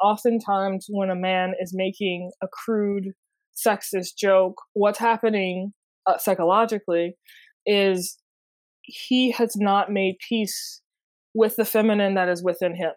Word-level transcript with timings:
oftentimes 0.00 0.86
when 0.88 1.10
a 1.10 1.16
man 1.16 1.54
is 1.60 1.72
making 1.74 2.30
a 2.42 2.48
crude 2.48 3.12
sexist 3.56 4.16
joke, 4.18 4.60
what's 4.74 4.98
happening 4.98 5.72
uh, 6.06 6.18
psychologically 6.18 7.16
is 7.64 8.18
he 8.82 9.32
has 9.32 9.56
not 9.56 9.90
made 9.90 10.16
peace 10.28 10.82
with 11.34 11.56
the 11.56 11.64
feminine 11.64 12.14
that 12.14 12.28
is 12.28 12.42
within 12.42 12.76
him. 12.76 12.92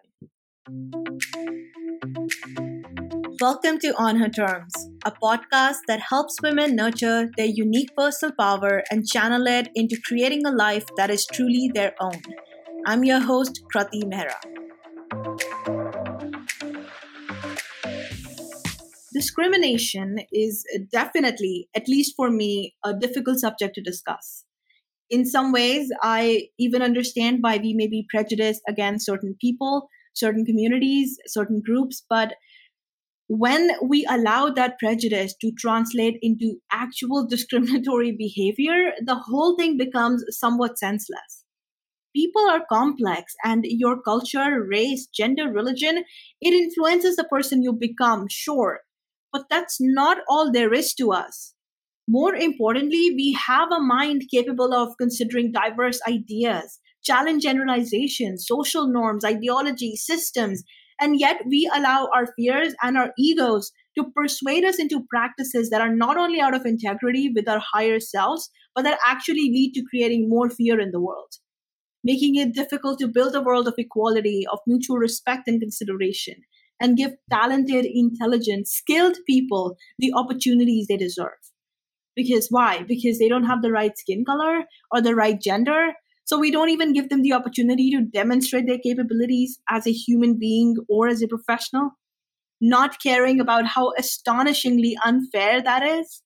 Welcome 3.40 3.78
to 3.78 3.94
On 3.96 4.16
Her 4.16 4.28
Terms, 4.28 4.72
a 5.04 5.12
podcast 5.12 5.78
that 5.88 6.00
helps 6.00 6.36
women 6.42 6.76
nurture 6.76 7.30
their 7.36 7.46
unique 7.46 7.96
personal 7.96 8.34
power 8.38 8.82
and 8.90 9.06
channel 9.06 9.46
it 9.46 9.70
into 9.74 9.98
creating 10.06 10.44
a 10.44 10.50
life 10.50 10.84
that 10.96 11.08
is 11.08 11.24
truly 11.24 11.70
their 11.74 11.94
own. 12.00 12.20
I'm 12.86 13.02
your 13.02 13.20
host, 13.20 13.62
Krati 13.74 14.04
Mehra. 14.04 14.36
Discrimination 19.12 20.18
is 20.32 20.64
definitely, 20.92 21.68
at 21.74 21.88
least 21.88 22.14
for 22.16 22.30
me, 22.30 22.74
a 22.84 22.94
difficult 22.94 23.40
subject 23.40 23.74
to 23.74 23.82
discuss. 23.82 24.44
In 25.10 25.26
some 25.26 25.50
ways, 25.50 25.90
I 26.02 26.48
even 26.58 26.82
understand 26.82 27.38
why 27.40 27.56
we 27.58 27.74
may 27.74 27.88
be 27.88 28.06
prejudiced 28.08 28.62
against 28.68 29.06
certain 29.06 29.36
people, 29.40 29.88
certain 30.14 30.44
communities, 30.44 31.18
certain 31.26 31.60
groups, 31.64 32.04
but 32.08 32.34
when 33.26 33.70
we 33.80 34.04
allow 34.10 34.50
that 34.50 34.78
prejudice 34.80 35.34
to 35.40 35.52
translate 35.56 36.18
into 36.20 36.56
actual 36.72 37.26
discriminatory 37.30 38.10
behavior, 38.12 38.92
the 39.04 39.14
whole 39.14 39.56
thing 39.56 39.76
becomes 39.76 40.24
somewhat 40.30 40.78
senseless. 40.78 41.44
People 42.14 42.42
are 42.50 42.64
complex, 42.68 43.34
and 43.44 43.64
your 43.68 44.02
culture, 44.02 44.64
race, 44.68 45.06
gender, 45.06 45.48
religion, 45.48 46.04
it 46.40 46.52
influences 46.52 47.14
the 47.14 47.24
person 47.24 47.62
you 47.62 47.72
become, 47.72 48.26
sure. 48.28 48.80
But 49.32 49.44
that's 49.50 49.78
not 49.80 50.18
all 50.28 50.50
there 50.50 50.72
is 50.72 50.94
to 50.94 51.12
us. 51.12 51.54
More 52.08 52.34
importantly, 52.34 53.12
we 53.14 53.38
have 53.46 53.70
a 53.70 53.80
mind 53.80 54.24
capable 54.32 54.74
of 54.74 54.96
considering 54.98 55.52
diverse 55.52 56.00
ideas, 56.08 56.80
challenge 57.04 57.44
generalizations, 57.44 58.46
social 58.48 58.88
norms, 58.88 59.24
ideologies, 59.24 60.04
systems, 60.04 60.64
and 61.00 61.18
yet 61.18 61.42
we 61.46 61.70
allow 61.74 62.08
our 62.14 62.26
fears 62.36 62.74
and 62.82 62.96
our 62.96 63.12
egos 63.16 63.72
to 63.96 64.10
persuade 64.14 64.64
us 64.64 64.78
into 64.78 65.06
practices 65.08 65.70
that 65.70 65.80
are 65.80 65.94
not 65.94 66.16
only 66.16 66.40
out 66.40 66.54
of 66.54 66.66
integrity 66.66 67.30
with 67.34 67.48
our 67.48 67.62
higher 67.72 68.00
selves, 68.00 68.50
but 68.74 68.82
that 68.82 68.98
actually 69.06 69.50
lead 69.50 69.72
to 69.74 69.84
creating 69.88 70.28
more 70.28 70.50
fear 70.50 70.78
in 70.80 70.90
the 70.90 71.00
world, 71.00 71.32
making 72.04 72.36
it 72.36 72.54
difficult 72.54 72.98
to 72.98 73.08
build 73.08 73.34
a 73.34 73.40
world 73.40 73.66
of 73.66 73.74
equality, 73.78 74.44
of 74.52 74.58
mutual 74.66 74.98
respect 74.98 75.48
and 75.48 75.60
consideration, 75.60 76.34
and 76.80 76.96
give 76.96 77.12
talented, 77.30 77.84
intelligent, 77.84 78.66
skilled 78.66 79.16
people 79.26 79.76
the 79.98 80.12
opportunities 80.14 80.86
they 80.88 80.96
deserve. 80.96 81.28
Because 82.16 82.48
why? 82.50 82.82
Because 82.82 83.18
they 83.18 83.28
don't 83.28 83.44
have 83.44 83.62
the 83.62 83.70
right 83.70 83.96
skin 83.96 84.24
color 84.24 84.64
or 84.90 85.00
the 85.00 85.14
right 85.14 85.40
gender. 85.40 85.92
So 86.24 86.38
we 86.38 86.50
don't 86.50 86.70
even 86.70 86.92
give 86.92 87.08
them 87.08 87.22
the 87.22 87.32
opportunity 87.32 87.90
to 87.90 88.02
demonstrate 88.02 88.66
their 88.66 88.78
capabilities 88.78 89.58
as 89.68 89.86
a 89.86 89.92
human 89.92 90.38
being 90.38 90.76
or 90.88 91.08
as 91.08 91.22
a 91.22 91.28
professional, 91.28 91.90
not 92.60 93.00
caring 93.02 93.40
about 93.40 93.66
how 93.66 93.92
astonishingly 93.98 94.96
unfair 95.04 95.62
that 95.62 95.82
is. 95.82 96.22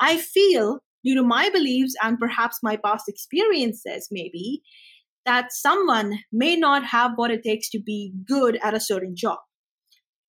I 0.00 0.18
feel, 0.18 0.80
due 1.04 1.14
to 1.14 1.22
my 1.22 1.50
beliefs 1.50 1.94
and 2.02 2.18
perhaps 2.18 2.58
my 2.62 2.76
past 2.76 3.08
experiences, 3.08 4.08
maybe, 4.10 4.62
that 5.24 5.52
someone 5.52 6.18
may 6.32 6.56
not 6.56 6.84
have 6.84 7.12
what 7.16 7.30
it 7.30 7.42
takes 7.42 7.70
to 7.70 7.80
be 7.80 8.12
good 8.26 8.58
at 8.62 8.74
a 8.74 8.80
certain 8.80 9.14
job. 9.16 9.38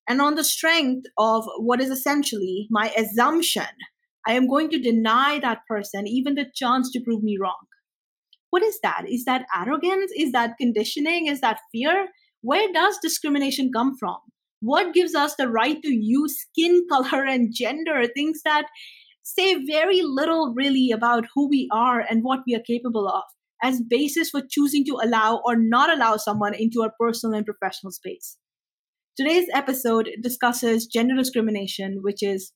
And 0.08 0.20
on 0.20 0.36
the 0.36 0.44
strength 0.44 1.06
of 1.18 1.44
what 1.58 1.80
is 1.80 1.90
essentially 1.90 2.68
my 2.70 2.90
assumption, 2.96 3.66
I 4.26 4.32
am 4.32 4.48
going 4.48 4.70
to 4.70 4.78
deny 4.78 5.38
that 5.40 5.60
person 5.68 6.06
even 6.06 6.34
the 6.34 6.46
chance 6.54 6.90
to 6.92 7.00
prove 7.00 7.22
me 7.22 7.38
wrong. 7.40 7.66
What 8.50 8.62
is 8.62 8.78
that? 8.82 9.04
Is 9.08 9.24
that 9.24 9.46
arrogance? 9.54 10.12
Is 10.16 10.32
that 10.32 10.56
conditioning? 10.60 11.26
Is 11.26 11.40
that 11.40 11.58
fear? 11.72 12.08
Where 12.40 12.72
does 12.72 12.98
discrimination 13.02 13.70
come 13.72 13.96
from? 13.98 14.16
What 14.60 14.94
gives 14.94 15.14
us 15.14 15.34
the 15.36 15.48
right 15.48 15.80
to 15.82 15.92
use 15.92 16.36
skin 16.40 16.86
color 16.90 17.24
and 17.24 17.52
gender, 17.54 18.06
things 18.14 18.40
that 18.44 18.66
say 19.22 19.56
very 19.64 20.02
little 20.02 20.54
really 20.56 20.92
about 20.92 21.24
who 21.34 21.48
we 21.48 21.68
are 21.72 22.00
and 22.00 22.22
what 22.22 22.40
we 22.46 22.54
are 22.54 22.62
capable 22.66 23.08
of, 23.08 23.24
as 23.62 23.82
basis 23.88 24.30
for 24.30 24.42
choosing 24.48 24.84
to 24.84 24.98
allow 25.02 25.42
or 25.44 25.56
not 25.56 25.90
allow 25.90 26.16
someone 26.16 26.54
into 26.54 26.82
our 26.82 26.92
personal 26.98 27.36
and 27.36 27.44
professional 27.44 27.90
space? 27.90 28.36
Today's 29.16 29.48
episode 29.54 30.10
discusses 30.20 30.86
gender 30.86 31.16
discrimination, 31.16 32.00
which 32.02 32.22
is 32.22 32.52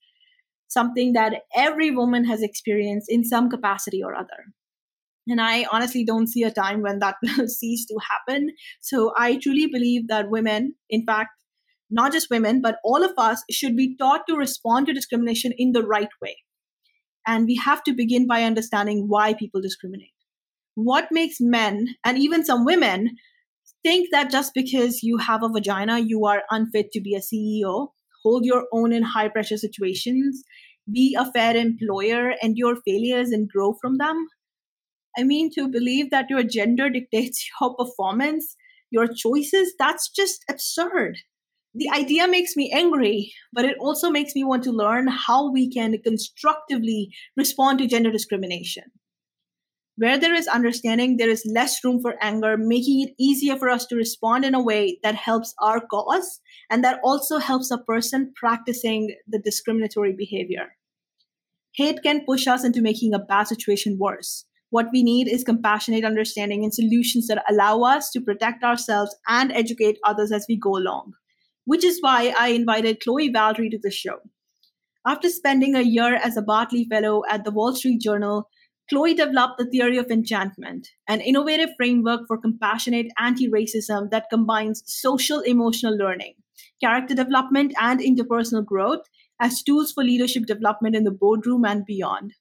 something 0.69 1.15
that 1.15 1.43
every 1.57 1.91
woman 1.91 2.27
has 2.27 2.43
experienced 2.43 3.07
in 3.09 3.25
some 3.25 3.49
capacity 3.49 4.03
or 4.03 4.15
other. 4.15 4.53
And 5.27 5.41
I 5.41 5.65
honestly 5.73 6.05
don't 6.05 6.27
see 6.27 6.43
a 6.43 6.51
time 6.51 6.83
when 6.83 6.99
that 6.99 7.17
will 7.39 7.49
cease 7.49 7.87
to 7.87 7.99
happen. 8.11 8.51
So 8.83 9.13
I 9.17 9.37
truly 9.37 9.69
believe 9.69 10.09
that 10.09 10.29
women, 10.29 10.75
in 10.91 11.07
fact, 11.07 11.31
not 11.89 12.13
just 12.13 12.31
women, 12.31 12.61
but 12.61 12.77
all 12.85 13.03
of 13.03 13.13
us 13.17 13.43
should 13.51 13.75
be 13.75 13.97
taught 13.97 14.27
to 14.29 14.37
respond 14.37 14.87
to 14.87 14.93
discrimination 14.93 15.53
in 15.57 15.73
the 15.73 15.83
right 15.83 16.11
way. 16.21 16.37
And 17.27 17.47
we 17.47 17.57
have 17.57 17.83
to 17.85 17.95
begin 17.95 18.27
by 18.27 18.45
understanding 18.45 19.07
why 19.09 19.33
people 19.33 19.63
discriminate. 19.63 20.13
What 20.75 21.09
makes 21.11 21.37
men 21.41 21.95
and 22.05 22.19
even 22.19 22.45
some 22.45 22.67
women 22.67 23.17
think 23.83 24.09
that 24.13 24.31
just 24.31 24.53
because 24.55 25.03
you 25.03 25.19
have 25.19 25.43
a 25.43 25.49
vagina, 25.49 25.99
you 25.99 26.25
are 26.27 26.43
unfit 26.51 26.91
to 26.93 27.01
be 27.01 27.15
a 27.15 27.21
CEO. 27.21 27.89
Hold 28.23 28.45
your 28.45 28.67
own 28.73 28.93
in 28.93 29.03
high 29.03 29.29
pressure 29.29 29.57
situations, 29.57 30.43
be 30.93 31.17
a 31.19 31.31
fair 31.33 31.57
employer, 31.57 32.35
and 32.43 32.57
your 32.57 32.77
failures, 32.87 33.31
and 33.31 33.49
grow 33.49 33.75
from 33.81 33.99
them. 33.99 34.27
I 35.17 35.25
mean, 35.25 35.51
to 35.55 35.69
believe 35.69 36.11
that 36.11 36.27
your 36.29 36.43
gender 36.43 36.89
dictates 36.91 37.49
your 37.61 37.75
performance, 37.77 38.57
your 38.91 39.07
choices, 39.07 39.75
that's 39.79 40.11
just 40.11 40.45
absurd. 40.49 41.17
The 41.75 41.89
idea 41.95 42.27
makes 42.27 42.57
me 42.57 42.73
angry, 42.75 43.33
but 43.53 43.65
it 43.65 43.77
also 43.79 44.11
makes 44.11 44.35
me 44.35 44.43
want 44.43 44.65
to 44.65 44.73
learn 44.73 45.07
how 45.07 45.53
we 45.53 45.71
can 45.71 45.97
constructively 46.03 47.11
respond 47.37 47.79
to 47.79 47.87
gender 47.87 48.11
discrimination. 48.11 48.85
Where 49.97 50.19
there 50.19 50.35
is 50.35 50.49
understanding, 50.49 51.17
there 51.17 51.29
is 51.29 51.45
less 51.45 51.85
room 51.85 52.01
for 52.01 52.15
anger, 52.23 52.57
making 52.57 53.03
it 53.03 53.15
easier 53.19 53.57
for 53.57 53.69
us 53.69 53.85
to 53.87 53.97
respond 53.97 54.45
in 54.45 54.55
a 54.55 54.63
way 54.63 54.99
that 55.03 55.15
helps 55.15 55.55
our 55.61 55.81
cause 55.81 56.41
and 56.71 56.83
that 56.85 57.01
also 57.05 57.39
helps 57.39 57.71
a 57.71 57.79
person 57.79 58.33
practicing 58.35 59.15
the 59.29 59.39
discriminatory 59.39 60.15
behavior. 60.15 60.77
Hate 61.75 62.03
can 62.03 62.25
push 62.25 62.47
us 62.47 62.65
into 62.65 62.81
making 62.81 63.15
a 63.15 63.19
bad 63.19 63.45
situation 63.45 63.99
worse. 63.99 64.47
What 64.71 64.87
we 64.93 65.03
need 65.03 65.29
is 65.29 65.45
compassionate 65.45 66.05
understanding 66.05 66.63
and 66.65 66.73
solutions 66.73 67.27
that 67.27 67.45
allow 67.49 67.83
us 67.83 68.11
to 68.11 68.21
protect 68.21 68.63
ourselves 68.63 69.15
and 69.29 69.53
educate 69.53 69.99
others 70.05 70.31
as 70.33 70.47
we 70.49 70.57
go 70.57 70.77
along, 70.77 71.13
which 71.65 71.85
is 71.85 71.99
why 72.01 72.33
I 72.39 72.49
invited 72.49 73.01
Chloe 73.01 73.33
Valdary 73.33 73.71
to 73.71 73.79
the 73.83 73.91
show. 73.91 74.19
After 75.07 75.29
spending 75.29 75.75
a 75.75 75.81
year 75.81 76.15
as 76.15 76.37
a 76.37 76.43
Bartley 76.43 76.85
Fellow 76.85 77.23
at 77.29 77.45
the 77.45 77.51
Wall 77.51 77.75
Street 77.75 78.01
Journal, 78.01 78.49
Chloe 78.91 79.15
developed 79.15 79.57
the 79.57 79.67
theory 79.67 79.99
of 79.99 80.11
enchantment, 80.11 80.89
an 81.07 81.21
innovative 81.21 81.71
framework 81.77 82.23
for 82.27 82.37
compassionate 82.37 83.07
anti 83.21 83.49
racism 83.49 84.11
that 84.11 84.29
combines 84.31 84.83
social 84.85 85.39
emotional 85.43 85.97
learning, 85.97 86.35
character 86.83 87.15
development, 87.15 87.73
and 87.81 88.01
interpersonal 88.01 88.65
growth 88.65 89.07
as 89.41 89.63
tools 89.63 89.93
for 89.93 90.03
leadership 90.03 90.45
development 90.45 90.97
in 90.97 91.05
the 91.05 91.13
boardroom 91.13 91.65
and 91.65 91.87
beyond. 91.87 92.35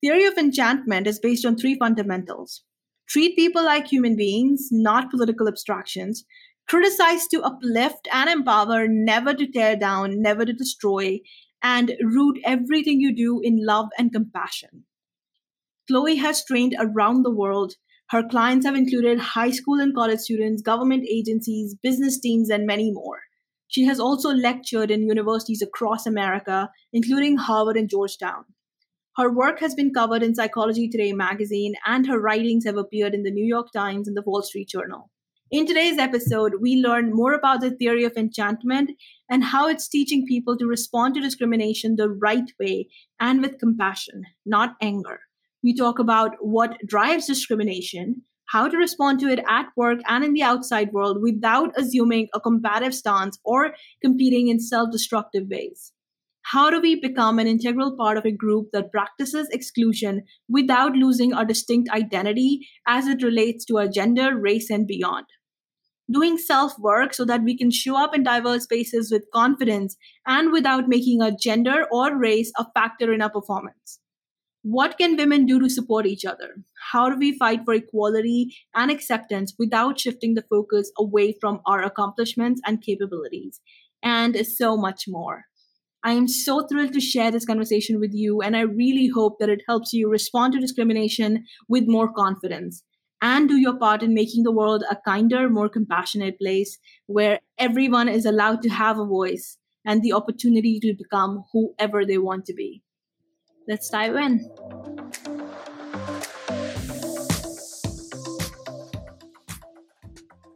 Theory 0.00 0.24
of 0.24 0.38
enchantment 0.38 1.08
is 1.08 1.18
based 1.18 1.44
on 1.44 1.56
three 1.56 1.74
fundamentals 1.74 2.62
treat 3.08 3.34
people 3.34 3.64
like 3.64 3.88
human 3.88 4.14
beings, 4.14 4.68
not 4.70 5.10
political 5.10 5.48
abstractions, 5.48 6.24
criticize 6.68 7.26
to 7.26 7.42
uplift 7.42 8.06
and 8.12 8.30
empower, 8.30 8.86
never 8.86 9.34
to 9.34 9.50
tear 9.50 9.74
down, 9.74 10.22
never 10.22 10.44
to 10.44 10.52
destroy, 10.52 11.18
and 11.60 11.96
root 12.02 12.38
everything 12.44 13.00
you 13.00 13.12
do 13.12 13.40
in 13.42 13.66
love 13.66 13.88
and 13.98 14.12
compassion. 14.12 14.84
Chloe 15.90 16.14
has 16.14 16.44
trained 16.44 16.76
around 16.78 17.24
the 17.24 17.32
world. 17.32 17.74
Her 18.10 18.22
clients 18.22 18.64
have 18.64 18.76
included 18.76 19.18
high 19.18 19.50
school 19.50 19.80
and 19.80 19.92
college 19.92 20.20
students, 20.20 20.62
government 20.62 21.04
agencies, 21.10 21.74
business 21.82 22.20
teams, 22.20 22.48
and 22.48 22.64
many 22.64 22.92
more. 22.92 23.22
She 23.66 23.86
has 23.86 23.98
also 23.98 24.30
lectured 24.30 24.92
in 24.92 25.08
universities 25.08 25.60
across 25.60 26.06
America, 26.06 26.70
including 26.92 27.38
Harvard 27.38 27.76
and 27.76 27.90
Georgetown. 27.90 28.44
Her 29.16 29.32
work 29.32 29.58
has 29.58 29.74
been 29.74 29.92
covered 29.92 30.22
in 30.22 30.36
Psychology 30.36 30.88
Today 30.88 31.12
magazine, 31.12 31.74
and 31.84 32.06
her 32.06 32.20
writings 32.20 32.64
have 32.66 32.76
appeared 32.76 33.12
in 33.12 33.24
the 33.24 33.32
New 33.32 33.44
York 33.44 33.72
Times 33.72 34.06
and 34.06 34.16
the 34.16 34.22
Wall 34.24 34.42
Street 34.42 34.68
Journal. 34.68 35.10
In 35.50 35.66
today's 35.66 35.98
episode, 35.98 36.60
we 36.60 36.76
learn 36.76 37.12
more 37.12 37.32
about 37.32 37.62
the 37.62 37.72
theory 37.72 38.04
of 38.04 38.16
enchantment 38.16 38.92
and 39.28 39.42
how 39.42 39.66
it's 39.66 39.88
teaching 39.88 40.24
people 40.24 40.56
to 40.56 40.68
respond 40.68 41.14
to 41.14 41.20
discrimination 41.20 41.96
the 41.96 42.08
right 42.08 42.48
way 42.60 42.88
and 43.18 43.42
with 43.42 43.58
compassion, 43.58 44.22
not 44.46 44.76
anger. 44.80 45.18
We 45.62 45.74
talk 45.74 45.98
about 45.98 46.36
what 46.40 46.78
drives 46.86 47.26
discrimination, 47.26 48.22
how 48.48 48.66
to 48.68 48.76
respond 48.76 49.20
to 49.20 49.28
it 49.28 49.40
at 49.48 49.66
work 49.76 50.00
and 50.08 50.24
in 50.24 50.32
the 50.32 50.42
outside 50.42 50.92
world 50.92 51.18
without 51.20 51.72
assuming 51.76 52.28
a 52.34 52.40
combative 52.40 52.94
stance 52.94 53.38
or 53.44 53.74
competing 54.02 54.48
in 54.48 54.58
self 54.58 54.90
destructive 54.90 55.48
ways. 55.50 55.92
How 56.42 56.70
do 56.70 56.80
we 56.80 56.98
become 56.98 57.38
an 57.38 57.46
integral 57.46 57.96
part 57.96 58.16
of 58.16 58.24
a 58.24 58.32
group 58.32 58.70
that 58.72 58.90
practices 58.90 59.48
exclusion 59.52 60.22
without 60.48 60.92
losing 60.92 61.32
our 61.32 61.44
distinct 61.44 61.90
identity 61.90 62.66
as 62.88 63.06
it 63.06 63.22
relates 63.22 63.64
to 63.66 63.78
our 63.78 63.86
gender, 63.86 64.36
race, 64.36 64.70
and 64.70 64.86
beyond? 64.86 65.26
Doing 66.10 66.38
self 66.38 66.76
work 66.78 67.14
so 67.14 67.24
that 67.26 67.44
we 67.44 67.56
can 67.56 67.70
show 67.70 67.96
up 67.96 68.16
in 68.16 68.24
diverse 68.24 68.64
spaces 68.64 69.12
with 69.12 69.30
confidence 69.32 69.96
and 70.26 70.50
without 70.50 70.88
making 70.88 71.22
our 71.22 71.30
gender 71.30 71.86
or 71.92 72.18
race 72.18 72.50
a 72.58 72.66
factor 72.74 73.12
in 73.12 73.22
our 73.22 73.30
performance. 73.30 74.00
What 74.62 74.98
can 74.98 75.16
women 75.16 75.46
do 75.46 75.58
to 75.58 75.70
support 75.70 76.06
each 76.06 76.26
other? 76.26 76.56
How 76.92 77.08
do 77.08 77.16
we 77.16 77.38
fight 77.38 77.64
for 77.64 77.72
equality 77.72 78.54
and 78.74 78.90
acceptance 78.90 79.54
without 79.58 79.98
shifting 79.98 80.34
the 80.34 80.44
focus 80.50 80.92
away 80.98 81.34
from 81.40 81.60
our 81.64 81.82
accomplishments 81.82 82.60
and 82.66 82.82
capabilities? 82.82 83.60
And 84.02 84.46
so 84.46 84.76
much 84.76 85.04
more. 85.08 85.44
I 86.04 86.12
am 86.12 86.28
so 86.28 86.66
thrilled 86.66 86.92
to 86.92 87.00
share 87.00 87.30
this 87.30 87.46
conversation 87.46 88.00
with 88.00 88.12
you, 88.12 88.42
and 88.42 88.56
I 88.56 88.60
really 88.60 89.08
hope 89.08 89.38
that 89.38 89.48
it 89.48 89.62
helps 89.66 89.92
you 89.92 90.10
respond 90.10 90.52
to 90.52 90.60
discrimination 90.60 91.44
with 91.68 91.84
more 91.86 92.12
confidence 92.12 92.82
and 93.22 93.48
do 93.48 93.56
your 93.56 93.78
part 93.78 94.02
in 94.02 94.14
making 94.14 94.42
the 94.42 94.52
world 94.52 94.84
a 94.90 94.96
kinder, 95.06 95.48
more 95.48 95.68
compassionate 95.68 96.38
place 96.38 96.78
where 97.06 97.40
everyone 97.58 98.08
is 98.08 98.26
allowed 98.26 98.62
to 98.62 98.68
have 98.70 98.98
a 98.98 99.06
voice 99.06 99.58
and 99.86 100.02
the 100.02 100.12
opportunity 100.12 100.78
to 100.80 100.94
become 100.96 101.44
whoever 101.52 102.04
they 102.04 102.18
want 102.18 102.44
to 102.46 102.54
be. 102.54 102.82
Let's 103.70 103.88
dive 103.88 104.16
in. 104.16 104.50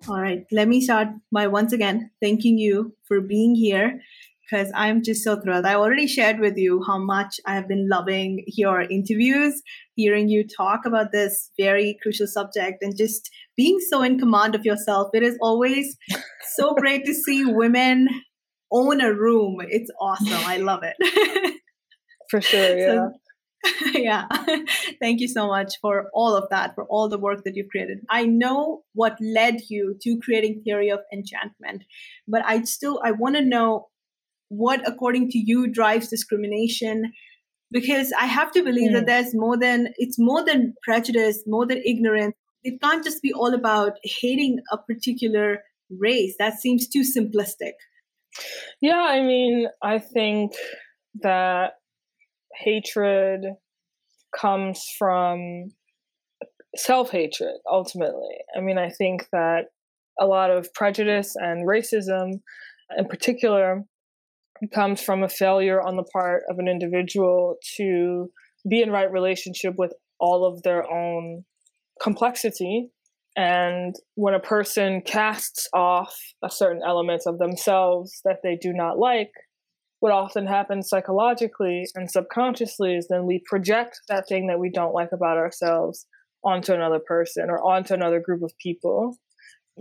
All 0.09 0.21
right, 0.21 0.45
let 0.51 0.67
me 0.67 0.81
start 0.81 1.09
by 1.31 1.47
once 1.47 1.73
again 1.73 2.11
thanking 2.21 2.59
you 2.59 2.97
for 3.07 3.21
being 3.21 3.55
here 3.55 4.01
because 4.43 4.73
I'm 4.75 5.05
just 5.05 5.23
so 5.23 5.41
thrilled. 5.41 5.65
I 5.65 5.75
already 5.75 6.09
shared 6.09 6.41
with 6.41 6.57
you 6.57 6.83
how 6.85 6.99
much 6.99 7.39
I 7.47 7.55
have 7.55 7.69
been 7.69 7.89
loving 7.89 8.43
your 8.49 8.81
interviews, 8.81 9.63
hearing 9.95 10.29
you 10.29 10.45
talk 10.45 10.85
about 10.85 11.13
this 11.13 11.53
very 11.57 11.97
crucial 12.03 12.27
subject, 12.27 12.83
and 12.83 12.97
just 12.97 13.31
being 13.57 13.79
so 13.79 14.03
in 14.03 14.19
command 14.19 14.57
of 14.57 14.65
yourself. 14.65 15.11
It 15.15 15.23
is 15.23 15.39
always 15.41 15.97
so 16.57 16.75
great 16.75 17.05
to 17.05 17.15
see 17.15 17.45
women 17.45 18.09
own 18.73 19.01
a 19.01 19.15
room. 19.15 19.59
It's 19.69 19.91
awesome. 20.01 20.33
I 20.33 20.57
love 20.57 20.83
it. 20.83 21.55
For 22.35 22.41
sure, 22.41 22.77
yeah. 22.77 23.09
So, 23.65 23.99
yeah. 23.99 24.27
Thank 25.01 25.21
you 25.21 25.29
so 25.29 25.47
much 25.47 25.75
for 25.81 26.11
all 26.13 26.37
of 26.37 26.51
that, 26.51 26.75
for 26.75 26.85
all 26.85 27.09
the 27.09 27.19
work 27.19 27.45
that 27.45 27.55
you've 27.55 27.71
created. 27.71 28.01
I 28.11 28.27
know 28.27 28.83
what 28.93 29.17
led 29.21 29.61
you 29.71 29.97
to 30.03 30.19
creating 30.19 30.63
Theory 30.63 30.91
of 30.91 31.01
Enchantment, 31.13 31.85
but 32.27 32.43
I 32.45 32.63
still 32.65 33.01
I 33.05 33.13
want 33.13 33.37
to 33.37 33.43
know 33.43 33.89
what 34.49 34.87
according 34.87 35.31
to 35.31 35.39
you 35.39 35.67
drives 35.67 36.09
discrimination 36.09 37.13
because 37.71 38.13
I 38.13 38.27
have 38.27 38.53
to 38.53 38.63
believe 38.63 38.93
that 38.93 39.07
there's 39.07 39.35
more 39.35 39.57
than 39.57 39.95
it's 39.97 40.19
more 40.19 40.45
than 40.45 40.75
prejudice, 40.83 41.43
more 41.47 41.67
than 41.67 41.79
ignorance. 41.87 42.35
It 42.65 42.83
can't 42.83 43.05
just 43.05 43.23
be 43.23 43.33
all 43.33 43.55
about 43.55 43.93
hating 44.03 44.59
a 44.73 44.79
particular 44.79 45.61
race. 45.89 46.35
That 46.39 46.59
seems 46.59 46.89
too 46.89 47.03
simplistic. 47.03 47.73
Yeah, 48.81 49.01
I 49.01 49.23
mean, 49.23 49.69
I 49.83 50.01
think 50.01 50.53
that 51.23 51.75
hatred 52.57 53.45
comes 54.39 54.85
from 54.99 55.69
self 56.77 57.11
hatred, 57.11 57.55
ultimately. 57.71 58.37
I 58.57 58.61
mean, 58.61 58.79
I 58.79 58.91
think 58.91 59.27
that 59.33 59.67
a 60.21 60.27
lot 60.27 60.51
of 60.51 60.73
prejudice 60.75 61.35
and 61.37 61.67
racism, 61.67 62.41
in 62.97 63.07
particular, 63.07 63.85
comes 64.73 65.01
from 65.01 65.23
a 65.23 65.29
failure 65.29 65.81
on 65.81 65.97
the 65.97 66.05
part 66.05 66.43
of 66.49 66.59
an 66.59 66.69
individual 66.69 67.57
to 67.77 68.31
be 68.69 68.83
in 68.83 68.91
right 68.91 69.11
relationship 69.11 69.75
with 69.77 69.93
all 70.19 70.47
of 70.47 70.63
their 70.63 70.91
own 70.91 71.45
complexity. 72.01 72.91
And 73.37 73.95
when 74.15 74.35
a 74.35 74.41
person 74.41 75.03
casts 75.05 75.69
off 75.75 76.17
a 76.43 76.51
certain 76.51 76.83
element 76.87 77.23
of 77.27 77.39
themselves 77.39 78.21
that 78.25 78.39
they 78.43 78.57
do 78.57 78.73
not 78.73 78.99
like, 78.99 79.33
what 80.05 80.13
often 80.13 80.47
happens 80.47 80.91
psychologically 80.91 81.87
and 81.95 82.11
subconsciously 82.11 82.95
is 82.95 83.09
then 83.09 83.25
we 83.25 83.43
project 83.47 84.01
that 84.07 84.29
thing 84.29 84.49
that 84.49 84.59
we 84.59 84.69
don't 84.69 84.93
like 84.93 85.09
about 85.13 85.39
ourselves 85.39 86.05
onto 86.45 86.75
another 86.75 86.99
person 86.99 87.49
or 87.49 87.57
onto 87.65 87.95
another 87.95 88.21
group 88.21 88.43
of 88.43 88.53
people, 88.63 89.17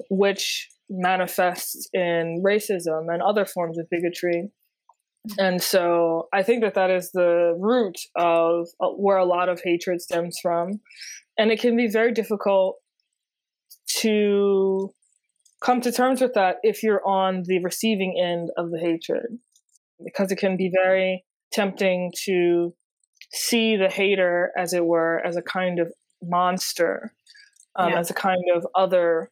which 0.10 0.70
manifests 0.90 1.90
in 1.94 2.42
racism 2.42 3.14
and 3.14 3.22
other 3.22 3.44
forms 3.44 3.78
of 3.78 3.90
bigotry. 3.90 4.50
And 5.38 5.62
so 5.62 6.30
I 6.32 6.42
think 6.42 6.64
that 6.64 6.76
that 6.76 6.90
is 6.90 7.12
the 7.12 7.58
root 7.60 7.98
of 8.16 8.70
uh, 8.80 8.92
where 8.92 9.18
a 9.18 9.26
lot 9.26 9.50
of 9.50 9.60
hatred 9.62 10.00
stems 10.00 10.38
from. 10.42 10.80
And 11.38 11.52
it 11.52 11.60
can 11.60 11.76
be 11.76 11.90
very 11.90 12.14
difficult 12.14 12.78
to 13.98 14.90
come 15.62 15.82
to 15.82 15.92
terms 15.92 16.22
with 16.22 16.36
that 16.36 16.60
if 16.64 16.82
you're 16.82 17.06
on 17.06 17.44
the 17.46 17.62
receiving 17.62 18.18
end 18.18 18.52
of 18.56 18.72
the 18.72 18.80
hatred 18.80 19.40
because 20.04 20.32
it 20.32 20.38
can 20.38 20.58
be 20.58 20.72
very 20.74 21.24
tempting 21.52 22.12
to 22.26 22.74
see 23.32 23.76
the 23.76 23.90
hater, 23.90 24.52
as 24.58 24.74
it 24.74 24.86
were, 24.86 25.22
as 25.26 25.36
a 25.36 25.42
kind 25.42 25.80
of 25.80 25.92
monster, 26.22 27.14
um, 27.76 27.92
yeah. 27.92 28.00
as 28.00 28.10
a 28.10 28.14
kind 28.14 28.44
of 28.56 28.66
other, 28.76 29.32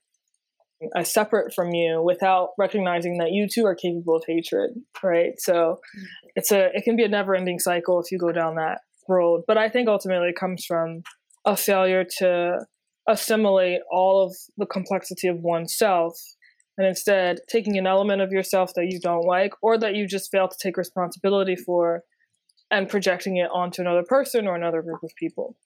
as 0.95 1.11
separate 1.11 1.53
from 1.53 1.71
you, 1.73 2.01
without 2.01 2.49
recognizing 2.57 3.17
that 3.17 3.31
you 3.31 3.47
too 3.47 3.65
are 3.65 3.75
capable 3.75 4.15
of 4.15 4.23
hatred, 4.27 4.71
right? 5.03 5.33
So 5.37 5.79
mm. 5.97 6.03
it's 6.35 6.51
a 6.51 6.69
it 6.73 6.83
can 6.83 6.95
be 6.95 7.03
a 7.03 7.09
never 7.09 7.35
ending 7.35 7.59
cycle 7.59 8.01
if 8.01 8.11
you 8.11 8.17
go 8.17 8.31
down 8.31 8.55
that 8.55 8.79
road. 9.07 9.43
But 9.47 9.57
I 9.57 9.69
think 9.69 9.87
ultimately 9.87 10.29
it 10.29 10.39
comes 10.39 10.65
from 10.65 11.03
a 11.45 11.55
failure 11.55 12.05
to 12.19 12.65
assimilate 13.07 13.81
all 13.91 14.23
of 14.23 14.35
the 14.57 14.65
complexity 14.65 15.27
of 15.27 15.39
oneself 15.39 16.19
and 16.77 16.87
instead 16.87 17.39
taking 17.49 17.77
an 17.77 17.87
element 17.87 18.21
of 18.21 18.31
yourself 18.31 18.73
that 18.75 18.87
you 18.89 18.99
don't 18.99 19.25
like 19.25 19.53
or 19.61 19.77
that 19.77 19.95
you 19.95 20.07
just 20.07 20.31
fail 20.31 20.47
to 20.47 20.57
take 20.61 20.77
responsibility 20.77 21.55
for 21.55 22.03
and 22.69 22.87
projecting 22.87 23.37
it 23.37 23.49
onto 23.53 23.81
another 23.81 24.03
person 24.07 24.47
or 24.47 24.55
another 24.55 24.81
group 24.81 25.03
of 25.03 25.11
people. 25.17 25.57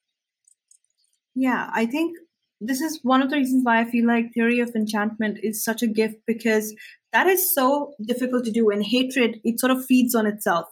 Yeah, 1.34 1.70
I 1.72 1.86
think 1.86 2.16
this 2.60 2.80
is 2.80 3.00
one 3.02 3.22
of 3.22 3.30
the 3.30 3.36
reasons 3.36 3.64
why 3.64 3.80
I 3.80 3.84
feel 3.84 4.06
like 4.06 4.32
theory 4.32 4.60
of 4.60 4.70
enchantment 4.74 5.38
is 5.42 5.62
such 5.62 5.82
a 5.82 5.86
gift 5.86 6.16
because 6.26 6.74
that 7.12 7.26
is 7.26 7.54
so 7.54 7.92
difficult 8.04 8.44
to 8.46 8.50
do 8.50 8.70
and 8.70 8.84
hatred 8.84 9.40
it 9.44 9.60
sort 9.60 9.70
of 9.70 9.84
feeds 9.84 10.14
on 10.14 10.26
itself. 10.26 10.66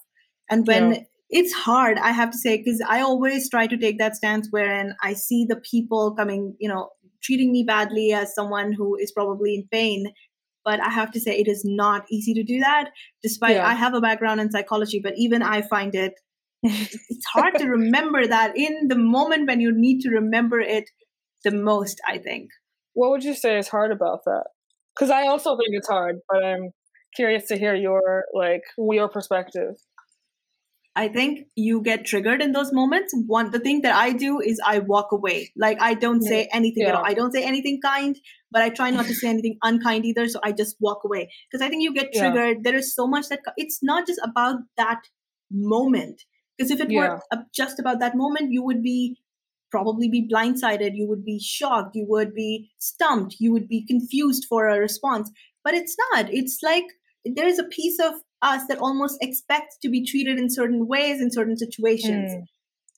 And 0.51 0.67
when 0.67 0.93
yeah. 0.93 1.01
it's 1.31 1.53
hard, 1.53 1.99
I 1.99 2.13
have 2.13 2.31
to 2.31 2.39
say, 2.39 2.57
because 2.57 2.83
I 2.89 3.01
always 3.01 3.49
try 3.49 3.67
to 3.67 3.77
take 3.77 3.99
that 3.99 4.17
stance 4.17 4.49
wherein 4.51 4.95
I 5.03 5.13
see 5.13 5.47
the 5.49 5.57
people 5.57 6.15
coming, 6.15 6.57
you 6.59 6.69
know, 6.69 6.91
treating 7.25 7.53
me 7.53 7.65
badly 7.65 8.13
as 8.13 8.35
someone 8.35 8.73
who 8.73 8.97
is 8.97 9.13
probably 9.13 9.55
in 9.55 9.67
pain 9.71 10.13
but 10.65 10.81
i 10.81 10.89
have 10.89 11.11
to 11.11 11.21
say 11.21 11.39
it 11.39 11.49
is 11.49 11.63
not 11.65 12.05
easy 12.11 12.35
to 12.35 12.43
do 12.43 12.59
that 12.61 12.91
despite 13.23 13.57
yeah. 13.57 13.67
i 13.67 13.75
have 13.75 13.95
a 13.95 14.01
background 14.01 14.41
in 14.41 14.51
psychology 14.51 15.01
but 15.03 15.15
even 15.17 15.43
i 15.43 15.63
find 15.63 15.95
it 15.95 16.15
it's 16.63 17.27
hard 17.27 17.55
to 17.59 17.67
remember 17.67 18.27
that 18.27 18.57
in 18.57 18.89
the 18.89 18.97
moment 18.97 19.47
when 19.47 19.61
you 19.61 19.71
need 19.73 20.01
to 20.01 20.09
remember 20.11 20.59
it 20.61 20.85
the 21.45 21.51
most 21.51 22.01
i 22.09 22.17
think. 22.17 22.49
What 22.95 23.11
would 23.11 23.25
you 23.25 23.35
say 23.35 23.59
is 23.59 23.69
hard 23.69 23.93
about 23.93 24.25
that? 24.25 24.45
Because 24.95 25.11
i 25.11 25.27
also 25.27 25.57
think 25.57 25.71
it's 25.73 25.89
hard 25.89 26.21
but 26.29 26.43
i'm 26.43 26.71
curious 27.15 27.47
to 27.49 27.59
hear 27.59 27.75
your 27.75 28.25
like 28.33 28.63
your 28.79 29.09
perspective 29.09 29.75
I 30.97 31.09
think 31.09 31.47
you 31.57 31.83
get 31.83 32.05
triggered 32.05 32.41
in 32.41 32.53
those 32.53 32.73
moments. 32.73 33.13
One, 33.27 33.51
the 33.51 33.59
thing 33.59 33.83
that 33.83 33.97
I 33.97 34.13
do 34.13 34.41
is 34.41 34.61
I 34.65 34.79
walk 34.79 35.11
away. 35.11 35.53
Like 35.57 35.79
I 35.81 35.95
don't 35.95 36.23
say 36.23 36.49
anything 36.53 36.85
yeah. 36.85 36.91
at 36.91 36.95
all. 36.95 37.05
I 37.05 37.15
don't 37.15 37.33
say 37.33 37.45
anything 37.45 37.81
kind, 37.85 38.17
but 38.53 38.63
I 38.63 38.69
try 38.69 38.91
not 38.91 39.07
to 39.07 39.15
say 39.15 39.29
anything 39.29 39.59
unkind 39.63 40.05
either. 40.05 40.29
So 40.29 40.39
I 40.45 40.53
just 40.53 40.77
walk 40.81 41.01
away 41.05 41.31
because 41.51 41.65
I 41.65 41.69
think 41.69 41.83
you 41.83 41.93
get 41.93 42.13
triggered. 42.13 42.59
Yeah. 42.59 42.63
There 42.63 42.77
is 42.77 42.95
so 42.95 43.09
much 43.09 43.29
that 43.29 43.41
it's 43.57 43.81
not 43.83 44.07
just 44.07 44.21
about 44.23 44.61
that 44.77 45.03
moment. 45.51 46.23
Because 46.57 46.71
if 46.71 46.81
it 46.81 46.93
were 46.93 47.21
just 47.53 47.81
about 47.81 47.99
that 47.99 48.15
moment, 48.15 48.53
you 48.53 48.63
would 48.63 48.81
be 48.81 49.17
probably 49.73 50.09
be 50.09 50.29
blindsided. 50.33 50.93
You 50.95 51.09
would 51.09 51.25
be 51.25 51.41
shocked. 51.41 51.97
You 51.97 52.07
would 52.09 52.33
be 52.33 52.71
stumped. 52.79 53.37
You 53.41 53.53
would 53.53 53.67
be 53.67 53.85
confused 53.85 54.47
for 54.49 54.69
a 54.69 54.79
response. 54.79 55.33
But 55.65 55.75
it's 55.75 55.97
not. 56.13 56.33
It's 56.33 56.61
like 56.63 56.85
there 57.25 57.49
is 57.49 57.59
a 57.59 57.65
piece 57.65 57.99
of 57.99 58.15
us 58.45 58.63
that 58.69 58.79
almost 58.79 59.19
expect 59.21 59.79
to 59.83 59.89
be 59.89 60.05
treated 60.05 60.39
in 60.39 60.51
certain 60.51 60.87
ways 60.87 61.21
in 61.21 61.33
certain 61.33 61.57
situations. 61.57 62.33
Mm. 62.33 62.43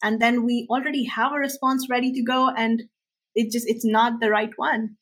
And 0.03 0.21
then 0.21 0.45
we 0.45 0.67
already 0.69 1.05
have 1.05 1.33
a 1.33 1.39
response 1.39 1.87
ready 1.89 2.13
to 2.13 2.23
go 2.23 2.51
and 2.55 2.83
it 3.35 3.53
just 3.53 3.67
it's 3.69 3.85
not 3.85 4.21
the 4.21 4.31
right 4.31 4.51
one. 4.57 4.97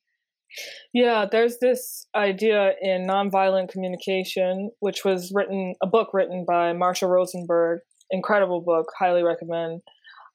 Yeah, 0.92 1.26
there's 1.30 1.58
this 1.60 2.06
idea 2.14 2.72
in 2.80 3.06
nonviolent 3.08 3.70
communication, 3.70 4.70
which 4.80 5.04
was 5.04 5.32
written 5.34 5.74
a 5.82 5.86
book 5.86 6.10
written 6.12 6.44
by 6.46 6.72
Marshall 6.72 7.08
Rosenberg, 7.08 7.80
incredible 8.10 8.62
book, 8.62 8.86
highly 8.98 9.22
recommend. 9.22 9.80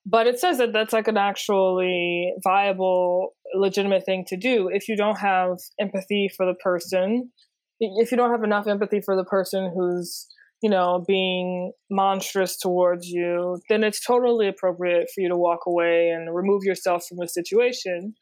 But 0.06 0.28
it 0.28 0.40
says 0.40 0.58
that 0.58 0.74
that's 0.74 0.94
like 0.94 1.08
an 1.08 1.18
actually 1.18 2.34
viable 2.44 3.36
legitimate 3.54 4.06
thing 4.06 4.26
to 4.28 4.38
do. 4.38 4.70
If 4.72 4.88
you 4.88 4.98
don't 4.98 5.20
have 5.20 5.58
empathy 5.80 6.30
for 6.36 6.46
the 6.46 6.56
person, 6.56 7.32
if 7.80 8.12
you 8.12 8.18
don't 8.18 8.32
have 8.32 8.44
enough 8.44 8.68
empathy 8.68 9.02
for 9.02 9.16
the 9.16 9.24
person 9.24 9.72
who's 9.76 10.28
you 10.62 10.70
know 10.70 11.04
being 11.08 11.72
monstrous 11.90 12.58
towards 12.58 13.08
you 13.08 13.60
then 13.70 13.84
it's 13.84 14.04
totally 14.06 14.48
appropriate 14.48 15.08
for 15.14 15.22
you 15.22 15.30
to 15.30 15.38
walk 15.38 15.60
away 15.66 16.10
and 16.10 16.36
remove 16.36 16.64
yourself 16.64 17.06
from 17.08 17.18
the 17.18 17.28
situation 17.28 18.14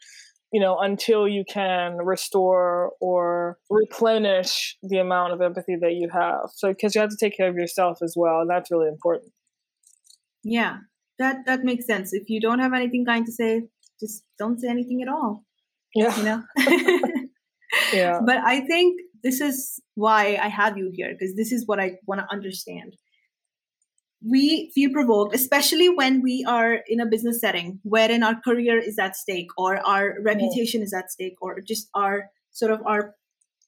you 0.54 0.62
know 0.62 0.78
until 0.80 1.28
you 1.28 1.44
can 1.48 1.98
restore 1.98 2.92
or 3.02 3.58
replenish 3.70 4.78
the 4.84 4.98
amount 4.98 5.34
of 5.34 5.42
empathy 5.42 5.76
that 5.82 5.94
you 5.94 6.10
have. 6.12 6.50
So 6.56 6.70
because 6.70 6.96
you 6.96 7.02
have 7.02 7.10
to 7.10 7.18
take 7.20 7.36
care 7.36 7.50
of 7.50 7.56
yourself 7.56 8.00
as 8.02 8.14
well 8.16 8.42
and 8.42 8.50
that's 8.50 8.72
really 8.72 8.88
important. 8.88 9.32
Yeah 10.44 10.78
that 11.20 11.38
that 11.46 11.64
makes 11.64 11.86
sense. 11.86 12.14
If 12.14 12.30
you 12.30 12.40
don't 12.40 12.60
have 12.60 12.74
anything 12.74 13.06
kind 13.06 13.26
to 13.26 13.32
say 13.32 13.64
just 14.00 14.24
don't 14.38 14.60
say 14.60 14.70
anything 14.70 15.02
at 15.02 15.10
all. 15.10 15.44
Yeah. 15.96 16.16
You 16.18 16.24
know? 16.24 16.44
Yeah. 17.94 18.20
But 18.26 18.38
i 18.38 18.62
think 18.62 19.00
this 19.24 19.42
is 19.42 19.80
why 19.96 20.40
I 20.42 20.48
have 20.48 20.78
you 20.78 20.92
here 20.94 21.12
because 21.12 21.36
this 21.36 21.52
is 21.52 21.66
what 21.66 21.80
I 21.80 21.98
want 22.06 22.22
to 22.22 22.28
understand. 22.32 22.96
We 24.24 24.72
feel 24.74 24.92
provoked, 24.92 25.36
especially 25.36 25.90
when 25.90 26.22
we 26.24 26.44
are 26.48 26.80
in 26.88 27.00
a 27.00 27.06
business 27.06 27.40
setting 27.40 27.80
wherein 27.84 28.24
our 28.24 28.40
career 28.42 28.80
is 28.80 28.98
at 28.98 29.16
stake 29.16 29.50
or 29.58 29.78
our 29.78 30.16
reputation 30.24 30.82
is 30.82 30.94
at 30.94 31.12
stake 31.12 31.36
or 31.40 31.62
just 31.62 31.88
our 31.94 32.30
sort 32.52 32.72
of 32.72 32.82
our 32.86 33.16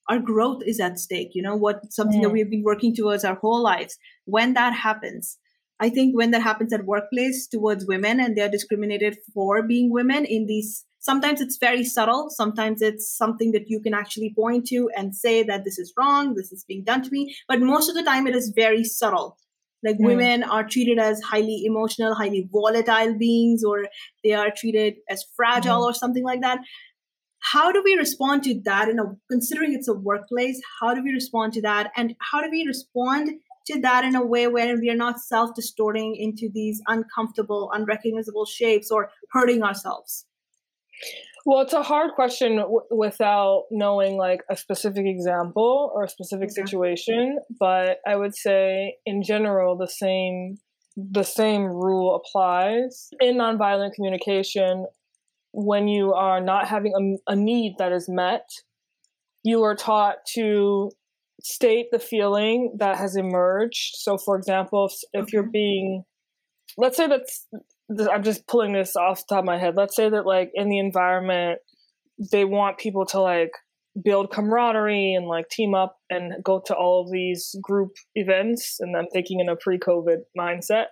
our 0.08 0.20
growth 0.20 0.64
is 0.66 0.80
at 0.80 0.98
stake 0.98 1.36
you 1.36 1.42
know 1.44 1.56
what 1.56 1.94
something 1.94 2.22
that 2.22 2.32
we've 2.32 2.50
been 2.50 2.64
working 2.64 2.96
towards 2.96 3.24
our 3.24 3.36
whole 3.36 3.62
lives. 3.62 3.98
When 4.26 4.54
that 4.54 4.74
happens 4.74 5.38
i 5.80 5.90
think 5.90 6.16
when 6.16 6.32
that 6.32 6.42
happens 6.42 6.74
at 6.74 6.86
workplace 6.86 7.48
towards 7.48 7.86
women 7.86 8.20
and 8.20 8.36
they're 8.36 8.50
discriminated 8.50 9.18
for 9.34 9.64
being 9.64 9.92
women 9.92 10.26
in 10.26 10.46
these 10.46 10.86
sometimes 11.00 11.42
it's 11.42 11.58
very 11.58 11.84
subtle. 11.84 12.30
Sometimes 12.30 12.82
it's 12.82 13.16
something 13.16 13.52
that 13.54 13.70
you 13.70 13.80
can 13.82 13.94
actually 13.94 14.34
point 14.36 14.68
to 14.68 14.90
and 14.96 15.16
say 15.16 15.44
that 15.44 15.64
this 15.64 15.80
is 15.80 15.94
wrong 15.98 16.36
this 16.36 16.52
is 16.52 16.64
being 16.68 16.84
done 16.84 17.02
to 17.04 17.10
me. 17.10 17.36
But 17.48 17.62
most 17.62 17.90
of 17.90 17.96
the 17.96 18.04
time 18.04 18.28
it 18.28 18.36
is 18.36 18.54
very 18.56 18.84
subtle. 18.84 19.38
Like 19.84 19.98
mm. 19.98 20.06
women 20.06 20.44
are 20.44 20.68
treated 20.68 21.00
as 21.00 21.22
highly 21.22 21.64
emotional 21.66 22.14
highly 22.16 22.48
volatile 22.52 23.18
beings 23.18 23.64
or 23.64 23.88
they 24.24 24.34
are 24.34 24.52
treated 24.56 24.96
as 25.10 25.24
fragile 25.36 25.82
mm. 25.82 25.86
or 25.86 25.94
something 25.94 26.24
like 26.24 26.42
that. 26.42 26.60
How 27.42 27.72
do 27.72 27.82
we 27.84 27.96
respond 27.96 28.44
to 28.44 28.60
that 28.66 28.90
in 28.90 29.00
a 29.00 29.04
considering 29.30 29.74
it's 29.74 29.88
a 29.88 29.94
workplace 29.94 30.60
how 30.82 30.94
do 30.94 31.02
we 31.02 31.12
respond 31.12 31.54
to 31.54 31.62
that? 31.62 31.92
And 31.96 32.16
how 32.20 32.42
do 32.42 32.50
we 32.52 32.66
respond 32.66 33.32
to 33.68 33.80
that 33.82 34.04
in 34.04 34.16
a 34.16 34.26
way 34.26 34.48
where 34.48 34.78
we 34.78 34.90
are 34.90 34.96
not 34.96 35.20
self 35.20 35.56
distorting 35.56 36.16
into 36.18 36.50
these 36.54 36.82
uncomfortable 36.88 37.70
unrecognizable 37.72 38.46
shapes 38.46 38.92
or 38.92 39.12
hurting 39.32 39.64
ourselves 39.64 40.26
well, 41.46 41.62
it's 41.62 41.74
a 41.74 41.84
hard 41.84 42.12
question 42.14 42.58
w- 42.58 42.82
without 42.92 43.66
knowing 43.72 44.18
like 44.18 44.42
a 44.50 44.56
specific 44.56 45.06
example 45.06 45.92
or 45.94 46.04
a 46.04 46.10
specific 46.10 46.52
situation, 46.52 47.40
but 47.60 48.00
I 48.06 48.16
would 48.16 48.36
say 48.36 48.98
in 49.06 49.24
general 49.24 49.78
the 49.78 49.88
same 49.88 50.58
the 50.98 51.24
same 51.24 51.64
rule 51.64 52.16
applies. 52.16 53.10
In 53.22 53.38
nonviolent 53.38 53.94
communication 53.94 54.86
when 55.52 55.88
you 55.88 56.14
are 56.14 56.42
not 56.42 56.68
having 56.68 57.20
a, 57.28 57.32
a 57.32 57.36
need 57.36 57.76
that 57.80 57.92
is 57.92 58.08
met 58.08 58.50
you 59.44 59.64
are 59.64 59.76
taught 59.76 60.18
to 60.34 60.92
state 61.42 61.88
the 61.92 62.00
feeling 62.00 62.76
that 62.80 62.98
has 62.98 63.16
emerged. 63.16 63.96
So 63.96 64.18
for 64.18 64.36
example 64.36 64.88
if, 64.88 65.26
if 65.26 65.34
you're 65.34 65.44
being 65.44 66.04
let's 66.78 66.98
say 66.98 67.08
that's 67.08 67.48
I'm 68.12 68.24
just 68.24 68.48
pulling 68.48 68.74
this 68.74 68.96
off 68.96 69.26
the 69.28 69.36
top 69.36 69.40
of 69.40 69.46
my 69.46 69.58
head. 69.58 69.74
Let's 69.76 69.96
say 69.96 70.10
that 70.10 70.26
like 70.26 70.52
in 70.54 70.70
the 70.70 70.80
environment, 70.80 71.60
they 72.32 72.46
want 72.46 72.78
people 72.78 73.06
to 73.08 73.20
like 73.20 73.52
build 74.04 74.32
camaraderie 74.32 75.14
and 75.14 75.28
like 75.28 75.50
team 75.50 75.74
up 75.74 75.98
and 76.10 76.44
go 76.44 76.62
to 76.68 76.76
all 76.76 77.04
of 77.04 77.12
these 77.12 77.56
group 77.62 77.92
events. 78.16 78.78
And 78.80 78.96
I'm 78.96 79.08
thinking 79.12 79.40
in 79.40 79.50
a 79.50 79.56
pre-COVID 79.56 80.18
mindset. 80.38 80.86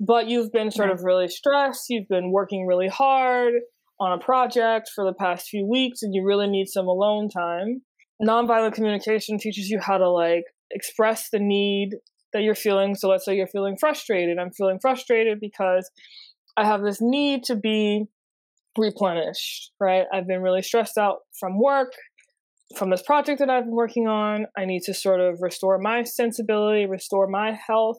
But 0.00 0.28
you've 0.28 0.52
been 0.52 0.70
sort 0.70 0.90
of 0.90 1.04
really 1.04 1.28
stressed. 1.28 1.86
You've 1.88 2.08
been 2.08 2.32
working 2.32 2.66
really 2.66 2.88
hard 2.88 3.54
on 4.00 4.12
a 4.12 4.22
project 4.22 4.90
for 4.92 5.04
the 5.04 5.14
past 5.14 5.48
few 5.48 5.64
weeks, 5.66 6.02
and 6.02 6.12
you 6.12 6.24
really 6.24 6.48
need 6.48 6.66
some 6.66 6.88
alone 6.88 7.28
time. 7.28 7.82
Nonviolent 8.20 8.74
communication 8.74 9.38
teaches 9.38 9.68
you 9.68 9.78
how 9.80 9.98
to 9.98 10.10
like 10.10 10.44
express 10.72 11.30
the 11.30 11.38
need 11.38 11.90
that 12.32 12.42
you're 12.42 12.56
feeling. 12.56 12.96
So 12.96 13.08
let's 13.08 13.24
say 13.24 13.36
you're 13.36 13.46
feeling 13.46 13.76
frustrated. 13.78 14.36
I'm 14.38 14.50
feeling 14.50 14.80
frustrated 14.82 15.38
because 15.40 15.88
I 16.56 16.64
have 16.66 16.82
this 16.82 16.98
need 17.00 17.44
to 17.44 17.56
be 17.56 18.06
replenished, 18.78 19.72
right? 19.80 20.04
I've 20.12 20.26
been 20.26 20.42
really 20.42 20.62
stressed 20.62 20.98
out 20.98 21.18
from 21.38 21.60
work, 21.60 21.92
from 22.76 22.90
this 22.90 23.02
project 23.02 23.40
that 23.40 23.50
I've 23.50 23.64
been 23.64 23.74
working 23.74 24.08
on. 24.08 24.46
I 24.56 24.64
need 24.64 24.82
to 24.84 24.94
sort 24.94 25.20
of 25.20 25.38
restore 25.40 25.78
my 25.78 26.02
sensibility, 26.02 26.86
restore 26.86 27.28
my 27.28 27.52
health. 27.66 27.98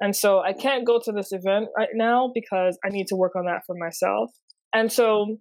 And 0.00 0.14
so 0.14 0.40
I 0.40 0.52
can't 0.52 0.86
go 0.86 1.00
to 1.04 1.12
this 1.12 1.32
event 1.32 1.68
right 1.76 1.88
now 1.94 2.30
because 2.34 2.78
I 2.84 2.90
need 2.90 3.06
to 3.08 3.16
work 3.16 3.34
on 3.34 3.46
that 3.46 3.62
for 3.66 3.74
myself. 3.78 4.30
And 4.74 4.92
so 4.92 5.38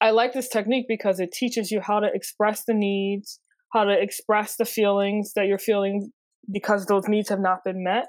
I 0.00 0.10
like 0.10 0.32
this 0.32 0.48
technique 0.48 0.86
because 0.88 1.18
it 1.18 1.32
teaches 1.32 1.70
you 1.70 1.80
how 1.80 2.00
to 2.00 2.08
express 2.12 2.64
the 2.64 2.74
needs, 2.74 3.40
how 3.72 3.84
to 3.84 3.92
express 3.92 4.56
the 4.56 4.64
feelings 4.66 5.32
that 5.34 5.46
you're 5.46 5.58
feeling 5.58 6.12
because 6.50 6.86
those 6.86 7.08
needs 7.08 7.28
have 7.28 7.40
not 7.40 7.64
been 7.64 7.82
met. 7.82 8.08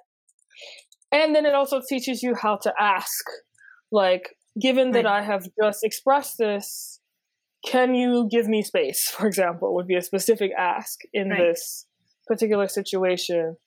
And 1.12 1.36
then 1.36 1.46
it 1.46 1.54
also 1.54 1.82
teaches 1.88 2.24
you 2.24 2.36
how 2.36 2.58
to 2.64 2.74
ask 2.80 3.26
like, 3.92 4.36
given 4.60 4.92
that 4.92 5.06
I 5.06 5.22
have 5.22 5.48
just 5.62 5.84
expressed 5.84 6.38
this, 6.38 7.00
can 7.66 7.94
you 7.94 8.28
give 8.30 8.48
me 8.48 8.64
space, 8.64 9.10
for 9.10 9.28
example, 9.28 9.76
would 9.76 9.88
be 9.88 9.96
a 9.96 10.02
specific 10.02 10.52
ask 10.58 11.00
in 11.14 11.30
right. 11.30 11.40
this 11.40 11.86
particular 12.28 12.68
situation. 12.68 13.58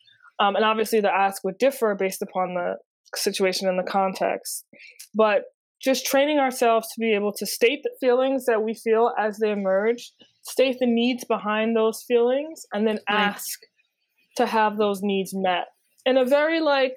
Um, 0.41 0.57
and 0.57 0.65
obviously, 0.65 1.01
the 1.01 1.15
ask 1.15 1.45
would 1.45 1.59
differ 1.59 1.95
based 1.95 2.23
upon 2.23 2.55
the 2.55 2.77
situation 3.15 3.69
and 3.69 3.79
the 3.79 3.89
context. 3.89 4.67
But 5.15 5.45
just 5.81 6.07
training 6.07 6.39
ourselves 6.39 6.89
to 6.95 7.01
be 7.01 7.15
able 7.15 7.33
to 7.35 7.47
state 7.47 7.83
the 7.83 7.91
feelings 8.01 8.47
that 8.47 8.63
we 8.63 8.75
feel 8.75 9.13
as 9.19 9.39
they 9.39 9.51
emerge, 9.51 10.13
state 10.43 10.79
the 10.81 10.87
needs 10.87 11.25
behind 11.25 11.77
those 11.77 12.03
feelings, 12.09 12.65
and 12.73 12.87
then 12.87 12.99
ask 13.09 13.61
right. 13.61 14.47
to 14.47 14.51
have 14.51 14.79
those 14.79 15.01
needs 15.03 15.33
met 15.35 15.67
in 16.07 16.17
a 16.17 16.25
very 16.25 16.61
like 16.61 16.97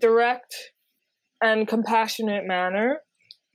direct 0.00 0.54
and 1.42 1.66
compassionate 1.66 2.46
manner. 2.46 3.00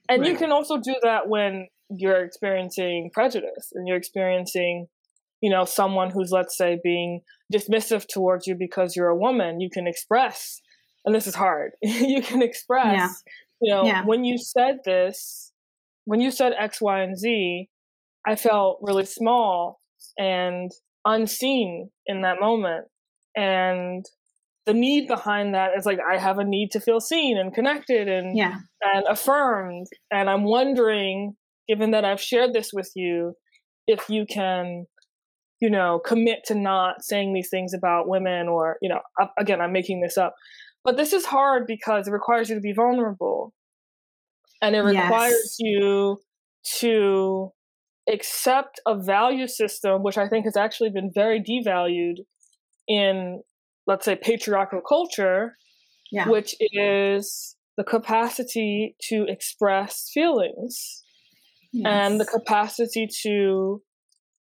And 0.09 0.21
right. 0.21 0.31
you 0.31 0.37
can 0.37 0.51
also 0.51 0.77
do 0.77 0.95
that 1.03 1.27
when 1.27 1.67
you're 1.89 2.23
experiencing 2.23 3.09
prejudice 3.13 3.71
and 3.73 3.87
you're 3.87 3.97
experiencing, 3.97 4.87
you 5.41 5.49
know, 5.49 5.65
someone 5.65 6.11
who's, 6.11 6.31
let's 6.31 6.57
say, 6.57 6.79
being 6.83 7.21
dismissive 7.53 8.05
towards 8.07 8.45
you 8.45 8.55
because 8.55 8.95
you're 8.95 9.07
a 9.07 9.17
woman. 9.17 9.61
You 9.61 9.69
can 9.69 9.87
express, 9.87 10.61
and 11.05 11.15
this 11.15 11.27
is 11.27 11.35
hard, 11.35 11.71
you 11.81 12.21
can 12.21 12.41
express, 12.41 12.95
yeah. 12.95 13.09
you 13.61 13.73
know, 13.73 13.85
yeah. 13.85 14.05
when 14.05 14.23
you 14.23 14.37
said 14.37 14.79
this, 14.85 15.53
when 16.05 16.19
you 16.19 16.31
said 16.31 16.53
X, 16.57 16.81
Y, 16.81 17.01
and 17.01 17.17
Z, 17.17 17.69
I 18.25 18.35
felt 18.35 18.79
really 18.81 19.05
small 19.05 19.79
and 20.17 20.71
unseen 21.05 21.89
in 22.05 22.21
that 22.21 22.39
moment. 22.39 22.87
And 23.35 24.05
the 24.67 24.73
need 24.73 25.07
behind 25.07 25.55
that 25.55 25.71
is 25.77 25.85
like 25.85 25.99
I 26.07 26.17
have 26.17 26.37
a 26.37 26.43
need 26.43 26.71
to 26.71 26.81
feel 26.81 26.99
seen 26.99 27.37
and 27.37 27.53
connected 27.53 28.09
and 28.09 28.37
yeah. 28.37 28.59
and 28.81 29.05
affirmed. 29.07 29.87
And 30.11 30.29
I'm 30.29 30.43
wondering, 30.43 31.35
given 31.69 31.91
that 31.91 32.03
I've 32.03 32.21
shared 32.21 32.53
this 32.53 32.71
with 32.73 32.91
you, 32.93 33.33
if 33.87 34.09
you 34.09 34.25
can, 34.29 34.85
you 35.61 35.69
know, 35.69 35.99
commit 36.05 36.39
to 36.47 36.55
not 36.55 37.01
saying 37.01 37.33
these 37.33 37.49
things 37.49 37.73
about 37.73 38.09
women 38.09 38.49
or, 38.49 38.75
you 38.81 38.89
know, 38.89 38.99
again, 39.39 39.61
I'm 39.61 39.71
making 39.71 40.01
this 40.01 40.17
up. 40.17 40.35
But 40.83 40.97
this 40.97 41.13
is 41.13 41.25
hard 41.25 41.65
because 41.65 42.07
it 42.07 42.11
requires 42.11 42.49
you 42.49 42.55
to 42.55 42.61
be 42.61 42.73
vulnerable. 42.73 43.53
And 44.61 44.75
it 44.75 44.81
requires 44.81 45.31
yes. 45.33 45.59
you 45.59 46.17
to 46.79 47.51
accept 48.11 48.81
a 48.85 48.97
value 48.97 49.47
system, 49.47 50.03
which 50.03 50.17
I 50.17 50.27
think 50.27 50.45
has 50.45 50.57
actually 50.57 50.89
been 50.89 51.11
very 51.13 51.41
devalued 51.41 52.17
in 52.87 53.41
let's 53.87 54.05
say 54.05 54.15
patriarchal 54.15 54.81
culture 54.81 55.55
yeah. 56.11 56.29
which 56.29 56.55
is 56.59 57.55
the 57.77 57.83
capacity 57.83 58.95
to 59.09 59.25
express 59.27 60.09
feelings 60.13 61.03
yes. 61.71 61.85
and 61.85 62.19
the 62.19 62.25
capacity 62.25 63.07
to 63.23 63.81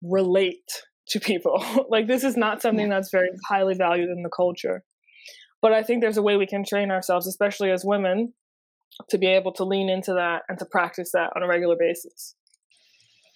relate 0.03 0.71
to 1.09 1.21
people. 1.21 1.65
Like 1.91 2.07
this 2.07 2.25
is 2.25 2.37
not 2.37 2.63
something 2.63 2.89
that's 2.89 3.11
very 3.11 3.29
highly 3.49 3.75
valued 3.75 4.11
in 4.11 4.23
the 4.23 4.31
culture. 4.31 4.85
But 5.63 5.73
i 5.73 5.83
think 5.83 6.01
there's 6.01 6.17
a 6.17 6.23
way 6.23 6.37
we 6.37 6.47
can 6.47 6.65
train 6.65 6.91
ourselves 6.91 7.27
especially 7.27 7.71
as 7.71 7.85
women 7.85 8.35
to 9.11 9.19
be 9.19 9.27
able 9.27 9.53
to 9.53 9.65
lean 9.65 9.89
into 9.89 10.13
that 10.15 10.43
and 10.49 10.59
to 10.59 10.65
practice 10.65 11.11
that 11.13 11.33
on 11.35 11.43
a 11.43 11.49
regular 11.49 11.77
basis. 11.79 12.35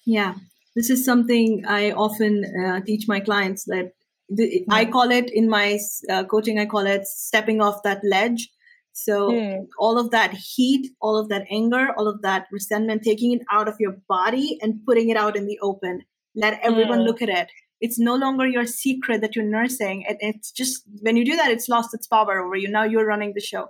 Yeah. 0.07 0.35
This 0.77 0.91
is 0.91 1.05
something 1.05 1.65
i 1.67 1.91
often 1.91 2.45
uh, 2.65 2.81
teach 2.87 3.07
my 3.09 3.21
clients 3.21 3.65
that 3.65 3.93
the, 4.31 4.65
I 4.71 4.85
call 4.85 5.11
it 5.11 5.31
in 5.33 5.49
my 5.49 5.79
uh, 6.09 6.25
coaching, 6.25 6.59
I 6.59 6.67
call 6.67 6.87
it 6.87 7.07
stepping 7.07 7.61
off 7.61 7.83
that 7.83 8.01
ledge. 8.05 8.49
So 8.93 9.31
mm. 9.31 9.67
all 9.79 9.99
of 9.99 10.11
that 10.11 10.33
heat, 10.33 10.91
all 11.01 11.17
of 11.17 11.29
that 11.29 11.47
anger, 11.51 11.89
all 11.97 12.09
of 12.09 12.23
that 12.23 12.47
resentment, 12.53 13.03
taking 13.03 13.33
it 13.33 13.43
out 13.51 13.69
of 13.69 13.77
your 13.79 13.97
body 14.09 14.59
and 14.61 14.85
putting 14.87 15.11
it 15.11 15.17
out 15.17 15.37
in 15.37 15.47
the 15.47 15.59
open. 15.63 16.03
Let 16.35 16.61
everyone 16.63 17.01
mm. 17.01 17.07
look 17.07 17.23
at 17.23 17.29
it. 17.29 17.51
It's 17.81 17.99
no 17.99 18.15
longer 18.15 18.47
your 18.47 18.67
secret 18.67 19.21
that 19.23 19.35
you're 19.35 19.45
nursing. 19.45 20.05
And 20.07 20.19
it's 20.21 20.53
just 20.53 20.83
when 21.01 21.17
you 21.17 21.25
do 21.25 21.37
that, 21.37 21.51
it's 21.51 21.69
lost 21.69 21.95
its 21.95 22.07
power 22.07 22.41
over 22.41 22.57
you. 22.57 22.69
Now 22.69 22.85
you're 22.85 23.07
running 23.07 23.33
the 23.35 23.41
show. 23.41 23.69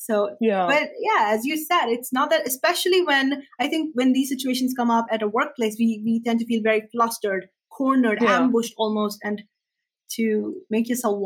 So 0.00 0.36
yeah, 0.40 0.66
but 0.66 0.90
yeah, 1.00 1.32
as 1.34 1.44
you 1.44 1.56
said, 1.56 1.86
it's 1.88 2.12
not 2.12 2.30
that. 2.30 2.46
Especially 2.46 3.02
when 3.04 3.42
I 3.58 3.66
think 3.66 3.90
when 3.94 4.12
these 4.12 4.28
situations 4.28 4.72
come 4.76 4.92
up 4.92 5.06
at 5.10 5.22
a 5.22 5.28
workplace, 5.28 5.74
we 5.76 6.00
we 6.04 6.22
tend 6.24 6.38
to 6.38 6.46
feel 6.46 6.62
very 6.62 6.88
flustered, 6.92 7.48
cornered, 7.68 8.22
yeah. 8.22 8.36
ambushed 8.36 8.74
almost, 8.78 9.18
and 9.24 9.42
to 10.16 10.54
make 10.70 10.88
yourself 10.88 11.20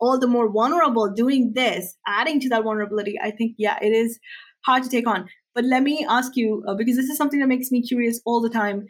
all 0.00 0.18
the 0.18 0.26
more 0.26 0.50
vulnerable 0.50 1.12
doing 1.12 1.52
this, 1.54 1.96
adding 2.06 2.40
to 2.40 2.48
that 2.48 2.64
vulnerability, 2.64 3.18
I 3.20 3.30
think, 3.30 3.54
yeah, 3.58 3.78
it 3.82 3.92
is 3.92 4.18
hard 4.64 4.82
to 4.82 4.88
take 4.88 5.06
on. 5.06 5.28
But 5.54 5.64
let 5.64 5.82
me 5.82 6.06
ask 6.08 6.36
you, 6.36 6.64
uh, 6.66 6.74
because 6.74 6.96
this 6.96 7.10
is 7.10 7.16
something 7.16 7.40
that 7.40 7.48
makes 7.48 7.70
me 7.70 7.82
curious 7.82 8.20
all 8.24 8.40
the 8.40 8.48
time. 8.50 8.86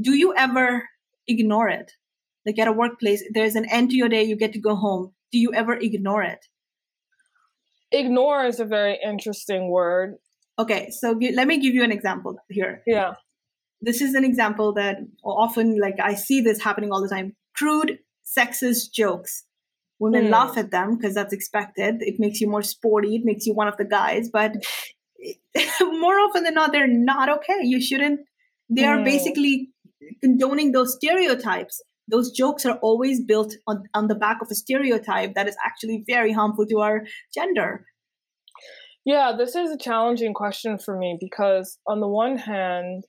Do 0.00 0.14
you 0.14 0.34
ever 0.34 0.88
ignore 1.28 1.68
it? 1.68 1.92
Like 2.46 2.58
at 2.58 2.68
a 2.68 2.72
workplace, 2.72 3.22
there's 3.32 3.54
an 3.54 3.66
end 3.66 3.90
to 3.90 3.96
your 3.96 4.08
day, 4.08 4.22
you 4.22 4.36
get 4.36 4.52
to 4.54 4.60
go 4.60 4.74
home. 4.74 5.12
Do 5.30 5.38
you 5.38 5.52
ever 5.52 5.74
ignore 5.74 6.22
it? 6.22 6.44
Ignore 7.92 8.46
is 8.46 8.60
a 8.60 8.64
very 8.64 8.98
interesting 9.04 9.68
word. 9.70 10.16
Okay, 10.58 10.90
so 10.90 11.18
g- 11.18 11.32
let 11.32 11.46
me 11.46 11.58
give 11.58 11.74
you 11.74 11.84
an 11.84 11.92
example 11.92 12.36
here. 12.48 12.82
Yeah. 12.86 13.14
This 13.80 14.00
is 14.00 14.14
an 14.14 14.24
example 14.24 14.74
that 14.74 14.98
often, 15.24 15.78
like, 15.80 15.98
I 16.02 16.14
see 16.14 16.40
this 16.40 16.62
happening 16.62 16.92
all 16.92 17.02
the 17.02 17.08
time. 17.08 17.36
Crude, 17.56 17.98
sexist 18.38 18.92
jokes 18.92 19.44
Women 20.00 20.28
mm. 20.28 20.30
laugh 20.30 20.56
at 20.56 20.70
them 20.70 20.96
because 20.96 21.14
that's 21.14 21.32
expected. 21.32 21.96
It 22.00 22.18
makes 22.18 22.40
you 22.40 22.48
more 22.48 22.62
sporty. 22.62 23.16
It 23.16 23.22
makes 23.24 23.46
you 23.46 23.54
one 23.54 23.68
of 23.68 23.76
the 23.76 23.84
guys. 23.84 24.30
But 24.32 24.52
more 25.80 26.18
often 26.18 26.42
than 26.42 26.54
not, 26.54 26.72
they're 26.72 26.88
not 26.88 27.28
okay. 27.28 27.60
You 27.62 27.80
shouldn't. 27.80 28.20
They 28.70 28.84
are 28.84 28.96
mm. 28.96 29.04
basically 29.04 29.68
condoning 30.22 30.72
those 30.72 30.94
stereotypes. 30.94 31.82
Those 32.08 32.30
jokes 32.32 32.64
are 32.64 32.78
always 32.78 33.22
built 33.22 33.54
on, 33.68 33.84
on 33.92 34.08
the 34.08 34.14
back 34.14 34.38
of 34.40 34.48
a 34.50 34.54
stereotype 34.54 35.34
that 35.34 35.46
is 35.46 35.56
actually 35.64 36.02
very 36.06 36.32
harmful 36.32 36.66
to 36.66 36.78
our 36.78 37.04
gender. 37.32 37.84
Yeah, 39.04 39.34
this 39.36 39.54
is 39.54 39.70
a 39.70 39.78
challenging 39.78 40.32
question 40.32 40.78
for 40.78 40.96
me 40.96 41.18
because, 41.20 41.78
on 41.86 42.00
the 42.00 42.08
one 42.08 42.36
hand, 42.36 43.04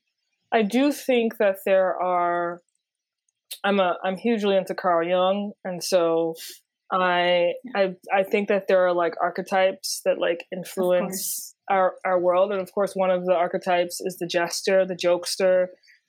I 0.52 0.62
do 0.64 0.92
think 0.92 1.38
that 1.38 1.58
there 1.66 1.96
are. 2.02 2.62
I'm 3.64 3.80
a 3.80 3.98
I'm 4.04 4.18
hugely 4.18 4.58
into 4.58 4.76
Carl 4.76 5.08
Jung, 5.08 5.52
and 5.64 5.84
so 5.84 6.36
I 6.92 7.54
I 7.76 7.96
I 8.14 8.24
think 8.24 8.50
that 8.50 8.68
there 8.68 8.86
are 8.86 8.94
like 8.94 9.16
archetypes 9.22 10.02
that 10.06 10.18
like 10.20 10.46
influence 10.52 11.56
our 11.70 11.96
our 12.06 12.20
world, 12.20 12.52
and 12.52 12.62
of 12.62 12.72
course, 12.74 12.94
one 12.94 13.12
of 13.12 13.26
the 13.26 13.34
archetypes 13.34 14.02
is 14.02 14.18
the 14.18 14.28
jester, 14.28 14.86
the 14.86 14.96
jokester. 14.96 15.68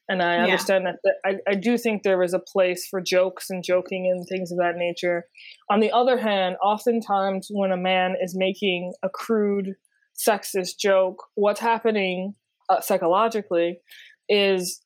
And 0.09 0.21
I 0.21 0.35
yeah. 0.35 0.43
understand 0.45 0.85
that 0.87 0.97
the, 1.05 1.13
I, 1.25 1.53
I 1.53 1.55
do 1.55 1.79
think 1.79 2.03
there 2.03 2.23
is 2.25 2.35
a 2.35 2.41
place 2.41 2.87
for 2.91 3.01
jokes 3.01 3.49
and 3.49 3.63
joking 3.63 4.13
and 4.13 4.27
things 4.29 4.51
of 4.51 4.59
that 4.59 4.75
nature. 4.77 5.27
On 5.71 5.79
the 5.79 5.93
other 5.93 6.19
hand, 6.19 6.57
oftentimes 6.63 7.49
when 7.51 7.71
a 7.71 7.77
man 7.77 8.17
is 8.21 8.35
making 8.37 8.93
a 9.05 9.09
crude 9.09 9.77
sexist 10.19 10.79
joke, 10.79 11.23
what's 11.37 11.61
happening 11.61 12.35
uh, 12.69 12.81
psychologically 12.81 13.79
is 14.29 14.82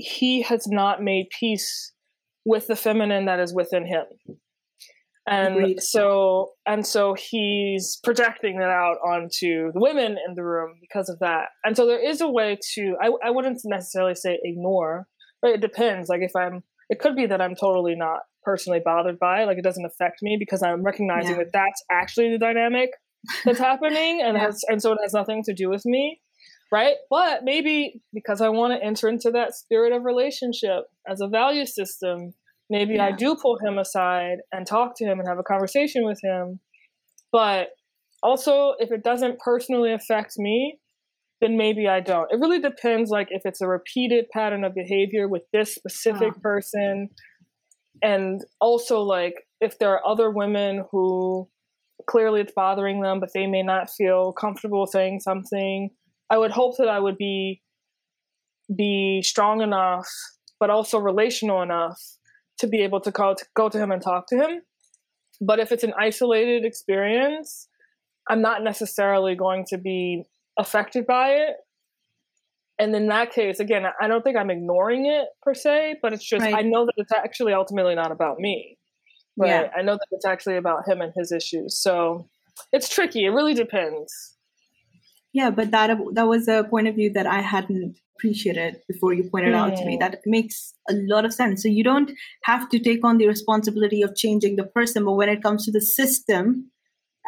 he 0.00 0.42
has 0.42 0.66
not 0.68 1.02
made 1.02 1.26
peace 1.38 1.92
with 2.44 2.66
the 2.66 2.76
feminine 2.76 3.26
that 3.26 3.40
is 3.40 3.54
within 3.54 3.86
him 3.86 4.04
and 5.26 5.56
Agreed. 5.56 5.82
so 5.82 6.52
and 6.66 6.86
so 6.86 7.14
he's 7.14 7.98
projecting 8.02 8.58
that 8.58 8.70
out 8.70 8.96
onto 9.06 9.70
the 9.72 9.80
women 9.80 10.16
in 10.26 10.34
the 10.34 10.42
room 10.42 10.74
because 10.80 11.08
of 11.08 11.18
that 11.20 11.48
and 11.64 11.76
so 11.76 11.86
there 11.86 12.02
is 12.02 12.20
a 12.20 12.28
way 12.28 12.58
to 12.74 12.96
i, 13.00 13.10
I 13.24 13.30
wouldn't 13.30 13.60
necessarily 13.64 14.14
say 14.14 14.38
ignore 14.42 15.06
but 15.42 15.52
it 15.52 15.60
depends 15.60 16.08
like 16.08 16.22
if 16.22 16.32
i'm 16.36 16.62
it 16.88 16.98
could 17.00 17.16
be 17.16 17.26
that 17.26 17.40
i'm 17.40 17.54
totally 17.54 17.94
not 17.94 18.20
personally 18.42 18.80
bothered 18.82 19.18
by 19.18 19.42
it 19.42 19.46
like 19.46 19.58
it 19.58 19.64
doesn't 19.64 19.84
affect 19.84 20.16
me 20.22 20.36
because 20.38 20.62
i'm 20.62 20.82
recognizing 20.82 21.32
yeah. 21.32 21.44
that 21.44 21.52
that's 21.52 21.84
actually 21.90 22.30
the 22.30 22.38
dynamic 22.38 22.90
that's 23.44 23.58
happening 23.58 24.22
and 24.24 24.36
yeah. 24.36 24.44
has 24.44 24.62
and 24.68 24.80
so 24.80 24.92
it 24.92 24.98
has 25.02 25.12
nothing 25.12 25.42
to 25.44 25.54
do 25.54 25.68
with 25.68 25.84
me 25.84 26.18
right 26.72 26.96
but 27.08 27.44
maybe 27.44 28.00
because 28.12 28.40
i 28.40 28.48
want 28.48 28.72
to 28.72 28.84
enter 28.84 29.08
into 29.08 29.30
that 29.30 29.54
spirit 29.54 29.92
of 29.92 30.04
relationship 30.04 30.84
as 31.08 31.20
a 31.20 31.28
value 31.28 31.66
system 31.66 32.34
Maybe 32.70 32.94
yeah. 32.94 33.06
I 33.06 33.12
do 33.12 33.34
pull 33.34 33.58
him 33.58 33.78
aside 33.78 34.38
and 34.52 34.64
talk 34.64 34.92
to 34.96 35.04
him 35.04 35.18
and 35.18 35.28
have 35.28 35.40
a 35.40 35.42
conversation 35.42 36.04
with 36.04 36.20
him. 36.22 36.60
But 37.32 37.70
also, 38.22 38.74
if 38.78 38.92
it 38.92 39.02
doesn't 39.02 39.40
personally 39.40 39.92
affect 39.92 40.34
me, 40.38 40.78
then 41.40 41.56
maybe 41.56 41.88
I 41.88 41.98
don't. 41.98 42.30
It 42.32 42.38
really 42.38 42.60
depends, 42.60 43.10
like 43.10 43.28
if 43.30 43.42
it's 43.44 43.60
a 43.60 43.66
repeated 43.66 44.26
pattern 44.32 44.62
of 44.62 44.74
behavior 44.74 45.26
with 45.26 45.42
this 45.52 45.74
specific 45.74 46.34
oh. 46.36 46.40
person, 46.40 47.08
and 48.02 48.40
also 48.60 49.00
like 49.00 49.34
if 49.60 49.78
there 49.78 49.90
are 49.90 50.06
other 50.06 50.30
women 50.30 50.84
who 50.92 51.48
clearly 52.08 52.40
it's 52.40 52.52
bothering 52.54 53.00
them, 53.00 53.18
but 53.18 53.30
they 53.34 53.46
may 53.46 53.62
not 53.62 53.90
feel 53.90 54.32
comfortable 54.32 54.86
saying 54.86 55.20
something. 55.20 55.90
I 56.30 56.38
would 56.38 56.52
hope 56.52 56.76
that 56.78 56.88
I 56.88 56.98
would 57.00 57.16
be 57.18 57.62
be 58.74 59.20
strong 59.22 59.62
enough, 59.62 60.08
but 60.60 60.70
also 60.70 60.98
relational 60.98 61.60
enough 61.62 62.00
to 62.58 62.68
be 62.68 62.82
able 62.82 63.00
to 63.00 63.10
call 63.10 63.34
to 63.34 63.44
go 63.54 63.68
to 63.68 63.78
him 63.78 63.90
and 63.90 64.00
talk 64.00 64.26
to 64.28 64.36
him. 64.36 64.60
But 65.40 65.58
if 65.58 65.72
it's 65.72 65.82
an 65.82 65.94
isolated 65.98 66.64
experience, 66.64 67.68
I'm 68.28 68.42
not 68.42 68.62
necessarily 68.62 69.34
going 69.34 69.64
to 69.70 69.78
be 69.78 70.24
affected 70.58 71.06
by 71.06 71.30
it. 71.30 71.56
And 72.78 72.94
in 72.94 73.08
that 73.08 73.32
case, 73.32 73.60
again, 73.60 73.84
I 74.00 74.08
don't 74.08 74.22
think 74.22 74.36
I'm 74.36 74.50
ignoring 74.50 75.06
it 75.06 75.26
per 75.42 75.52
se, 75.52 75.96
but 76.00 76.12
it's 76.12 76.24
just 76.24 76.44
right. 76.44 76.54
I 76.54 76.62
know 76.62 76.86
that 76.86 76.94
it's 76.96 77.12
actually 77.12 77.52
ultimately 77.52 77.94
not 77.94 78.12
about 78.12 78.38
me. 78.38 78.78
Right. 79.36 79.48
Yeah. 79.48 79.68
I 79.76 79.82
know 79.82 79.94
that 79.94 80.06
it's 80.12 80.24
actually 80.24 80.56
about 80.56 80.88
him 80.88 81.00
and 81.00 81.12
his 81.16 81.32
issues. 81.32 81.78
So 81.78 82.28
it's 82.72 82.88
tricky. 82.88 83.24
It 83.24 83.30
really 83.30 83.54
depends. 83.54 84.36
Yeah, 85.32 85.50
but 85.50 85.70
that 85.70 85.96
that 86.14 86.26
was 86.26 86.48
a 86.48 86.64
point 86.64 86.88
of 86.88 86.96
view 86.96 87.12
that 87.12 87.26
I 87.26 87.40
hadn't 87.40 87.98
appreciated 88.16 88.82
before 88.88 89.14
you 89.14 89.24
pointed 89.30 89.54
mm. 89.54 89.58
out 89.58 89.76
to 89.76 89.84
me. 89.84 89.96
That 89.96 90.20
makes 90.26 90.74
a 90.88 90.94
lot 90.94 91.24
of 91.24 91.32
sense. 91.32 91.62
So 91.62 91.68
you 91.68 91.84
don't 91.84 92.10
have 92.44 92.68
to 92.70 92.78
take 92.78 93.04
on 93.04 93.18
the 93.18 93.28
responsibility 93.28 94.02
of 94.02 94.16
changing 94.16 94.56
the 94.56 94.64
person, 94.64 95.04
but 95.04 95.12
when 95.12 95.28
it 95.28 95.42
comes 95.42 95.64
to 95.64 95.72
the 95.72 95.80
system 95.80 96.70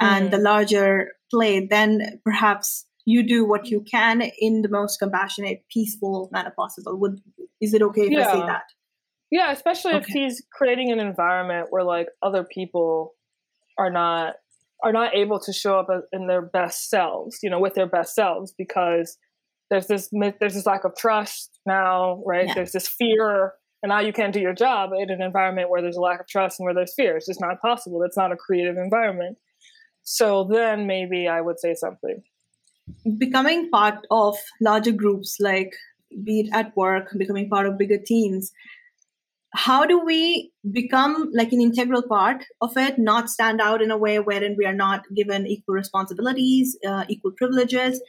and 0.01 0.29
mm. 0.29 0.31
the 0.31 0.39
hmm. 0.39 0.45
larger 0.45 1.13
play, 1.31 1.67
then 1.67 2.21
perhaps 2.25 2.87
you 3.05 3.23
do 3.23 3.45
what 3.45 3.69
you 3.69 3.81
can 3.81 4.23
in 4.39 4.63
the 4.63 4.69
most 4.69 4.99
compassionate, 4.99 5.65
peaceful 5.71 6.29
manner 6.33 6.53
possible. 6.57 6.99
Would 6.99 7.21
is 7.61 7.75
it 7.75 7.83
okay 7.83 8.03
if 8.03 8.13
yeah. 8.13 8.29
I 8.29 8.33
say 8.33 8.41
that? 8.41 8.65
Yeah, 9.31 9.53
especially 9.53 9.95
okay. 9.95 10.05
if 10.07 10.07
he's 10.07 10.43
creating 10.53 10.93
an 10.93 11.01
environment 11.01 11.69
where 11.71 11.85
like 11.85 12.09
other 12.23 12.45
people 12.45 13.15
are 13.79 13.91
not 13.91 14.35
are 14.83 14.93
not 14.93 15.15
able 15.15 15.39
to 15.41 15.53
show 15.53 15.79
up 15.79 15.87
in 16.13 16.27
their 16.27 16.43
best 16.43 16.91
selves, 16.91 17.39
you 17.43 17.51
know, 17.51 17.61
with 17.61 17.75
their 17.75 17.87
best 17.87 18.15
selves 18.15 18.53
because 18.57 19.17
there's 19.71 19.87
this 19.87 20.11
there's 20.41 20.55
this 20.55 20.67
lack 20.67 20.85
of 20.85 20.97
trust 20.97 21.59
now, 21.65 22.23
right? 22.27 22.47
Yeah. 22.49 22.55
There's 22.55 22.73
this 22.73 22.89
fear, 22.89 23.53
and 23.83 23.91
now 23.91 24.01
you 24.01 24.13
can't 24.13 24.33
do 24.33 24.41
your 24.41 24.53
job 24.53 24.91
in 24.99 25.11
an 25.11 25.23
environment 25.23 25.71
where 25.71 25.81
there's 25.81 25.97
a 25.97 26.01
lack 26.01 26.21
of 26.21 26.27
trust 26.27 26.59
and 26.59 26.65
where 26.65 26.75
there's 26.75 26.95
fear. 26.95 27.17
It's 27.17 27.27
just 27.27 27.41
not 27.41 27.61
possible. 27.63 28.03
It's 28.03 28.17
not 28.17 28.33
a 28.33 28.37
creative 28.37 28.77
environment. 28.77 29.39
So 30.03 30.45
then 30.45 30.87
maybe 30.87 31.29
I 31.29 31.41
would 31.41 31.59
say 31.61 31.75
something. 31.75 32.23
Becoming 33.19 33.71
part 33.71 34.07
of 34.11 34.37
larger 34.61 34.93
groups, 34.93 35.37
like 35.41 35.73
be 36.25 36.41
it 36.41 36.51
at 36.53 36.77
work, 36.77 37.09
becoming 37.17 37.49
part 37.49 37.67
of 37.67 37.79
bigger 37.79 37.99
teams, 37.99 38.53
how 39.55 39.85
do 39.85 39.99
we 40.01 40.51
become 40.71 41.31
like 41.35 41.53
an 41.53 41.61
integral 41.61 42.03
part 42.03 42.45
of 42.61 42.77
it 42.77 42.99
not 42.99 43.29
stand 43.29 43.61
out 43.61 43.83
in 43.83 43.91
a 43.91 43.99
way 43.99 44.19
wherein 44.19 44.57
we 44.57 44.65
are 44.65 44.75
not 44.75 45.03
given 45.15 45.47
equal 45.47 45.75
responsibilities 45.75 46.77
uh, 46.87 47.05
equal 47.09 47.33
privileges 47.37 48.01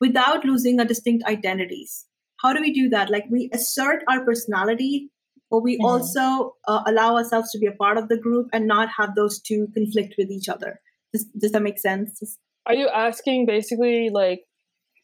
without 0.00 0.44
losing 0.44 0.80
our 0.80 0.86
distinct 0.86 1.24
identities? 1.26 2.06
How 2.40 2.52
do 2.52 2.60
we 2.60 2.72
do 2.72 2.88
that? 2.90 3.10
Like 3.10 3.24
we 3.30 3.50
assert 3.52 4.02
our 4.08 4.24
personality 4.24 5.10
but 5.50 5.60
we 5.60 5.76
mm-hmm. 5.76 5.84
also 5.84 6.56
uh, 6.66 6.82
allow 6.86 7.16
ourselves 7.16 7.52
to 7.52 7.58
be 7.58 7.66
a 7.66 7.72
part 7.72 7.96
of 7.96 8.08
the 8.08 8.18
group 8.18 8.48
and 8.52 8.66
not 8.66 8.88
have 8.98 9.14
those 9.14 9.40
two 9.40 9.68
conflict 9.74 10.14
with 10.18 10.30
each 10.30 10.48
other. 10.48 10.80
Does, 11.12 11.26
does 11.26 11.52
that 11.52 11.62
make 11.62 11.78
sense? 11.78 12.38
Are 12.66 12.74
you 12.74 12.88
asking 12.88 13.46
basically 13.46 14.10
like 14.10 14.46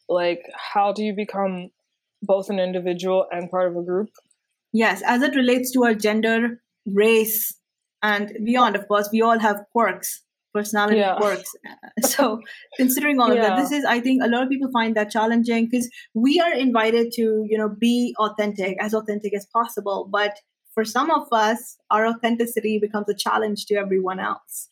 like 0.09 0.43
how 0.57 0.93
do 0.93 1.05
you 1.05 1.15
become 1.15 1.71
both 2.23 2.51
an 2.51 2.59
individual 2.59 3.27
and 3.31 3.51
part 3.51 3.71
of 3.71 3.77
a 3.77 3.83
group 3.83 4.09
Yes, 4.73 5.03
as 5.05 5.23
it 5.23 5.35
relates 5.35 5.73
to 5.73 5.85
our 5.85 5.95
gender, 5.95 6.61
race, 6.87 7.55
and 8.03 8.33
beyond, 8.45 8.77
of 8.77 8.87
course, 8.89 9.09
we 9.13 9.21
all 9.21 9.39
have 9.39 9.65
quirks, 9.73 10.23
personality 10.55 10.99
yeah. 10.99 11.17
quirks. 11.17 11.51
So, 12.03 12.41
considering 12.77 13.21
all 13.21 13.31
of 13.31 13.39
that, 13.39 13.57
this 13.57 13.73
is, 13.73 13.85
I 13.85 14.01
think, 14.01 14.23
a 14.23 14.29
lot 14.29 14.43
of 14.43 14.49
people 14.49 14.71
find 14.73 14.97
that 14.97 15.11
challenging 15.11 15.69
because 15.69 15.91
we 16.15 16.41
are 16.41 16.53
invited 16.53 17.13
to, 17.13 17.45
you 17.49 17.59
know, 17.59 17.69
be 17.69 18.15
authentic, 18.19 18.77
as 18.81 18.95
authentic 18.95 19.35
as 19.35 19.47
possible. 19.53 20.09
But 20.11 20.39
for 20.73 20.85
some 20.85 21.11
of 21.11 21.29
us, 21.33 21.77
our 21.91 22.07
authenticity 22.07 22.79
becomes 22.79 23.09
a 23.09 23.15
challenge 23.15 23.67
to 23.67 23.75
everyone 23.75 24.21
else. 24.21 24.69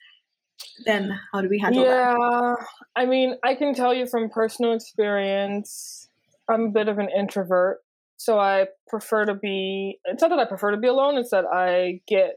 then 0.87 1.19
how 1.33 1.41
do 1.41 1.49
we 1.49 1.59
handle 1.59 1.85
yeah, 1.85 2.15
that? 2.15 2.19
Yeah, 2.19 2.55
I 2.97 3.07
mean, 3.07 3.37
I 3.45 3.55
can 3.55 3.75
tell 3.75 3.95
you 3.95 4.07
from 4.07 4.31
personal 4.31 4.73
experience, 4.73 6.09
I'm 6.49 6.67
a 6.67 6.71
bit 6.71 6.89
of 6.89 6.99
an 6.99 7.09
introvert. 7.17 7.79
So 8.19 8.39
I 8.39 8.67
prefer 8.89 9.25
to 9.27 9.35
be, 9.35 10.01
it's 10.05 10.21
not 10.21 10.29
that 10.31 10.41
I 10.41 10.45
prefer 10.45 10.73
to 10.73 10.77
be 10.77 10.89
alone, 10.89 11.17
it's 11.17 11.31
that 11.31 11.45
I 11.47 12.01
get 12.09 12.35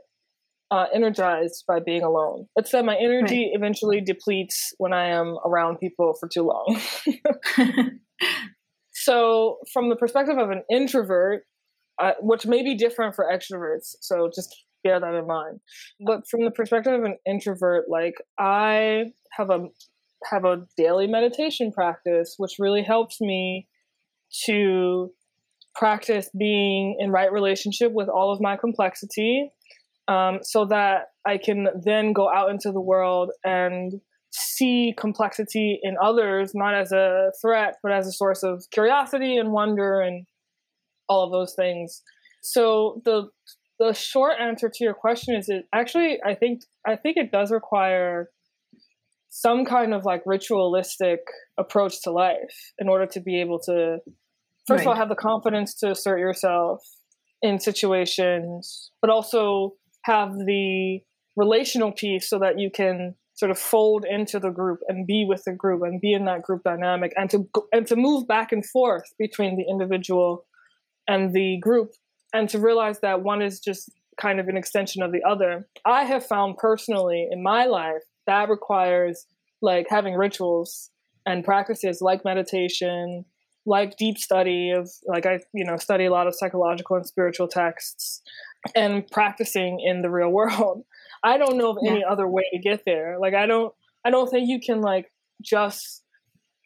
uh, 0.70 0.86
energized 0.94 1.66
by 1.68 1.80
being 1.80 2.04
alone. 2.04 2.46
It's 2.56 2.72
that 2.72 2.86
my 2.86 2.96
energy 2.96 3.50
right. 3.50 3.52
eventually 3.54 4.00
depletes 4.00 4.74
when 4.78 4.94
I 4.94 5.08
am 5.08 5.38
around 5.44 5.80
people 5.80 6.14
for 6.20 6.30
too 6.30 6.44
long. 6.44 6.80
so, 8.94 9.58
from 9.74 9.90
the 9.90 9.96
perspective 9.96 10.38
of 10.38 10.52
an 10.52 10.64
introvert, 10.72 11.44
uh, 12.02 12.14
which 12.22 12.46
may 12.46 12.64
be 12.64 12.76
different 12.76 13.16
for 13.16 13.26
extroverts, 13.26 13.96
so 14.02 14.30
just 14.34 14.56
bear 14.84 15.00
that 15.00 15.14
in 15.14 15.28
mind. 15.28 15.60
But 16.06 16.28
from 16.30 16.46
the 16.46 16.52
perspective 16.52 16.94
of 16.94 17.04
an 17.04 17.18
introvert, 17.28 17.86
like 17.90 18.16
I 18.40 19.06
have 19.32 19.50
a 19.50 19.68
have 20.30 20.46
a 20.46 20.68
daily 20.78 21.08
meditation 21.08 21.72
practice, 21.72 22.36
which 22.38 22.58
really 22.60 22.84
helps 22.84 23.20
me 23.20 23.68
to 24.46 25.12
practice 25.76 26.30
being 26.38 26.98
in 27.00 27.12
right 27.12 27.32
relationship 27.32 27.92
with 27.94 28.10
all 28.10 28.32
of 28.34 28.42
my 28.42 28.58
complexity 28.58 29.52
um, 30.08 30.40
so 30.42 30.66
that 30.66 31.08
I 31.26 31.38
can 31.38 31.68
then 31.84 32.14
go 32.14 32.30
out 32.32 32.50
into 32.50 32.72
the 32.72 32.82
world 32.82 33.32
and 33.44 33.94
see 34.32 34.94
complexity 34.98 35.80
in 35.82 35.96
others, 36.02 36.52
not 36.54 36.74
as 36.74 36.92
a 36.92 37.32
threat, 37.42 37.76
but 37.84 37.92
as 37.92 38.08
a 38.08 38.12
source 38.12 38.44
of 38.44 38.64
curiosity 38.72 39.38
and 39.38 39.52
wonder 39.52 40.02
and 40.02 40.26
all 41.08 41.24
of 41.26 41.32
those 41.32 41.54
things. 41.54 42.02
So 42.42 43.02
the 43.06 43.30
the 43.80 43.94
short 43.94 44.34
answer 44.40 44.70
to 44.70 44.84
your 44.84 44.94
question 44.94 45.36
is 45.36 45.50
it 45.50 45.66
actually 45.74 46.20
I 46.26 46.36
think 46.36 46.62
I 46.86 46.96
think 46.96 47.18
it 47.18 47.32
does 47.32 47.52
require 47.52 48.30
some 49.30 49.66
kind 49.66 49.94
of 49.94 50.06
like 50.06 50.22
ritualistic 50.26 51.20
approach 51.58 52.02
to 52.04 52.12
life 52.12 52.74
in 52.80 52.90
order 52.90 53.06
to 53.08 53.22
be 53.22 53.40
able 53.40 53.60
to 53.60 53.98
first 54.72 54.80
right. 54.80 54.82
of 54.82 54.88
all 54.88 54.96
have 54.96 55.10
the 55.10 55.16
confidence 55.16 55.74
to 55.76 55.92
assert 55.92 56.20
yourself 56.20 56.82
in 57.42 57.60
situations 57.60 58.92
but 59.02 59.10
also 59.10 59.74
have 60.04 60.34
the 60.46 61.00
relational 61.36 61.92
piece 61.92 62.30
so 62.30 62.40
that 62.40 62.60
you 62.60 62.70
can 62.70 63.16
sort 63.34 63.52
of 63.52 63.58
fold 63.58 64.06
into 64.06 64.40
the 64.40 64.50
group 64.50 64.80
and 64.88 65.08
be 65.08 65.26
with 65.28 65.44
the 65.46 65.54
group 65.54 65.82
and 65.82 66.00
be 66.02 66.14
in 66.14 66.26
that 66.26 66.44
group 66.44 66.64
dynamic 66.64 67.14
and 67.16 67.30
to 67.30 67.50
and 67.72 67.88
to 67.88 67.96
move 67.96 68.28
back 68.28 68.52
and 68.52 68.66
forth 68.66 69.14
between 69.18 69.58
the 69.58 69.66
individual 69.70 70.46
and 71.08 71.34
the 71.34 71.58
group 71.60 71.92
and 72.34 72.50
to 72.50 72.60
realize 72.60 73.00
that 73.00 73.24
one 73.24 73.42
is 73.42 73.60
just 73.60 73.90
kind 74.20 74.40
of 74.40 74.48
an 74.48 74.58
extension 74.58 75.02
of 75.02 75.12
the 75.12 75.24
other. 75.24 75.68
I 75.86 76.04
have 76.04 76.26
found 76.26 76.58
personally 76.58 77.28
in 77.32 77.42
my 77.42 77.66
life 77.66 78.04
that 78.28 78.50
requires 78.50 79.26
like 79.62 79.88
having 79.90 80.14
rituals 80.14 80.92
and 81.26 81.44
practices 81.44 82.02
like 82.02 82.26
meditation, 82.26 83.26
like 83.66 83.98
deep 83.98 84.18
study 84.18 84.72
of 84.72 84.90
like 85.06 85.26
I 85.26 85.40
you 85.54 85.66
know 85.66 85.78
study 85.78 86.06
a 86.06 86.12
lot 86.12 86.28
of 86.28 86.36
psychological 86.36 86.96
and 86.96 87.06
spiritual 87.06 87.48
texts 87.48 88.22
and 88.76 89.08
practicing 89.08 89.80
in 89.80 90.02
the 90.02 90.10
real 90.10 90.30
world. 90.30 90.84
I 91.24 91.38
don't 91.38 91.58
know 91.58 91.72
of 91.72 91.78
yeah. 91.82 91.92
any 91.92 92.04
other 92.04 92.28
way 92.28 92.44
to 92.52 92.60
get 92.60 92.84
there. 92.86 93.18
Like 93.20 93.34
I 93.34 93.46
don't 93.46 93.74
I 94.06 94.10
don't 94.10 94.30
think 94.30 94.50
you 94.50 94.60
can 94.60 94.82
like 94.82 95.12
just 95.42 96.04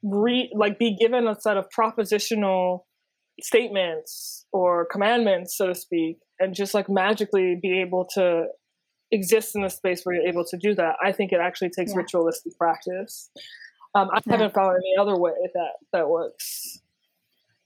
re 0.04 0.52
like 0.56 0.80
be 0.80 0.96
given 0.96 1.28
a 1.28 1.40
set 1.40 1.58
of 1.58 1.66
propositional 1.78 2.82
statements 3.42 4.46
or 4.54 4.86
commandments, 4.86 5.58
so 5.58 5.68
to 5.68 5.76
speak, 5.76 6.18
and 6.40 6.56
just 6.56 6.74
like 6.74 6.90
magically 6.90 7.60
be 7.62 7.82
able 7.82 8.06
to 8.14 8.46
exist 9.12 9.56
in 9.56 9.64
a 9.64 9.70
space 9.70 10.02
where 10.04 10.16
you're 10.16 10.28
able 10.28 10.46
to 10.46 10.58
do 10.58 10.74
that. 10.76 10.96
I 11.04 11.12
think 11.12 11.32
it 11.32 11.40
actually 11.42 11.70
takes 11.70 11.92
yeah. 11.92 11.98
ritualistic 11.98 12.58
practice. 12.58 13.30
Um, 13.94 14.10
I 14.14 14.22
yeah. 14.26 14.34
haven't 14.34 14.54
found 14.54 14.76
any 14.78 14.96
other 15.00 15.18
way 15.18 15.34
that 15.54 15.74
that 15.94 16.10
works. 16.10 16.80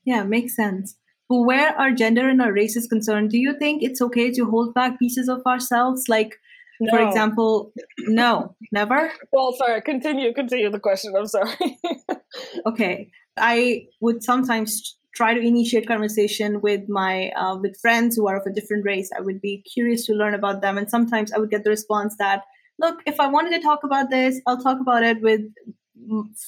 Yeah, 0.10 0.24
makes 0.24 0.56
sense. 0.56 0.96
But 1.30 1.42
where 1.42 1.80
our 1.80 1.92
gender 1.92 2.28
and 2.28 2.42
our 2.42 2.52
race 2.52 2.76
is 2.76 2.88
concerned, 2.88 3.30
do 3.30 3.38
you 3.38 3.56
think 3.60 3.84
it's 3.84 4.02
okay 4.02 4.32
to 4.32 4.46
hold 4.46 4.74
back 4.74 4.98
pieces 4.98 5.30
of 5.30 5.44
ourselves? 5.46 6.10
Like, 6.10 6.36
no. 6.80 6.90
for 6.90 7.08
example, 7.08 7.72
no, 8.08 8.56
never? 8.72 9.12
Well, 9.32 9.54
sorry, 9.54 9.84
continue, 9.84 10.34
continue 10.34 10.72
the 10.72 10.80
question. 10.80 11.14
I'm 11.16 11.28
sorry. 11.28 11.78
okay. 12.66 13.12
I 13.38 13.86
would 14.02 14.24
sometimes 14.24 14.98
try 15.14 15.36
to 15.36 15.40
initiate 15.40 15.88
conversation 15.88 16.60
with 16.60 16.90
my 16.90 17.30
uh, 17.36 17.58
with 17.58 17.80
friends 17.80 18.16
who 18.16 18.28
are 18.28 18.38
of 18.38 18.46
a 18.46 18.54
different 18.54 18.86
race 18.86 19.10
i 19.18 19.20
would 19.20 19.42
be 19.42 19.64
curious 19.74 20.06
to 20.06 20.14
learn 20.14 20.36
about 20.36 20.62
them 20.62 20.78
and 20.78 20.88
sometimes 20.88 21.34
i 21.34 21.40
would 21.40 21.50
get 21.50 21.64
the 21.64 21.70
response 21.70 22.16
that 22.20 22.44
look 22.78 23.02
if 23.08 23.20
i 23.20 23.28
wanted 23.28 23.50
to 23.50 23.60
talk 23.60 23.84
about 23.84 24.12
this 24.12 24.40
i'll 24.46 24.62
talk 24.62 24.80
about 24.80 25.02
it 25.02 25.20
with 25.22 25.42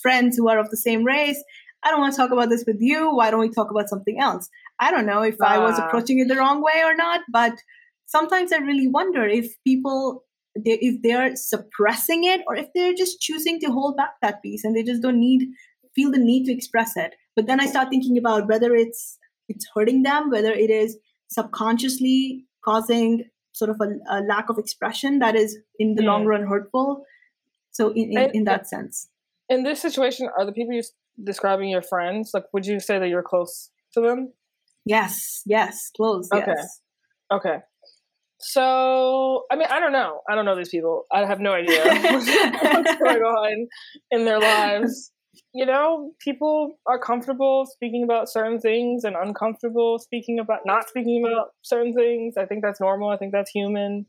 friends 0.02 0.38
who 0.38 0.48
are 0.48 0.60
of 0.60 0.70
the 0.70 0.78
same 0.78 1.04
race 1.04 1.44
i 1.84 1.92
don't 1.92 2.00
want 2.00 2.14
to 2.14 2.18
talk 2.18 2.32
about 2.32 2.50
this 2.50 2.64
with 2.66 2.78
you 2.80 3.14
why 3.16 3.30
don't 3.32 3.40
we 3.40 3.50
talk 3.50 3.72
about 3.72 3.90
something 3.90 4.20
else 4.20 4.50
i 4.80 4.92
don't 4.92 5.06
know 5.06 5.22
if 5.22 5.36
uh. 5.42 5.46
i 5.46 5.58
was 5.58 5.80
ah. 5.80 5.88
approaching 5.88 6.20
it 6.20 6.28
the 6.28 6.36
wrong 6.36 6.62
way 6.62 6.82
or 6.84 6.96
not 6.96 7.22
but 7.32 7.54
sometimes 8.06 8.52
i 8.52 8.58
really 8.58 8.88
wonder 8.88 9.26
if 9.26 9.56
people 9.64 10.24
they, 10.56 10.78
if 10.82 11.02
they're 11.02 11.36
suppressing 11.36 12.24
it 12.26 12.42
or 12.48 12.56
if 12.56 12.68
they're 12.76 12.94
just 12.94 13.22
choosing 13.22 13.60
to 13.60 13.72
hold 13.72 13.96
back 13.96 14.16
that 14.22 14.42
piece 14.42 14.64
and 14.64 14.76
they 14.76 14.84
just 14.84 15.02
don't 15.02 15.20
need 15.20 15.48
feel 15.96 16.12
the 16.12 16.18
need 16.18 16.46
to 16.46 16.54
express 16.54 16.96
it 16.96 17.16
but 17.36 17.48
then 17.48 17.60
i 17.60 17.66
start 17.66 17.90
thinking 17.90 18.18
about 18.18 18.48
whether 18.48 18.76
it's 18.76 19.18
it's 19.48 19.68
hurting 19.74 20.04
them 20.04 20.30
whether 20.30 20.52
it 20.52 20.70
is 20.70 20.98
subconsciously 21.28 22.46
causing 22.64 23.24
sort 23.54 23.70
of 23.70 23.78
a, 23.82 24.18
a 24.18 24.22
lack 24.22 24.50
of 24.50 24.58
expression 24.58 25.20
that 25.20 25.36
is 25.36 25.58
in 25.78 25.96
the 25.96 26.04
yeah. 26.04 26.10
long 26.10 26.26
run 26.26 26.48
hurtful 26.48 27.04
so 27.72 27.90
in, 27.90 28.18
in, 28.18 28.32
in 28.34 28.44
that 28.46 28.68
sense 28.68 29.10
in 29.50 29.64
this 29.64 29.82
situation 29.82 30.30
are 30.38 30.46
the 30.46 30.52
people 30.52 30.74
you're 30.74 30.84
describing 31.24 31.70
your 31.70 31.82
friends 31.82 32.32
like 32.34 32.44
would 32.54 32.66
you 32.66 32.80
say 32.80 33.00
that 33.00 33.10
you're 33.10 33.24
close 33.24 33.70
to 33.94 34.02
them 34.02 34.32
yes 34.86 35.42
yes 35.46 35.92
close 35.96 36.30
okay 36.34 36.54
yes. 36.56 36.82
okay 37.32 37.58
so, 38.44 39.44
I 39.52 39.56
mean, 39.56 39.68
I 39.70 39.80
don't 39.80 39.92
know. 39.92 40.22
I 40.28 40.34
don't 40.34 40.46
know 40.46 40.56
these 40.56 40.70
people. 40.70 41.06
I 41.14 41.28
have 41.28 41.40
no 41.40 41.54
idea 41.54 41.84
what's 41.86 42.96
going 42.98 43.22
on 43.22 43.68
in 44.10 44.26
their 44.26 44.40
lives 44.40 45.12
you 45.54 45.66
know, 45.66 46.12
people 46.20 46.80
are 46.88 47.00
comfortable 47.00 47.66
speaking 47.66 48.04
about 48.04 48.30
certain 48.30 48.60
things 48.60 49.04
and 49.04 49.16
uncomfortable 49.16 50.00
speaking 50.00 50.40
about 50.40 50.60
not 50.66 50.88
speaking 50.88 51.24
about 51.26 51.50
certain 51.62 51.94
things. 51.94 52.36
I 52.38 52.46
think 52.46 52.64
that's 52.64 52.80
normal. 52.80 53.10
I 53.10 53.18
think 53.18 53.32
that's 53.32 53.52
human. 53.52 54.06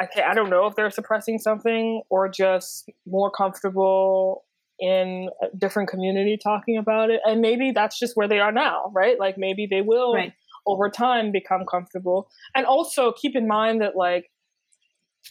I 0.00 0.06
can't, 0.06 0.26
I 0.26 0.34
don't 0.34 0.50
know 0.50 0.66
if 0.66 0.74
they're 0.74 0.90
suppressing 0.90 1.38
something 1.38 2.02
or 2.10 2.28
just 2.28 2.90
more 3.06 3.30
comfortable 3.30 4.44
in 4.80 5.28
a 5.42 5.56
different 5.56 5.88
community 5.88 6.38
talking 6.42 6.76
about 6.76 7.10
it. 7.10 7.20
And 7.24 7.40
maybe 7.40 7.70
that's 7.70 7.98
just 7.98 8.16
where 8.16 8.28
they 8.28 8.40
are 8.40 8.52
now, 8.52 8.90
right? 8.94 9.18
Like 9.18 9.36
maybe 9.38 9.66
they 9.70 9.80
will 9.80 10.14
right. 10.14 10.32
over 10.66 10.90
time 10.90 11.32
become 11.32 11.64
comfortable. 11.70 12.28
And 12.54 12.66
also 12.66 13.12
keep 13.12 13.36
in 13.36 13.46
mind 13.46 13.80
that 13.82 13.96
like 13.96 14.30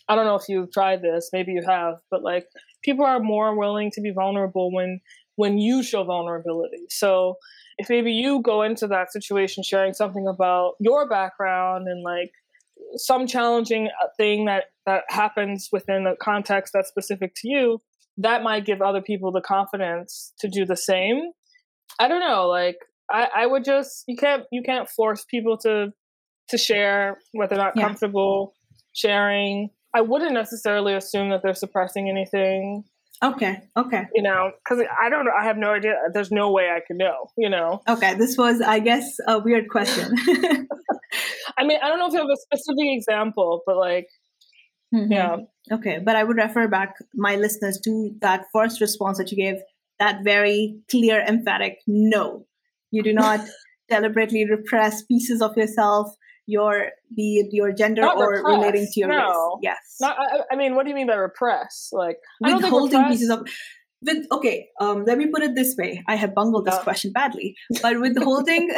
I 0.07 0.15
don't 0.15 0.25
know 0.25 0.35
if 0.35 0.49
you've 0.49 0.71
tried 0.71 1.01
this, 1.01 1.29
maybe 1.31 1.51
you 1.51 1.63
have, 1.67 1.95
but 2.09 2.23
like 2.23 2.47
people 2.83 3.05
are 3.05 3.19
more 3.19 3.57
willing 3.57 3.91
to 3.91 4.01
be 4.01 4.11
vulnerable 4.11 4.73
when 4.73 5.01
when 5.35 5.57
you 5.57 5.83
show 5.83 6.03
vulnerability. 6.03 6.85
So 6.89 7.35
if 7.77 7.89
maybe 7.89 8.11
you 8.11 8.41
go 8.41 8.61
into 8.61 8.87
that 8.87 9.11
situation 9.11 9.63
sharing 9.63 9.93
something 9.93 10.27
about 10.27 10.73
your 10.79 11.07
background 11.09 11.87
and 11.87 12.03
like 12.03 12.31
some 12.95 13.25
challenging 13.25 13.87
uh, 13.87 14.07
thing 14.17 14.45
that 14.45 14.65
that 14.85 15.03
happens 15.09 15.69
within 15.71 16.05
a 16.05 16.15
context 16.15 16.73
that's 16.73 16.89
specific 16.89 17.33
to 17.35 17.49
you, 17.49 17.81
that 18.17 18.43
might 18.43 18.65
give 18.65 18.81
other 18.81 19.01
people 19.01 19.31
the 19.31 19.41
confidence 19.41 20.33
to 20.39 20.47
do 20.47 20.65
the 20.65 20.77
same. 20.77 21.31
I 21.99 22.07
don't 22.07 22.19
know, 22.19 22.47
like 22.47 22.77
I, 23.11 23.27
I 23.35 23.45
would 23.45 23.63
just 23.65 24.03
you 24.07 24.15
can't 24.17 24.43
you 24.51 24.61
can't 24.63 24.89
force 24.89 25.25
people 25.29 25.57
to 25.59 25.93
to 26.49 26.57
share 26.57 27.19
what 27.31 27.49
they're 27.49 27.57
not 27.57 27.73
yeah. 27.75 27.83
comfortable 27.83 28.53
sharing. 28.93 29.69
I 29.95 30.01
wouldn't 30.01 30.33
necessarily 30.33 30.93
assume 30.93 31.29
that 31.29 31.41
they're 31.43 31.53
suppressing 31.53 32.09
anything. 32.09 32.83
Okay. 33.23 33.61
Okay. 33.77 34.03
You 34.13 34.23
know, 34.23 34.51
because 34.63 34.83
I 35.01 35.09
don't 35.09 35.25
know. 35.25 35.31
I 35.39 35.45
have 35.45 35.57
no 35.57 35.71
idea. 35.71 35.93
There's 36.13 36.31
no 36.31 36.51
way 36.51 36.69
I 36.75 36.79
can 36.85 36.97
know. 36.97 37.29
You 37.37 37.49
know. 37.49 37.81
Okay. 37.87 38.15
This 38.15 38.37
was, 38.37 38.59
I 38.59 38.79
guess, 38.79 39.15
a 39.27 39.39
weird 39.39 39.69
question. 39.69 40.13
I 41.57 41.63
mean, 41.63 41.79
I 41.81 41.87
don't 41.87 41.99
know 41.99 42.07
if 42.07 42.13
you 42.13 42.19
have 42.19 42.27
a 42.27 42.37
specific 42.37 42.85
example, 42.85 43.61
but 43.65 43.77
like, 43.77 44.07
mm-hmm. 44.93 45.11
yeah. 45.11 45.37
Okay, 45.71 45.99
but 45.99 46.15
I 46.15 46.23
would 46.23 46.37
refer 46.37 46.67
back 46.67 46.95
my 47.15 47.35
listeners 47.35 47.79
to 47.85 48.11
that 48.19 48.45
first 48.51 48.81
response 48.81 49.17
that 49.17 49.31
you 49.31 49.37
gave. 49.37 49.61
That 49.99 50.23
very 50.23 50.79
clear, 50.89 51.21
emphatic 51.21 51.79
no. 51.87 52.45
You 52.91 53.03
do 53.03 53.13
not 53.13 53.45
deliberately 53.89 54.45
repress 54.49 55.03
pieces 55.03 55.41
of 55.41 55.55
yourself 55.55 56.15
your 56.45 56.89
be 57.15 57.37
it 57.37 57.53
your 57.53 57.71
gender 57.71 58.01
not 58.01 58.17
or 58.17 58.31
repress, 58.31 58.57
relating 58.57 58.87
to 58.91 58.99
your 58.99 59.09
no. 59.09 59.27
race. 59.27 59.59
Yes. 59.61 59.97
Not, 60.01 60.17
I, 60.19 60.41
I, 60.51 60.55
mean, 60.55 60.75
what 60.75 60.83
do 60.83 60.89
you 60.89 60.95
mean 60.95 61.07
by 61.07 61.15
repress? 61.15 61.89
Like 61.91 62.17
withholding 62.41 62.99
repress... 62.99 63.13
pieces 63.13 63.29
of. 63.29 63.47
With 64.05 64.25
okay, 64.33 64.67
um, 64.81 65.05
let 65.05 65.17
me 65.17 65.27
put 65.27 65.43
it 65.43 65.55
this 65.55 65.77
way. 65.77 66.03
I 66.09 66.15
have 66.15 66.35
bungled 66.35 66.65
this 66.65 66.77
question 66.79 67.13
badly, 67.13 67.55
but 67.81 68.01
withholding 68.01 68.69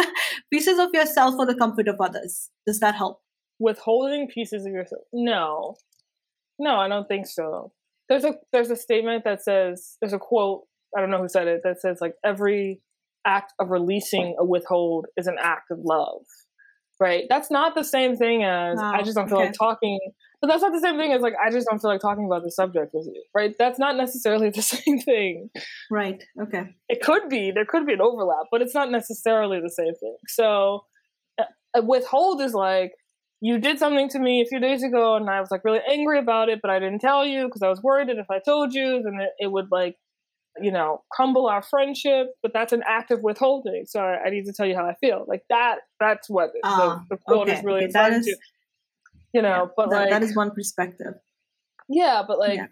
pieces 0.52 0.78
of 0.78 0.88
yourself 0.94 1.34
for 1.34 1.44
the 1.44 1.54
comfort 1.54 1.86
of 1.86 1.96
others. 2.00 2.48
Does 2.66 2.80
that 2.80 2.94
help? 2.94 3.20
Withholding 3.60 4.26
pieces 4.26 4.66
of 4.66 4.72
yourself? 4.72 5.02
No, 5.12 5.76
no, 6.58 6.76
I 6.76 6.88
don't 6.88 7.06
think 7.06 7.26
so. 7.26 7.72
there's 8.08 8.24
a 8.24 8.34
there's 8.52 8.70
a 8.70 8.76
statement 8.76 9.24
that 9.24 9.42
says 9.42 9.96
there's 10.00 10.12
a 10.12 10.18
quote 10.18 10.62
I 10.96 11.00
don't 11.00 11.10
know 11.10 11.20
who 11.22 11.28
said 11.28 11.46
it 11.46 11.60
that 11.64 11.80
says 11.80 11.98
like 12.00 12.14
every 12.24 12.80
act 13.26 13.52
of 13.58 13.70
releasing 13.70 14.36
a 14.38 14.44
withhold 14.44 15.06
is 15.16 15.26
an 15.26 15.36
act 15.40 15.70
of 15.70 15.78
love. 15.82 16.22
Right? 16.98 17.24
That's 17.30 17.50
not 17.50 17.74
the 17.74 17.84
same 17.84 18.16
thing 18.16 18.44
as 18.44 18.76
wow. 18.76 18.92
I 18.92 19.02
just 19.02 19.14
don't 19.14 19.26
feel 19.28 19.38
okay. 19.38 19.46
like 19.46 19.54
talking. 19.58 19.98
But 20.42 20.48
that's 20.48 20.62
not 20.62 20.72
the 20.72 20.80
same 20.80 20.98
thing 20.98 21.12
as 21.12 21.22
like 21.22 21.32
I 21.42 21.50
just 21.50 21.66
don't 21.66 21.80
feel 21.80 21.90
like 21.90 22.00
talking 22.00 22.26
about 22.26 22.42
the 22.42 22.50
subject 22.50 22.90
with 22.92 23.06
you. 23.06 23.22
Right? 23.34 23.54
That's 23.58 23.78
not 23.78 23.96
necessarily 23.96 24.50
the 24.50 24.62
same 24.62 24.98
thing. 25.00 25.48
Right. 25.90 26.22
Okay. 26.40 26.74
It 26.90 27.00
could 27.00 27.28
be. 27.30 27.52
There 27.52 27.64
could 27.64 27.86
be 27.86 27.94
an 27.94 28.02
overlap, 28.02 28.46
but 28.50 28.60
it's 28.60 28.74
not 28.74 28.90
necessarily 28.90 29.60
the 29.60 29.70
same 29.70 29.94
thing. 29.94 30.16
So 30.28 30.84
uh, 31.40 31.44
a 31.74 31.82
withhold 31.82 32.42
is 32.42 32.52
like 32.52 32.92
you 33.40 33.58
did 33.58 33.78
something 33.78 34.08
to 34.10 34.18
me 34.18 34.42
a 34.42 34.46
few 34.46 34.60
days 34.60 34.82
ago 34.82 35.16
and 35.16 35.28
I 35.30 35.40
was 35.40 35.50
like 35.50 35.64
really 35.64 35.80
angry 35.88 36.18
about 36.18 36.48
it, 36.48 36.60
but 36.60 36.70
I 36.70 36.78
didn't 36.78 37.00
tell 37.00 37.26
you 37.26 37.46
because 37.46 37.62
I 37.62 37.68
was 37.68 37.82
worried 37.82 38.08
that 38.08 38.18
if 38.18 38.30
I 38.30 38.38
told 38.38 38.74
you, 38.74 39.02
then 39.02 39.18
it, 39.20 39.30
it, 39.38 39.50
would 39.50 39.68
like, 39.70 39.96
you 40.60 40.70
know, 40.70 41.02
crumble 41.10 41.46
our 41.46 41.62
friendship. 41.62 42.28
But 42.42 42.52
that's 42.52 42.72
an 42.72 42.82
act 42.86 43.10
of 43.10 43.22
withholding. 43.22 43.84
So 43.86 44.00
I, 44.00 44.26
I 44.26 44.30
need 44.30 44.44
to 44.44 44.52
tell 44.52 44.66
you 44.66 44.76
how 44.76 44.84
I 44.84 44.94
feel. 45.00 45.24
Like 45.26 45.42
that, 45.48 45.78
that's 45.98 46.28
what 46.28 46.50
uh, 46.50 46.52
the, 46.52 46.60
ah, 46.64 47.04
the, 47.08 47.16
quote 47.16 47.48
okay. 47.48 47.58
is 47.58 47.64
really 47.64 47.84
okay, 47.84 47.92
that 47.92 48.12
is, 48.12 48.26
to. 48.26 48.36
You 49.32 49.42
know, 49.42 49.48
yeah, 49.48 49.66
but 49.76 49.90
that, 49.90 49.96
like. 49.96 50.10
That 50.10 50.22
is 50.22 50.36
one 50.36 50.50
perspective. 50.50 51.14
Yeah, 51.88 52.22
but 52.26 52.38
like. 52.38 52.58
Yeah. 52.58 52.66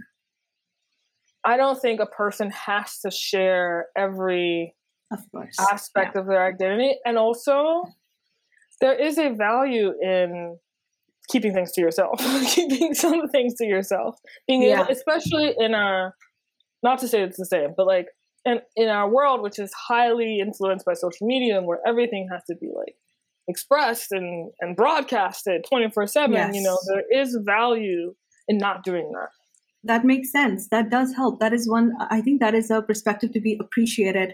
I 1.45 1.57
don't 1.57 1.81
think 1.81 2.01
a 2.01 2.07
person 2.07 2.51
has 2.51 2.99
to 3.01 3.11
share 3.11 3.87
every 3.97 4.75
of 5.11 5.21
aspect 5.59 6.13
yeah. 6.15 6.21
of 6.21 6.27
their 6.27 6.47
identity. 6.47 6.97
And 7.05 7.17
also, 7.17 7.85
there 8.81 8.95
is 8.95 9.19
a 9.19 9.31
value 9.31 9.93
in 10.01 10.59
keeping 11.31 11.53
things 11.53 11.73
to 11.73 11.81
yourself, 11.81 12.19
keeping 12.55 12.95
some 12.95 13.29
things 13.29 13.55
to 13.55 13.67
yourself, 13.67 14.17
being 14.47 14.63
yeah. 14.63 14.83
able, 14.83 14.91
especially 14.91 15.55
in 15.59 15.75
our, 15.75 16.15
not 16.83 16.99
to 17.01 17.09
say 17.09 17.23
it's 17.23 17.37
the 17.37 17.47
same, 17.47 17.75
but 17.77 17.87
like 17.87 18.07
in, 18.45 18.61
in 18.77 18.89
our 18.89 19.11
world, 19.11 19.43
which 19.43 19.59
is 19.59 19.73
highly 19.73 20.39
influenced 20.39 20.87
by 20.87 20.95
social 20.95 21.27
media 21.27 21.59
and 21.59 21.67
where 21.67 21.81
everything 21.87 22.29
has 22.33 22.43
to 22.49 22.57
be 22.57 22.69
like 22.75 22.95
expressed 23.49 24.13
and, 24.13 24.51
and 24.61 24.77
broadcasted 24.77 25.65
24 25.69 26.05
yes. 26.05 26.13
7, 26.13 26.55
you 26.55 26.63
know, 26.63 26.79
there 26.89 27.23
is 27.23 27.39
value 27.45 28.15
in 28.47 28.59
not 28.59 28.85
doing 28.85 29.11
that. 29.13 29.29
That 29.85 30.05
makes 30.05 30.33
sense. 30.33 30.69
That 30.71 30.91
does 30.91 31.15
help. 31.15 31.41
That 31.41 31.53
is 31.53 31.69
one, 31.69 31.93
I 32.11 32.21
think 32.21 32.41
that 32.41 32.55
is 32.55 32.71
a 32.71 32.83
perspective 32.83 33.33
to 33.33 33.41
be 33.41 33.59
appreciated 33.61 34.33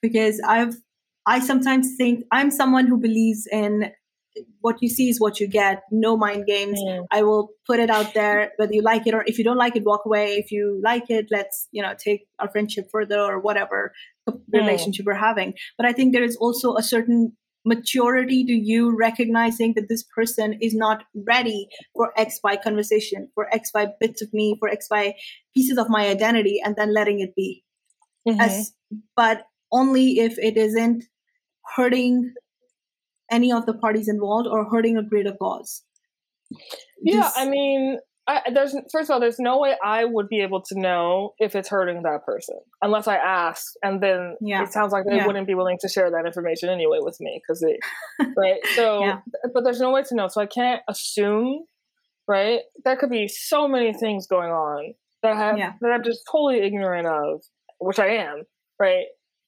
because 0.00 0.40
I've 0.46 0.76
I 1.26 1.40
sometimes 1.40 1.96
think 1.96 2.24
I'm 2.30 2.50
someone 2.50 2.86
who 2.86 2.98
believes 2.98 3.46
in 3.50 3.90
what 4.60 4.76
you 4.80 4.88
see 4.88 5.08
is 5.08 5.20
what 5.20 5.40
you 5.40 5.48
get. 5.48 5.82
No 5.90 6.16
mind 6.16 6.46
games. 6.46 6.80
I 7.10 7.22
will 7.22 7.50
put 7.66 7.80
it 7.80 7.90
out 7.90 8.14
there, 8.14 8.52
whether 8.56 8.72
you 8.72 8.82
like 8.82 9.06
it 9.06 9.14
or 9.14 9.24
if 9.26 9.38
you 9.38 9.44
don't 9.44 9.56
like 9.56 9.76
it, 9.76 9.84
walk 9.84 10.02
away. 10.04 10.34
If 10.34 10.50
you 10.50 10.80
like 10.84 11.10
it, 11.10 11.26
let's 11.30 11.68
you 11.72 11.82
know 11.82 11.94
take 11.98 12.26
our 12.38 12.48
friendship 12.50 12.88
further 12.92 13.18
or 13.18 13.40
whatever 13.40 13.92
relationship 14.52 15.06
we're 15.06 15.14
having. 15.14 15.54
But 15.76 15.86
I 15.86 15.92
think 15.92 16.12
there 16.12 16.24
is 16.24 16.36
also 16.36 16.76
a 16.76 16.82
certain 16.82 17.36
maturity 17.64 18.44
to 18.44 18.52
you 18.52 18.96
recognizing 18.96 19.74
that 19.74 19.88
this 19.88 20.04
person 20.14 20.56
is 20.60 20.74
not 20.74 21.02
ready 21.26 21.66
for 21.94 22.12
X 22.16 22.38
Y 22.44 22.56
conversation, 22.56 23.28
for 23.34 23.52
X 23.52 23.70
Y 23.74 23.86
bits 24.00 24.22
of 24.22 24.32
me, 24.32 24.56
for 24.60 24.68
X 24.68 24.86
Y 24.90 25.14
pieces 25.54 25.78
of 25.78 25.88
my 25.88 26.06
identity, 26.06 26.60
and 26.64 26.76
then 26.76 26.94
letting 26.94 27.20
it 27.20 27.34
be. 27.34 27.64
Mm-hmm. 28.28 28.40
As 28.40 28.72
but 29.16 29.46
only 29.72 30.18
if 30.20 30.38
it 30.38 30.56
isn't 30.56 31.04
hurting 31.74 32.32
any 33.30 33.52
of 33.52 33.66
the 33.66 33.74
parties 33.74 34.08
involved 34.08 34.46
or 34.46 34.68
hurting 34.68 34.96
a 34.96 35.02
greater 35.02 35.32
cause. 35.32 35.82
Yeah, 37.02 37.22
Just, 37.22 37.38
I 37.38 37.48
mean, 37.48 37.98
I, 38.28 38.42
there's 38.52 38.74
first 38.90 39.08
of 39.08 39.14
all, 39.14 39.20
there's 39.20 39.38
no 39.38 39.58
way 39.58 39.76
I 39.84 40.04
would 40.04 40.28
be 40.28 40.40
able 40.40 40.60
to 40.62 40.78
know 40.78 41.34
if 41.38 41.54
it's 41.54 41.68
hurting 41.68 42.02
that 42.02 42.24
person 42.24 42.56
unless 42.82 43.06
I 43.06 43.16
ask, 43.16 43.72
and 43.82 44.02
then 44.02 44.36
yeah. 44.40 44.62
it 44.62 44.72
sounds 44.72 44.92
like 44.92 45.04
they 45.08 45.16
yeah. 45.16 45.26
wouldn't 45.26 45.46
be 45.46 45.54
willing 45.54 45.78
to 45.80 45.88
share 45.88 46.10
that 46.10 46.26
information 46.26 46.68
anyway 46.68 46.98
with 47.00 47.18
me 47.20 47.40
because 47.42 47.60
they, 47.60 47.78
right? 48.36 48.58
So, 48.74 49.00
yeah. 49.00 49.20
but 49.54 49.62
there's 49.62 49.80
no 49.80 49.92
way 49.92 50.02
to 50.04 50.14
know, 50.14 50.28
so 50.28 50.40
I 50.40 50.46
can't 50.46 50.82
assume, 50.88 51.64
right? 52.26 52.60
There 52.84 52.96
could 52.96 53.10
be 53.10 53.28
so 53.28 53.68
many 53.68 53.92
things 53.92 54.26
going 54.26 54.50
on 54.50 54.94
that 55.22 55.32
I 55.32 55.36
have 55.36 55.56
that 55.80 55.92
I'm 55.92 56.02
just 56.02 56.22
totally 56.30 56.60
ignorant 56.60 57.06
of, 57.06 57.42
which 57.78 58.00
I 58.00 58.08
am, 58.08 58.42
right? 58.80 59.06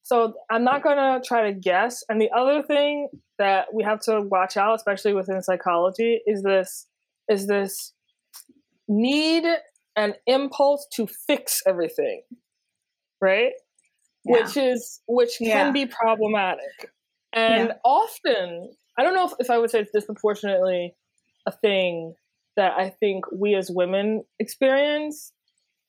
So 0.08 0.32
I'm 0.50 0.64
not 0.64 0.82
going 0.82 0.96
to 0.96 1.20
try 1.22 1.50
to 1.50 1.52
guess. 1.52 2.02
And 2.08 2.18
the 2.18 2.30
other 2.34 2.62
thing 2.62 3.10
that 3.38 3.66
we 3.74 3.82
have 3.82 4.00
to 4.00 4.22
watch 4.22 4.56
out, 4.56 4.74
especially 4.74 5.12
within 5.12 5.42
psychology, 5.42 6.22
is 6.26 6.42
this 6.42 6.86
is 7.28 7.46
this 7.46 7.92
need 8.88 9.44
and 9.96 10.14
impulse 10.26 10.86
to 10.94 11.06
fix 11.26 11.60
everything, 11.66 12.22
right? 13.20 13.52
Yeah. 14.24 14.44
Which 14.44 14.56
is 14.56 15.02
which 15.06 15.32
can 15.36 15.74
be 15.74 15.84
problematic. 15.84 16.90
And 17.34 17.68
yeah. 17.68 17.74
often, 17.84 18.70
I 18.98 19.02
don't 19.02 19.14
know 19.14 19.26
if, 19.26 19.32
if 19.40 19.50
I 19.50 19.58
would 19.58 19.70
say 19.70 19.80
it's 19.80 19.92
disproportionately 19.92 20.94
a 21.44 21.52
thing 21.52 22.14
that 22.56 22.72
I 22.78 22.88
think 22.88 23.26
we 23.30 23.54
as 23.54 23.70
women 23.70 24.24
experience, 24.38 25.34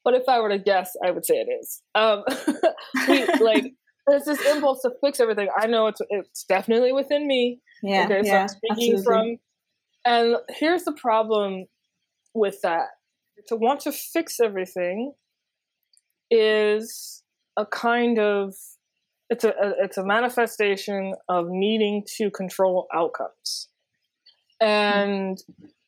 but 0.04 0.14
if 0.14 0.28
I 0.28 0.42
were 0.42 0.50
to 0.50 0.60
guess, 0.60 0.92
I 1.06 1.12
would 1.12 1.26
say 1.26 1.36
it 1.36 1.48
is. 1.62 1.82
Um, 1.96 2.26
we 3.08 3.26
like 3.40 3.74
there's 4.10 4.26
this 4.26 4.46
impulse 4.46 4.82
to 4.82 4.92
fix 5.04 5.20
everything. 5.20 5.50
I 5.58 5.68
know 5.68 5.88
it's 5.88 6.02
it's 6.10 6.44
definitely 6.44 6.92
within 6.92 7.28
me. 7.28 7.60
Yeah. 7.84 8.06
Okay, 8.06 8.24
so 8.24 8.28
yeah, 8.28 8.42
I'm 8.42 8.48
speaking 8.48 8.94
absolutely. 8.96 9.04
from 9.04 9.38
and 10.06 10.36
here's 10.50 10.84
the 10.84 10.94
problem 10.94 11.66
with 12.34 12.62
that. 12.62 12.88
To 13.48 13.56
want 13.56 13.82
to 13.82 13.92
fix 13.92 14.40
everything 14.40 15.14
is 16.30 17.24
a 17.58 17.66
kind 17.66 18.20
of 18.20 18.54
it's 19.30 19.44
a, 19.44 19.50
a 19.50 19.74
it's 19.84 19.98
a 19.98 20.06
manifestation 20.06 21.14
of 21.28 21.48
needing 21.50 22.04
to 22.18 22.32
control 22.32 22.88
outcomes. 22.94 23.70
And 24.62 25.42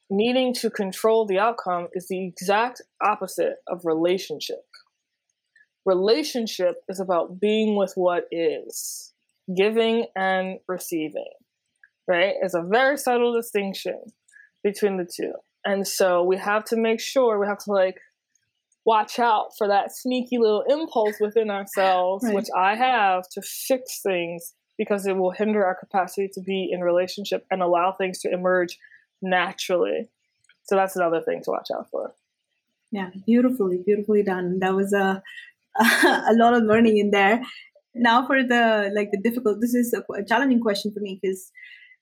needing 0.10 0.54
to 0.54 0.70
control 0.70 1.26
the 1.26 1.40
outcome 1.40 1.88
is 1.94 2.08
the 2.08 2.26
exact 2.26 2.82
opposite 3.02 3.56
of 3.68 3.82
relationship 3.84 4.64
relationship 5.86 6.76
is 6.90 7.00
about 7.00 7.40
being 7.40 7.76
with 7.76 7.94
what 7.96 8.26
is, 8.32 9.14
giving 9.56 10.06
and 10.16 10.60
receiving, 10.68 11.34
right? 12.08 12.36
It's 12.42 12.54
a 12.54 12.62
very 12.62 12.98
subtle 12.98 13.34
distinction 13.34 14.00
between 14.64 14.98
the 14.98 15.06
two. 15.06 15.34
And 15.66 15.88
so 15.88 16.24
we 16.24 16.38
have 16.38 16.64
to 16.66 16.78
make 16.78 17.00
sure, 17.00 17.40
we 17.40 17.48
have 17.48 17.60
to 17.66 17.72
like 17.72 18.00
watch 18.86 19.20
out 19.20 19.50
for 19.58 19.68
that 19.68 19.96
sneaky 19.96 20.38
little 20.38 20.64
impulse 20.68 21.16
within 21.20 21.50
ourselves, 21.50 22.24
right. 22.26 22.36
which 22.36 22.48
I 22.56 22.76
have 22.76 23.28
to 23.30 23.42
fix 23.42 24.02
things 24.02 24.54
because 24.78 25.06
it 25.06 25.16
will 25.16 25.32
hinder 25.32 25.64
our 25.64 25.76
capacity 25.76 26.28
to 26.34 26.42
be 26.42 26.70
in 26.72 26.82
relationship 26.82 27.46
and 27.52 27.62
allow 27.62 27.92
things 27.92 28.20
to 28.20 28.32
emerge 28.32 28.80
naturally. 29.22 30.10
So 30.64 30.76
that's 30.76 30.96
another 30.96 31.22
thing 31.22 31.42
to 31.44 31.52
watch 31.52 31.68
out 31.76 31.90
for. 31.92 32.14
Yeah, 32.92 33.10
beautifully, 33.26 33.78
beautifully 33.86 34.24
done. 34.24 34.60
That 34.60 34.76
was 34.76 34.92
a 34.94 35.22
a 35.80 36.34
lot 36.34 36.54
of 36.54 36.64
learning 36.64 36.98
in 36.98 37.12
there. 37.12 37.42
Now 37.94 38.26
for 38.26 38.44
the 38.44 38.92
like 38.96 39.12
the 39.12 39.20
difficult, 39.22 39.60
this 39.62 39.74
is 39.74 39.94
a, 39.94 40.04
a 40.14 40.24
challenging 40.24 40.62
question 40.62 40.94
for 40.94 41.00
me 41.02 41.20
because, 41.22 41.52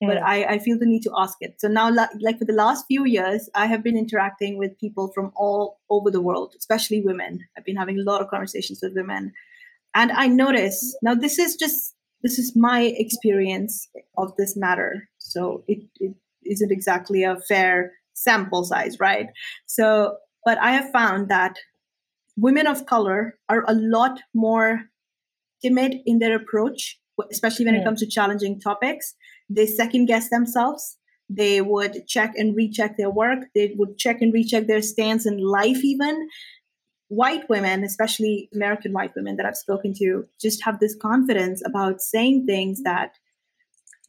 mm. 0.03 0.07
but 0.07 0.17
I, 0.17 0.43
I 0.43 0.59
feel 0.59 0.77
the 0.77 0.85
need 0.85 1.01
to 1.03 1.11
ask 1.17 1.37
it. 1.41 1.55
So 1.59 1.67
now, 1.67 1.91
like 2.21 2.37
for 2.37 2.45
the 2.45 2.53
last 2.53 2.85
few 2.87 3.05
years, 3.05 3.49
I 3.55 3.65
have 3.65 3.83
been 3.83 3.97
interacting 3.97 4.57
with 4.57 4.79
people 4.79 5.11
from 5.13 5.31
all 5.35 5.79
over 5.89 6.11
the 6.11 6.21
world, 6.21 6.53
especially 6.57 7.01
women. 7.01 7.39
I've 7.57 7.65
been 7.65 7.75
having 7.75 7.99
a 7.99 8.03
lot 8.03 8.21
of 8.21 8.29
conversations 8.29 8.79
with 8.83 8.93
women, 8.95 9.33
and 9.95 10.11
I 10.11 10.27
notice 10.27 10.95
now 11.01 11.15
this 11.15 11.39
is 11.39 11.55
just 11.55 11.95
this 12.21 12.37
is 12.37 12.55
my 12.55 12.81
experience 12.81 13.87
of 14.17 14.35
this 14.37 14.57
matter. 14.57 15.07
So 15.17 15.63
it, 15.67 15.79
it 15.99 16.13
isn't 16.43 16.71
exactly 16.71 17.23
a 17.23 17.37
fair 17.47 17.93
sample 18.13 18.63
size, 18.63 18.99
right? 18.99 19.27
So, 19.65 20.17
but 20.45 20.57
I 20.57 20.71
have 20.71 20.91
found 20.91 21.29
that 21.29 21.55
women 22.39 22.67
of 22.67 22.85
color 22.85 23.37
are 23.49 23.63
a 23.67 23.73
lot 23.73 24.21
more 24.33 24.83
timid 25.61 25.95
in 26.05 26.19
their 26.19 26.35
approach, 26.35 26.99
especially 27.31 27.65
when 27.65 27.75
yeah. 27.75 27.81
it 27.81 27.83
mm. 27.83 27.87
comes 27.87 27.99
to 27.99 28.07
challenging 28.07 28.59
topics. 28.59 29.15
They 29.49 29.65
second 29.65 30.05
guess 30.05 30.29
themselves. 30.29 30.97
They 31.29 31.61
would 31.61 32.07
check 32.07 32.33
and 32.35 32.55
recheck 32.55 32.97
their 32.97 33.09
work. 33.09 33.39
They 33.53 33.73
would 33.77 33.97
check 33.97 34.21
and 34.21 34.33
recheck 34.33 34.67
their 34.67 34.81
stance 34.81 35.25
in 35.25 35.37
life, 35.37 35.83
even. 35.83 36.27
White 37.09 37.49
women, 37.49 37.83
especially 37.83 38.49
American 38.53 38.93
white 38.93 39.11
women 39.15 39.35
that 39.35 39.45
I've 39.45 39.55
spoken 39.57 39.93
to, 39.99 40.25
just 40.39 40.63
have 40.63 40.79
this 40.79 40.95
confidence 40.95 41.61
about 41.65 42.01
saying 42.01 42.45
things 42.45 42.81
that 42.83 43.11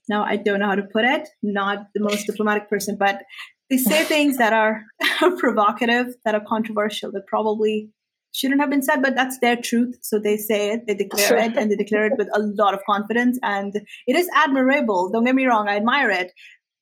now 0.09 0.25
I 0.25 0.37
don't 0.37 0.61
know 0.61 0.67
how 0.67 0.75
to 0.75 0.83
put 0.83 1.05
it, 1.05 1.29
not 1.43 1.87
the 1.95 2.01
most 2.01 2.27
diplomatic 2.27 2.69
person, 2.69 2.97
but 2.99 3.23
they 3.71 3.79
say 3.79 4.05
things 4.05 4.37
that 4.39 4.53
are 4.53 4.83
provocative, 5.39 6.15
that 6.25 6.35
are 6.35 6.45
controversial, 6.47 7.13
that 7.13 7.27
probably 7.27 7.91
shouldn't 8.33 8.61
have 8.61 8.71
been 8.71 8.83
said, 8.83 9.03
but 9.03 9.15
that's 9.15 9.39
their 9.41 9.57
truth. 9.57 9.99
So 10.03 10.19
they 10.19 10.37
say 10.37 10.71
it, 10.71 10.87
they 10.87 10.95
declare 10.95 11.37
it, 11.39 11.57
and 11.57 11.71
they 11.71 11.77
declare 11.77 12.07
it 12.07 12.13
with 12.17 12.29
a 12.35 12.41
lot 12.41 12.75
of 12.75 12.81
confidence. 12.89 13.39
And 13.43 13.75
it 14.07 14.17
is 14.17 14.29
admirable. 14.35 15.11
Don't 15.11 15.25
get 15.25 15.35
me 15.35 15.47
wrong, 15.47 15.69
I 15.69 15.77
admire 15.77 16.11
it. 16.11 16.33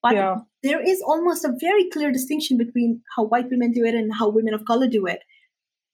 But 0.02 0.14
yeah. 0.14 0.36
there 0.62 0.80
is 0.80 1.02
almost 1.02 1.44
a 1.44 1.54
very 1.58 1.88
clear 1.90 2.12
distinction 2.12 2.56
between 2.56 3.02
how 3.16 3.24
white 3.24 3.50
women 3.50 3.72
do 3.72 3.84
it 3.84 3.94
and 3.94 4.12
how 4.14 4.28
women 4.28 4.54
of 4.54 4.64
color 4.64 4.86
do 4.86 5.06
it. 5.06 5.20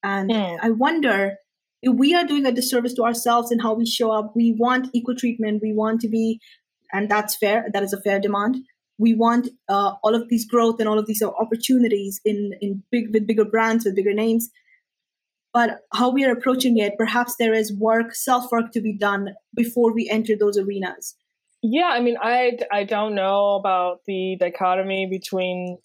And 0.03 0.31
mm. 0.31 0.59
I 0.63 0.71
wonder 0.71 1.37
if 1.83 1.95
we 1.95 2.15
are 2.15 2.27
doing 2.27 2.45
a 2.45 2.53
disservice 2.53 2.95
to 2.95 3.05
ourselves 3.05 3.51
in 3.51 3.59
how 3.61 3.75
we 3.75 3.87
show 3.87 4.11
up. 4.11 4.33
We 4.37 4.55
want 4.59 4.89
equal 4.93 5.17
treatment. 5.17 5.63
We 5.63 5.73
want 5.73 6.01
to 6.03 6.09
be, 6.09 6.41
and 6.93 7.11
that's 7.11 7.37
fair. 7.37 7.67
That 7.73 7.83
is 7.83 7.93
a 7.93 8.01
fair 8.01 8.21
demand. 8.21 8.59
We 8.99 9.15
want 9.15 9.49
uh, 9.69 9.95
all 10.03 10.15
of 10.15 10.29
these 10.29 10.47
growth 10.47 10.81
and 10.81 10.89
all 10.89 10.99
of 10.99 11.07
these 11.07 11.23
opportunities 11.23 12.21
in 12.25 12.53
in 12.61 12.83
big 12.91 13.13
with 13.13 13.27
bigger 13.27 13.45
brands 13.45 13.85
with 13.85 13.97
bigger 13.97 14.15
names. 14.15 14.51
But 15.55 15.79
how 15.95 16.11
we 16.11 16.25
are 16.25 16.33
approaching 16.33 16.79
it, 16.79 16.95
perhaps 16.99 17.37
there 17.39 17.55
is 17.55 17.73
work, 17.73 18.15
self 18.15 18.51
work 18.51 18.73
to 18.73 18.81
be 18.81 18.93
done 18.93 19.31
before 19.55 19.95
we 19.95 20.11
enter 20.11 20.35
those 20.39 20.59
arenas. 20.59 21.17
Yeah, 21.63 21.91
I 21.93 22.01
mean, 22.01 22.17
I 22.21 22.59
I 22.71 22.85
don't 22.85 23.15
know 23.15 23.55
about 23.55 24.01
the 24.07 24.37
dichotomy 24.39 25.07
between 25.11 25.79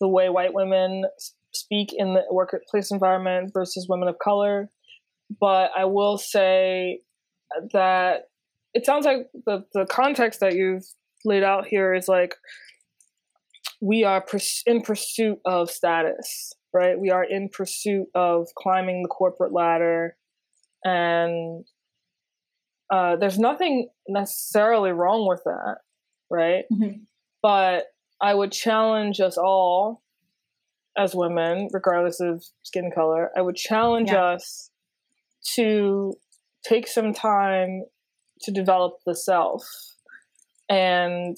the 0.00 0.08
way 0.08 0.30
white 0.30 0.54
women 0.54 1.04
speak 1.52 1.90
in 1.92 2.14
the 2.14 2.22
workplace 2.30 2.90
environment 2.90 3.52
versus 3.52 3.86
women 3.88 4.08
of 4.08 4.18
color 4.18 4.70
but 5.40 5.70
I 5.76 5.84
will 5.84 6.18
say 6.18 7.00
that 7.72 8.28
it 8.74 8.86
sounds 8.86 9.04
like 9.04 9.28
the, 9.46 9.64
the 9.72 9.86
context 9.86 10.40
that 10.40 10.54
you've 10.54 10.84
laid 11.24 11.42
out 11.42 11.66
here 11.66 11.94
is 11.94 12.08
like 12.08 12.34
we 13.80 14.04
are 14.04 14.24
in 14.66 14.82
pursuit 14.82 15.38
of 15.44 15.70
status, 15.70 16.52
right? 16.72 16.98
We 16.98 17.10
are 17.10 17.24
in 17.24 17.48
pursuit 17.48 18.06
of 18.14 18.48
climbing 18.56 19.02
the 19.02 19.08
corporate 19.08 19.52
ladder, 19.52 20.16
and 20.84 21.64
uh, 22.92 23.16
there's 23.16 23.38
nothing 23.38 23.88
necessarily 24.08 24.92
wrong 24.92 25.26
with 25.28 25.42
that, 25.44 25.76
right? 26.30 26.64
Mm-hmm. 26.72 27.02
But 27.42 27.86
I 28.20 28.34
would 28.34 28.52
challenge 28.52 29.20
us 29.20 29.36
all 29.36 30.02
as 30.96 31.14
women, 31.14 31.68
regardless 31.72 32.20
of 32.20 32.44
skin 32.62 32.90
color, 32.94 33.30
I 33.36 33.40
would 33.40 33.56
challenge 33.56 34.10
yeah. 34.10 34.24
us 34.24 34.70
to 35.54 36.14
take 36.64 36.86
some 36.86 37.12
time 37.12 37.84
to 38.42 38.50
develop 38.50 38.98
the 39.06 39.14
self 39.14 39.62
and 40.68 41.36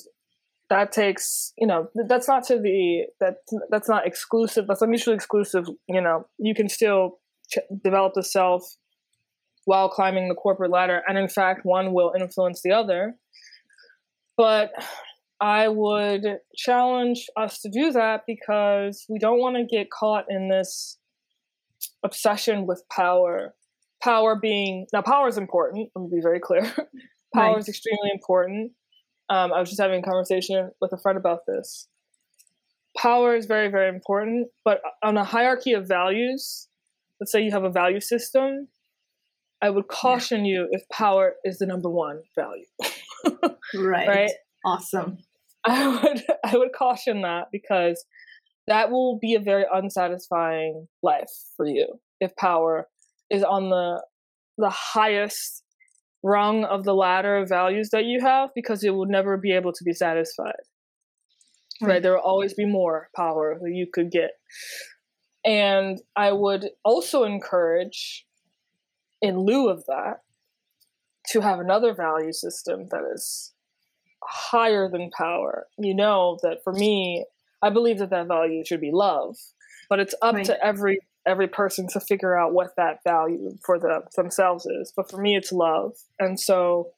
that 0.75 0.91
takes 0.91 1.53
you 1.57 1.69
know 1.69 1.89
that's 2.09 2.27
not 2.27 2.43
to 2.43 2.59
the 2.59 3.05
that 3.21 3.37
that's 3.71 3.89
not 3.89 4.05
exclusive 4.07 4.67
that's 4.67 4.81
not 4.81 4.91
mutually 4.91 5.15
exclusive 5.15 5.67
you 5.89 6.01
know. 6.01 6.27
You 6.39 6.53
can 6.55 6.69
still 6.69 7.19
ch- 7.49 7.69
develop 7.83 8.15
the 8.15 8.25
self 8.25 8.65
while 9.67 9.89
climbing 9.89 10.29
the 10.29 10.35
corporate 10.35 10.73
ladder 10.73 11.01
and 11.07 11.17
in 11.17 11.29
fact 11.29 11.61
one 11.63 11.95
will 11.95 12.13
influence 12.19 12.61
the 12.63 12.73
other. 12.73 13.15
But 14.37 14.73
i 15.41 15.69
would 15.69 16.23
challenge 16.57 17.27
us 17.37 17.61
to 17.61 17.69
do 17.69 17.93
that 17.93 18.23
because 18.27 19.05
we 19.09 19.19
don't 19.19 19.39
want 19.39 19.57
to 19.57 19.65
get 19.65 19.91
caught 19.91 20.25
in 20.29 20.49
this 20.49 20.99
obsession 22.03 22.67
with 22.67 22.83
power. 22.91 23.55
Power 24.03 24.35
being 24.35 24.87
now 24.93 25.03
power 25.03 25.29
is 25.29 25.39
important 25.39 25.91
let 25.95 26.03
me 26.03 26.17
be 26.17 26.21
very 26.21 26.41
clear. 26.41 26.65
Power 27.35 27.55
right. 27.55 27.59
is 27.59 27.69
extremely 27.69 28.11
important 28.13 28.73
um, 29.31 29.53
i 29.53 29.61
was 29.61 29.69
just 29.69 29.81
having 29.81 30.01
a 30.01 30.03
conversation 30.03 30.71
with 30.81 30.93
a 30.93 30.99
friend 30.99 31.19
about 31.19 31.41
this. 31.47 31.89
Power 32.97 33.35
is 33.35 33.47
very 33.47 33.69
very 33.69 33.89
important 33.89 34.49
but 34.65 34.81
on 35.03 35.17
a 35.17 35.25
hierarchy 35.25 35.73
of 35.73 35.89
values 35.89 36.69
let's 37.21 37.33
say 37.33 37.43
you 37.43 37.51
have 37.51 37.65
a 37.65 37.71
value 37.71 38.01
system 38.01 38.69
i 39.61 39.69
would 39.71 39.89
caution 39.89 40.45
you 40.45 40.69
if 40.71 40.83
power 40.91 41.35
is 41.45 41.59
the 41.59 41.67
number 41.67 41.91
one 41.91 42.23
value. 42.37 42.67
Right. 43.75 44.09
Right? 44.09 44.31
Awesome. 44.65 45.19
I 45.67 45.89
would 45.89 46.23
i 46.45 46.57
would 46.57 46.73
caution 46.77 47.23
that 47.23 47.47
because 47.51 48.05
that 48.67 48.91
will 48.91 49.19
be 49.19 49.35
a 49.35 49.41
very 49.41 49.65
unsatisfying 49.73 50.87
life 51.03 51.31
for 51.57 51.67
you 51.67 52.01
if 52.21 52.37
power 52.37 52.89
is 53.31 53.43
on 53.43 53.71
the 53.71 54.03
the 54.59 54.71
highest 54.71 55.64
rung 56.25 56.65
of 56.65 56.85
the 56.85 56.95
ladder 56.95 57.37
of 57.37 57.49
values 57.49 57.91
that 57.91 58.07
you 58.07 58.19
have 58.21 58.49
because 58.55 58.83
it 58.83 58.91
will 58.91 59.07
never 59.07 59.37
be 59.37 59.53
able 59.53 59.73
to 59.75 59.85
be 59.85 59.93
satisfied. 59.93 60.55
Right. 61.81 61.89
right? 61.89 62.03
There 62.03 62.13
will 62.13 62.21
always 62.21 62.55
be 62.55 62.65
more 62.65 63.11
power 63.15 63.59
that 63.61 63.71
you 63.71 63.87
could 63.93 64.11
get. 64.11 64.31
And 65.45 66.01
I 66.17 66.33
would 66.33 66.71
also 66.83 67.25
encourage, 67.25 68.27
in 69.21 69.39
lieu 69.39 69.69
of 69.69 69.85
that, 69.87 70.23
to 71.31 71.41
have 71.43 71.61
another 71.61 71.95
value 71.95 72.33
system 72.33 72.87
that 72.91 73.03
is 73.15 73.53
higher 74.23 74.89
than 74.89 75.11
power. 75.11 75.67
You 75.79 75.95
know 75.95 76.39
that 76.43 76.65
for 76.65 76.73
me, 76.73 77.27
I 77.61 77.69
believe 77.69 77.99
that 77.99 78.11
that 78.11 78.29
value 78.29 78.65
should 78.65 78.81
be 78.81 78.91
love, 78.93 79.37
but 79.91 80.01
it's 80.01 80.15
up 80.23 80.37
right. 80.37 80.47
to 80.47 80.65
every 80.65 81.01
every 81.27 81.49
person 81.49 81.89
to 81.89 82.01
figure 82.01 82.37
out 82.37 82.53
what 82.53 82.77
that 82.77 82.99
value 83.05 83.57
for 83.65 83.79
the, 83.79 84.03
themselves 84.17 84.67
is. 84.67 84.93
But 84.95 85.11
for 85.11 85.21
me, 85.21 85.37
it's 85.37 85.53
love. 85.53 85.93
And 86.19 86.39
so, 86.39 86.91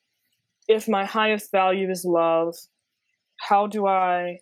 if 0.68 0.88
my 0.88 1.04
highest 1.04 1.52
value 1.52 1.90
is 1.90 2.04
love, 2.04 2.56
how 3.38 3.66
do 3.66 3.86
I 3.86 4.40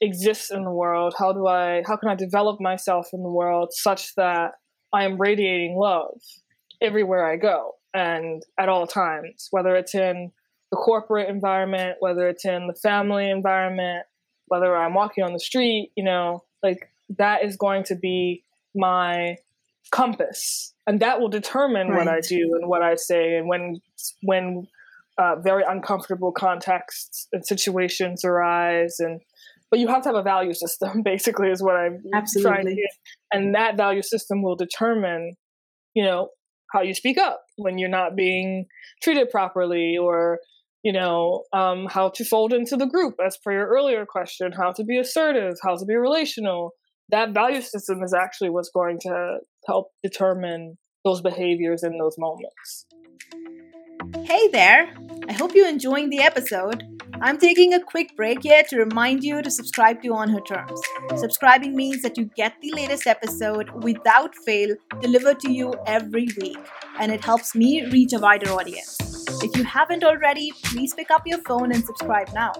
exist 0.00 0.52
in 0.52 0.64
the 0.64 0.70
world? 0.70 1.14
How 1.18 1.32
do 1.32 1.46
I, 1.46 1.82
how 1.86 1.96
can 1.96 2.08
I 2.08 2.14
develop 2.14 2.60
myself 2.60 3.08
in 3.12 3.22
the 3.22 3.30
world 3.30 3.70
such 3.72 4.14
that 4.14 4.52
I 4.92 5.04
am 5.04 5.18
radiating 5.18 5.76
love 5.76 6.20
everywhere 6.80 7.26
I 7.26 7.36
go 7.36 7.74
and 7.92 8.42
at 8.58 8.68
all 8.68 8.86
times, 8.86 9.48
whether 9.50 9.74
it's 9.74 9.94
in 9.94 10.32
the 10.70 10.76
corporate 10.76 11.28
environment, 11.28 11.96
whether 12.00 12.28
it's 12.28 12.44
in 12.44 12.68
the 12.68 12.74
family 12.74 13.28
environment, 13.28 14.06
whether 14.46 14.76
I'm 14.76 14.94
walking 14.94 15.24
on 15.24 15.32
the 15.32 15.40
street, 15.40 15.90
you 15.96 16.04
know, 16.04 16.44
like 16.62 16.90
that 17.18 17.44
is 17.44 17.56
going 17.56 17.84
to 17.84 17.96
be 17.96 18.44
my 18.74 19.36
compass 19.90 20.72
and 20.86 21.00
that 21.00 21.20
will 21.20 21.28
determine 21.28 21.88
right. 21.88 21.98
what 21.98 22.08
i 22.08 22.20
do 22.20 22.56
and 22.60 22.68
what 22.68 22.82
i 22.82 22.94
say 22.94 23.36
and 23.36 23.48
when 23.48 23.80
when 24.22 24.66
uh, 25.18 25.36
very 25.42 25.64
uncomfortable 25.68 26.32
contexts 26.32 27.26
and 27.32 27.44
situations 27.44 28.24
arise 28.24 28.96
and 29.00 29.20
but 29.70 29.78
you 29.78 29.88
have 29.88 30.02
to 30.02 30.08
have 30.08 30.16
a 30.16 30.22
value 30.22 30.54
system 30.54 31.02
basically 31.04 31.48
is 31.48 31.62
what 31.62 31.76
i'm 31.76 32.02
Absolutely. 32.14 32.50
trying 32.50 32.66
to 32.66 32.74
get 32.74 32.90
and 33.32 33.54
that 33.54 33.76
value 33.76 34.02
system 34.02 34.42
will 34.42 34.56
determine 34.56 35.34
you 35.94 36.04
know 36.04 36.28
how 36.72 36.82
you 36.82 36.94
speak 36.94 37.18
up 37.18 37.42
when 37.56 37.78
you're 37.78 37.88
not 37.88 38.14
being 38.14 38.66
treated 39.02 39.28
properly 39.30 39.96
or 39.98 40.38
you 40.82 40.92
know 40.92 41.42
um, 41.52 41.86
how 41.90 42.08
to 42.08 42.24
fold 42.24 42.52
into 42.52 42.76
the 42.76 42.86
group 42.86 43.16
as 43.24 43.36
per 43.36 43.52
your 43.52 43.66
earlier 43.66 44.06
question 44.06 44.52
how 44.52 44.72
to 44.72 44.84
be 44.84 44.98
assertive 44.98 45.54
how 45.62 45.76
to 45.76 45.84
be 45.84 45.96
relational 45.96 46.72
that 47.10 47.34
value 47.34 47.60
system 47.60 48.02
is 48.02 48.14
actually 48.14 48.50
what's 48.50 48.70
going 48.70 48.98
to 49.00 49.38
help 49.66 49.88
determine 50.02 50.78
those 51.04 51.20
behaviors 51.20 51.82
in 51.82 51.98
those 51.98 52.16
moments. 52.18 52.86
Hey 54.24 54.48
there! 54.48 54.94
I 55.28 55.32
hope 55.32 55.54
you're 55.54 55.68
enjoying 55.68 56.10
the 56.10 56.20
episode. 56.20 56.82
I'm 57.20 57.36
taking 57.36 57.74
a 57.74 57.80
quick 57.80 58.16
break 58.16 58.42
here 58.42 58.62
to 58.70 58.76
remind 58.78 59.22
you 59.22 59.42
to 59.42 59.50
subscribe 59.50 60.02
to 60.02 60.14
On 60.14 60.28
Her 60.30 60.40
Terms. 60.40 60.80
Subscribing 61.16 61.76
means 61.76 62.00
that 62.02 62.16
you 62.16 62.30
get 62.36 62.54
the 62.62 62.72
latest 62.72 63.06
episode 63.06 63.70
without 63.82 64.34
fail 64.46 64.74
delivered 65.00 65.40
to 65.40 65.52
you 65.52 65.74
every 65.86 66.28
week, 66.40 66.58
and 66.98 67.12
it 67.12 67.22
helps 67.22 67.54
me 67.54 67.84
reach 67.90 68.12
a 68.14 68.18
wider 68.18 68.50
audience. 68.50 69.09
If 69.42 69.56
you 69.56 69.64
haven't 69.64 70.04
already, 70.04 70.52
please 70.64 70.92
pick 70.92 71.10
up 71.10 71.22
your 71.26 71.38
phone 71.38 71.72
and 71.72 71.82
subscribe 71.82 72.28
now. 72.34 72.52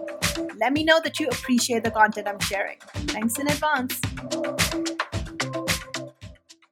Let 0.59 0.73
me 0.73 0.83
know 0.83 0.99
that 1.05 1.21
you 1.21 1.29
appreciate 1.29 1.85
the 1.85 1.91
content 1.91 2.27
I'm 2.27 2.41
sharing. 2.41 2.79
Thanks 3.09 3.39
in 3.39 3.49
advance. 3.49 4.01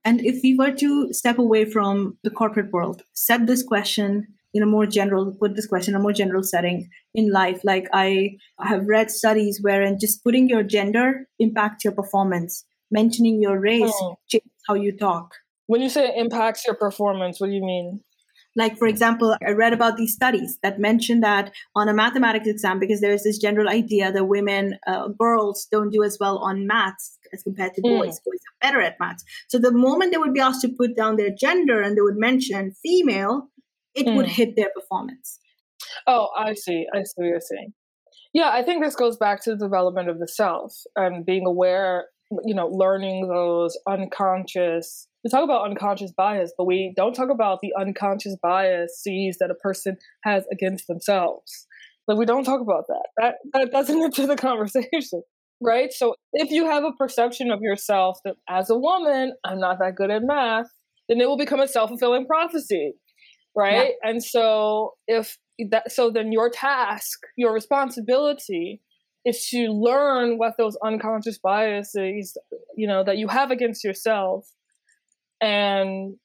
And 0.06 0.24
if 0.24 0.40
we 0.42 0.54
were 0.54 0.72
to 0.72 1.12
step 1.12 1.38
away 1.38 1.66
from 1.66 2.16
the 2.24 2.30
corporate 2.30 2.72
world, 2.72 3.02
set 3.12 3.46
this 3.46 3.62
question 3.62 4.28
in 4.54 4.62
a 4.62 4.66
more 4.66 4.86
general 4.86 5.34
put 5.38 5.54
this 5.54 5.66
question 5.66 5.94
in 5.94 6.00
a 6.00 6.02
more 6.02 6.12
general 6.14 6.42
setting 6.42 6.88
in 7.14 7.30
life 7.30 7.60
like 7.64 7.86
i 7.92 8.30
have 8.60 8.86
read 8.86 9.10
studies 9.10 9.58
wherein 9.60 9.98
just 10.00 10.24
putting 10.24 10.48
your 10.48 10.62
gender 10.62 11.26
impacts 11.38 11.84
your 11.84 11.92
performance 11.92 12.64
mentioning 12.90 13.42
your 13.42 13.60
race 13.60 13.92
oh. 14.00 14.16
changes 14.26 14.50
how 14.66 14.72
you 14.72 14.90
talk 14.90 15.34
when 15.66 15.82
you 15.82 15.90
say 15.90 16.16
impacts 16.16 16.64
your 16.64 16.74
performance 16.74 17.38
what 17.38 17.48
do 17.48 17.52
you 17.52 17.64
mean 17.64 18.00
like 18.58 18.76
for 18.76 18.86
example 18.86 19.34
i 19.46 19.50
read 19.50 19.72
about 19.72 19.96
these 19.96 20.12
studies 20.12 20.58
that 20.62 20.78
mention 20.78 21.20
that 21.20 21.50
on 21.74 21.88
a 21.88 21.94
mathematics 21.94 22.46
exam 22.46 22.78
because 22.78 23.00
there's 23.00 23.22
this 23.22 23.38
general 23.38 23.68
idea 23.68 24.12
that 24.12 24.24
women 24.26 24.76
uh, 24.86 25.08
girls 25.08 25.66
don't 25.72 25.90
do 25.90 26.02
as 26.02 26.18
well 26.20 26.38
on 26.38 26.66
maths 26.66 27.18
as 27.32 27.42
compared 27.42 27.72
to 27.74 27.80
mm. 27.80 27.98
boys 27.98 28.20
boys 28.26 28.42
are 28.50 28.58
better 28.60 28.80
at 28.82 29.00
maths 29.00 29.24
so 29.48 29.58
the 29.58 29.72
moment 29.72 30.12
they 30.12 30.18
would 30.18 30.34
be 30.34 30.40
asked 30.40 30.60
to 30.60 30.68
put 30.68 30.94
down 30.94 31.16
their 31.16 31.30
gender 31.30 31.80
and 31.80 31.96
they 31.96 32.02
would 32.02 32.18
mention 32.18 32.74
female 32.82 33.48
it 33.98 34.06
mm. 34.06 34.16
would 34.16 34.26
hit 34.26 34.56
their 34.56 34.70
performance. 34.74 35.38
Oh, 36.06 36.28
I 36.36 36.54
see. 36.54 36.86
I 36.94 37.02
see 37.02 37.12
what 37.16 37.26
you're 37.26 37.40
saying. 37.40 37.72
Yeah, 38.32 38.50
I 38.52 38.62
think 38.62 38.82
this 38.82 38.94
goes 38.94 39.16
back 39.16 39.42
to 39.44 39.50
the 39.50 39.56
development 39.56 40.08
of 40.08 40.18
the 40.18 40.28
self 40.28 40.74
and 40.96 41.24
being 41.24 41.46
aware, 41.46 42.06
you 42.44 42.54
know, 42.54 42.68
learning 42.68 43.26
those 43.28 43.76
unconscious. 43.88 45.08
Talk 45.28 45.44
about 45.44 45.68
unconscious 45.68 46.12
bias, 46.16 46.52
but 46.56 46.64
we 46.64 46.92
don't 46.96 47.14
talk 47.14 47.30
about 47.30 47.60
the 47.62 47.72
unconscious 47.78 48.36
biases 48.42 49.38
that 49.38 49.50
a 49.50 49.54
person 49.54 49.96
has 50.24 50.44
against 50.52 50.86
themselves. 50.86 51.66
Like 52.06 52.18
we 52.18 52.24
don't 52.24 52.44
talk 52.44 52.60
about 52.60 52.84
that. 52.88 53.08
That 53.16 53.34
that 53.52 53.70
doesn't 53.70 54.02
enter 54.02 54.26
the 54.26 54.36
conversation. 54.36 55.22
right? 55.60 55.92
So 55.92 56.14
if 56.32 56.50
you 56.50 56.66
have 56.66 56.84
a 56.84 56.92
perception 56.92 57.50
of 57.50 57.60
yourself 57.60 58.18
that 58.24 58.36
as 58.48 58.70
a 58.70 58.78
woman, 58.78 59.34
I'm 59.44 59.60
not 59.60 59.78
that 59.80 59.96
good 59.96 60.10
at 60.10 60.22
math, 60.22 60.66
then 61.08 61.20
it 61.20 61.28
will 61.28 61.38
become 61.38 61.60
a 61.60 61.68
self 61.68 61.90
fulfilling 61.90 62.26
prophecy, 62.26 62.92
right? 63.56 63.92
Yeah. 64.02 64.10
And 64.10 64.22
so 64.22 64.94
if 65.06 65.36
that, 65.70 65.92
so 65.92 66.10
then 66.10 66.32
your 66.32 66.50
task, 66.50 67.18
your 67.36 67.52
responsibility 67.52 68.80
is 69.24 69.46
to 69.48 69.68
learn 69.68 70.38
what 70.38 70.54
those 70.58 70.76
unconscious 70.84 71.38
biases, 71.38 72.36
you 72.76 72.86
know, 72.86 73.04
that 73.04 73.18
you 73.18 73.28
have 73.28 73.50
against 73.50 73.84
yourself 73.84 74.48
and 75.40 76.16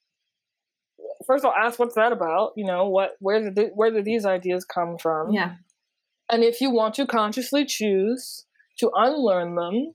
first 1.26 1.44
of 1.44 1.52
all 1.52 1.58
ask 1.58 1.80
what's 1.80 1.96
that 1.96 2.12
about 2.12 2.52
you 2.56 2.66
know 2.66 2.90
what 2.90 3.12
where 3.20 3.52
did 3.52 3.72
where 3.76 3.92
did 3.92 4.06
these 4.06 4.26
ideas 4.26 4.66
come 4.66 4.98
from? 4.98 5.32
Yeah. 5.32 5.56
And 6.32 6.44
if 6.44 6.62
you 6.62 6.72
want 6.72 6.96
to 6.96 7.06
consciously 7.06 7.66
choose 7.66 8.46
to 8.80 8.90
unlearn 8.96 9.56
them 9.56 9.94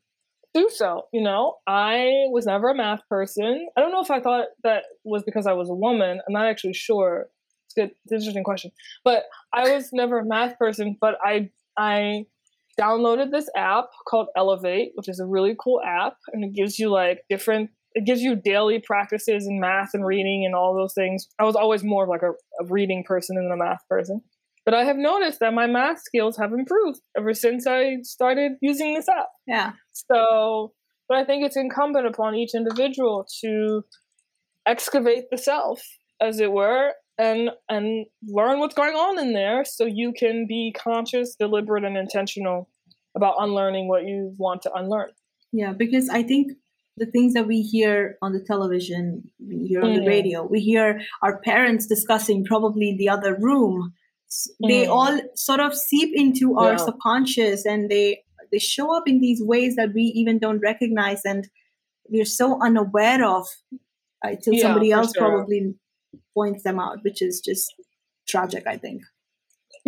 do 0.54 0.68
so 0.72 1.02
you 1.12 1.22
know. 1.22 1.56
I 1.66 2.10
was 2.30 2.46
never 2.46 2.70
a 2.70 2.74
math 2.74 3.06
person. 3.08 3.68
I 3.76 3.80
don't 3.80 3.92
know 3.92 4.02
if 4.02 4.10
i 4.10 4.20
thought 4.20 4.46
that 4.62 4.84
was 5.04 5.22
because 5.22 5.46
i 5.46 5.52
was 5.52 5.70
a 5.70 5.74
woman. 5.74 6.20
I'm 6.26 6.32
not 6.32 6.46
actually 6.46 6.74
sure. 6.74 7.26
It's 7.66 7.74
good 7.74 7.90
it's 8.04 8.12
an 8.12 8.16
interesting 8.18 8.44
question. 8.44 8.70
But 9.04 9.24
i 9.52 9.74
was 9.74 9.90
never 9.92 10.18
a 10.18 10.24
math 10.24 10.58
person 10.58 10.96
but 11.00 11.16
i 11.24 11.50
i 11.76 12.24
downloaded 12.78 13.32
this 13.32 13.50
app 13.56 13.86
called 14.06 14.28
elevate 14.36 14.92
which 14.94 15.08
is 15.08 15.18
a 15.18 15.26
really 15.26 15.56
cool 15.58 15.80
app 15.84 16.16
and 16.32 16.44
it 16.44 16.54
gives 16.54 16.78
you 16.78 16.88
like 16.88 17.24
different 17.28 17.70
it 17.98 18.04
gives 18.04 18.22
you 18.22 18.36
daily 18.36 18.78
practices 18.78 19.48
in 19.48 19.58
math 19.58 19.90
and 19.92 20.06
reading 20.06 20.44
and 20.46 20.54
all 20.54 20.72
those 20.72 20.94
things. 20.94 21.26
I 21.40 21.42
was 21.42 21.56
always 21.56 21.82
more 21.82 22.04
of 22.04 22.08
like 22.08 22.22
a, 22.22 22.30
a 22.62 22.66
reading 22.68 23.02
person 23.02 23.34
than 23.34 23.50
a 23.52 23.56
math 23.56 23.80
person. 23.88 24.22
But 24.64 24.74
I 24.74 24.84
have 24.84 24.96
noticed 24.96 25.40
that 25.40 25.52
my 25.52 25.66
math 25.66 26.00
skills 26.02 26.36
have 26.36 26.52
improved 26.52 27.00
ever 27.16 27.34
since 27.34 27.66
I 27.66 27.96
started 28.02 28.52
using 28.60 28.94
this 28.94 29.08
app. 29.08 29.26
Yeah. 29.48 29.72
So, 29.92 30.74
but 31.08 31.18
I 31.18 31.24
think 31.24 31.44
it's 31.44 31.56
incumbent 31.56 32.06
upon 32.06 32.36
each 32.36 32.54
individual 32.54 33.26
to 33.40 33.82
excavate 34.64 35.24
the 35.32 35.38
self, 35.38 35.82
as 36.20 36.38
it 36.38 36.52
were, 36.52 36.92
and 37.18 37.50
and 37.68 38.06
learn 38.28 38.60
what's 38.60 38.76
going 38.76 38.94
on 38.94 39.18
in 39.18 39.32
there, 39.32 39.64
so 39.64 39.86
you 39.86 40.12
can 40.16 40.46
be 40.46 40.72
conscious, 40.78 41.34
deliberate, 41.34 41.84
and 41.84 41.96
intentional 41.96 42.68
about 43.16 43.34
unlearning 43.38 43.88
what 43.88 44.04
you 44.04 44.34
want 44.38 44.62
to 44.62 44.72
unlearn. 44.72 45.10
Yeah, 45.50 45.72
because 45.72 46.08
I 46.10 46.22
think 46.22 46.52
the 46.98 47.06
things 47.06 47.34
that 47.34 47.46
we 47.46 47.62
hear 47.62 48.16
on 48.22 48.32
the 48.32 48.40
television, 48.40 49.30
we 49.38 49.66
hear 49.66 49.82
on 49.82 49.90
mm. 49.90 50.00
the 50.00 50.06
radio, 50.06 50.44
we 50.44 50.60
hear 50.60 51.00
our 51.22 51.38
parents 51.40 51.86
discussing 51.86 52.44
probably 52.44 52.90
in 52.90 52.96
the 52.96 53.08
other 53.08 53.36
room. 53.36 53.94
Mm. 54.62 54.68
They 54.68 54.86
all 54.86 55.20
sort 55.34 55.60
of 55.60 55.74
seep 55.74 56.10
into 56.14 56.50
yeah. 56.50 56.66
our 56.66 56.78
subconscious 56.78 57.64
and 57.64 57.90
they 57.90 58.22
they 58.50 58.58
show 58.58 58.96
up 58.96 59.06
in 59.06 59.20
these 59.20 59.42
ways 59.42 59.76
that 59.76 59.92
we 59.94 60.02
even 60.02 60.38
don't 60.38 60.60
recognize 60.60 61.20
and 61.24 61.48
we're 62.08 62.24
so 62.24 62.58
unaware 62.62 63.22
of 63.24 63.46
until 64.22 64.54
yeah, 64.54 64.62
somebody 64.62 64.90
else 64.90 65.12
sure. 65.14 65.28
probably 65.28 65.74
points 66.34 66.62
them 66.62 66.78
out, 66.78 66.98
which 67.02 67.20
is 67.20 67.40
just 67.40 67.74
tragic, 68.26 68.66
I 68.66 68.76
think. 68.76 69.02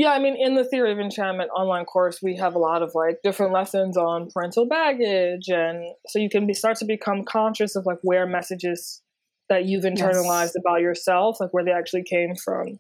Yeah, 0.01 0.13
I 0.13 0.19
mean, 0.19 0.35
in 0.35 0.55
the 0.55 0.65
Theory 0.65 0.93
of 0.93 0.99
Enchantment 0.99 1.51
online 1.55 1.85
course, 1.85 2.21
we 2.23 2.35
have 2.37 2.55
a 2.55 2.59
lot 2.59 2.81
of 2.81 2.93
like 2.95 3.19
different 3.23 3.53
lessons 3.53 3.99
on 3.99 4.31
parental 4.33 4.67
baggage, 4.67 5.49
and 5.49 5.85
so 6.07 6.19
you 6.19 6.31
can 6.31 6.47
be, 6.47 6.55
start 6.55 6.79
to 6.79 6.87
become 6.87 7.23
conscious 7.23 7.77
of 7.77 7.85
like 7.85 7.99
where 8.01 8.27
messages 8.27 9.03
that 9.51 9.67
you've 9.67 9.85
internalized 9.85 10.53
yes. 10.55 10.57
about 10.57 10.81
yourself, 10.81 11.37
like 11.39 11.53
where 11.53 11.63
they 11.63 11.71
actually 11.71 12.03
came 12.03 12.35
from. 12.35 12.79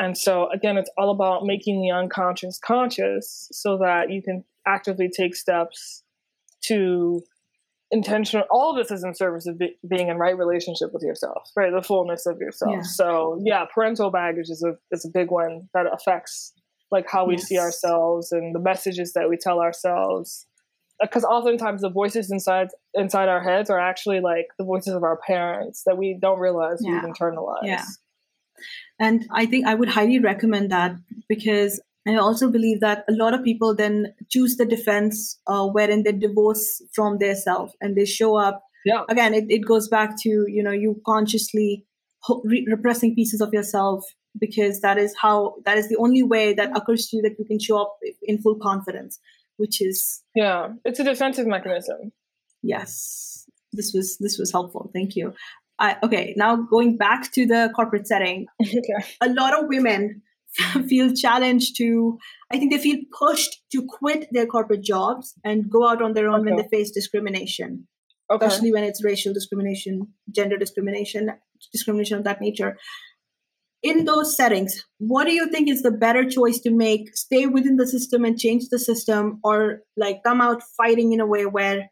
And 0.00 0.18
so 0.18 0.50
again, 0.50 0.76
it's 0.76 0.90
all 0.98 1.10
about 1.10 1.44
making 1.44 1.80
the 1.80 1.92
unconscious 1.92 2.58
conscious, 2.58 3.46
so 3.52 3.78
that 3.78 4.10
you 4.10 4.20
can 4.20 4.42
actively 4.66 5.08
take 5.08 5.36
steps 5.36 6.02
to 6.64 7.22
intentional 7.90 8.46
all 8.50 8.70
of 8.70 8.76
this 8.76 8.90
is 8.90 9.02
in 9.02 9.14
service 9.14 9.46
of 9.46 9.58
be, 9.58 9.76
being 9.88 10.08
in 10.08 10.18
right 10.18 10.36
relationship 10.36 10.92
with 10.92 11.02
yourself 11.02 11.50
right 11.56 11.72
the 11.72 11.82
fullness 11.82 12.26
of 12.26 12.38
yourself 12.38 12.72
yeah. 12.72 12.82
so 12.82 13.40
yeah 13.44 13.64
parental 13.72 14.10
baggage 14.10 14.50
is 14.50 14.62
a 14.62 14.76
is 14.90 15.06
a 15.06 15.08
big 15.08 15.30
one 15.30 15.68
that 15.72 15.86
affects 15.90 16.52
like 16.90 17.06
how 17.10 17.26
we 17.26 17.34
yes. 17.34 17.46
see 17.46 17.58
ourselves 17.58 18.30
and 18.32 18.54
the 18.54 18.60
messages 18.60 19.14
that 19.14 19.28
we 19.30 19.36
tell 19.38 19.60
ourselves 19.60 20.46
uh, 21.02 21.06
because 21.06 21.24
oftentimes 21.24 21.80
the 21.80 21.88
voices 21.88 22.30
inside 22.30 22.68
inside 22.92 23.28
our 23.28 23.42
heads 23.42 23.70
are 23.70 23.80
actually 23.80 24.20
like 24.20 24.48
the 24.58 24.64
voices 24.64 24.92
of 24.92 25.02
our 25.02 25.18
parents 25.26 25.82
that 25.86 25.96
we 25.96 26.18
don't 26.20 26.40
realize 26.40 26.78
yeah. 26.82 26.92
we've 26.92 27.10
internalized 27.14 27.64
yeah 27.64 27.84
and 29.00 29.26
i 29.30 29.46
think 29.46 29.66
i 29.66 29.74
would 29.74 29.88
highly 29.88 30.18
recommend 30.18 30.70
that 30.70 30.94
because 31.26 31.80
I 32.06 32.16
also 32.16 32.50
believe 32.50 32.80
that 32.80 33.04
a 33.08 33.12
lot 33.12 33.34
of 33.34 33.44
people 33.44 33.74
then 33.74 34.14
choose 34.30 34.56
the 34.56 34.64
defense 34.64 35.38
uh, 35.46 35.66
wherein 35.66 36.04
they 36.04 36.12
divorce 36.12 36.80
from 36.94 37.18
their 37.18 37.34
self 37.34 37.72
and 37.80 37.96
they 37.96 38.04
show 38.04 38.36
up. 38.36 38.62
Yeah. 38.84 39.04
Again, 39.08 39.34
it, 39.34 39.44
it 39.48 39.66
goes 39.66 39.88
back 39.88 40.14
to, 40.22 40.46
you 40.48 40.62
know, 40.62 40.70
you 40.70 41.00
consciously 41.04 41.84
re- 42.44 42.66
repressing 42.70 43.14
pieces 43.14 43.40
of 43.40 43.52
yourself 43.52 44.04
because 44.40 44.80
that 44.80 44.96
is 44.98 45.14
how, 45.20 45.56
that 45.64 45.76
is 45.76 45.88
the 45.88 45.96
only 45.96 46.22
way 46.22 46.54
that 46.54 46.74
occurs 46.76 47.08
to 47.08 47.16
you 47.16 47.22
that 47.22 47.36
you 47.38 47.44
can 47.44 47.58
show 47.58 47.82
up 47.82 47.98
in 48.22 48.40
full 48.40 48.56
confidence, 48.56 49.18
which 49.56 49.82
is. 49.82 50.22
Yeah, 50.34 50.68
it's 50.84 51.00
a 51.00 51.04
defensive 51.04 51.46
mechanism. 51.46 52.12
Yes. 52.62 53.46
This 53.72 53.92
was, 53.92 54.16
this 54.18 54.38
was 54.38 54.50
helpful. 54.50 54.90
Thank 54.94 55.16
you. 55.16 55.34
I, 55.78 55.96
okay, 56.02 56.34
now 56.36 56.56
going 56.56 56.96
back 56.96 57.32
to 57.32 57.46
the 57.46 57.70
corporate 57.74 58.06
setting, 58.06 58.46
okay. 58.62 59.06
a 59.20 59.28
lot 59.28 59.56
of 59.56 59.68
women 59.68 60.22
feel 60.88 61.14
challenged 61.14 61.76
to 61.76 62.18
i 62.52 62.58
think 62.58 62.72
they 62.72 62.78
feel 62.78 62.98
pushed 63.18 63.62
to 63.70 63.86
quit 63.86 64.28
their 64.32 64.46
corporate 64.46 64.82
jobs 64.82 65.34
and 65.44 65.70
go 65.70 65.88
out 65.88 66.02
on 66.02 66.14
their 66.14 66.28
own 66.28 66.40
okay. 66.40 66.50
when 66.50 66.56
they 66.56 66.68
face 66.68 66.90
discrimination 66.90 67.86
okay. 68.30 68.46
especially 68.46 68.72
when 68.72 68.84
it's 68.84 69.04
racial 69.04 69.32
discrimination 69.32 70.08
gender 70.30 70.56
discrimination 70.56 71.30
discrimination 71.72 72.18
of 72.18 72.24
that 72.24 72.40
nature 72.40 72.76
in 73.82 74.04
those 74.04 74.36
settings 74.36 74.84
what 74.98 75.24
do 75.24 75.32
you 75.32 75.48
think 75.50 75.68
is 75.68 75.82
the 75.82 75.90
better 75.90 76.28
choice 76.28 76.58
to 76.58 76.70
make 76.70 77.16
stay 77.16 77.46
within 77.46 77.76
the 77.76 77.86
system 77.86 78.24
and 78.24 78.38
change 78.38 78.68
the 78.70 78.78
system 78.78 79.38
or 79.44 79.80
like 79.96 80.22
come 80.24 80.40
out 80.40 80.62
fighting 80.76 81.12
in 81.12 81.20
a 81.20 81.26
way 81.26 81.46
where 81.46 81.90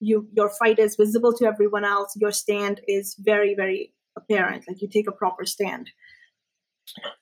you 0.00 0.28
your 0.32 0.50
fight 0.58 0.78
is 0.78 0.96
visible 0.96 1.32
to 1.32 1.46
everyone 1.46 1.84
else 1.84 2.12
your 2.16 2.32
stand 2.32 2.80
is 2.88 3.14
very 3.18 3.54
very 3.54 3.92
apparent 4.16 4.64
like 4.66 4.82
you 4.82 4.88
take 4.88 5.08
a 5.08 5.12
proper 5.12 5.44
stand 5.44 5.90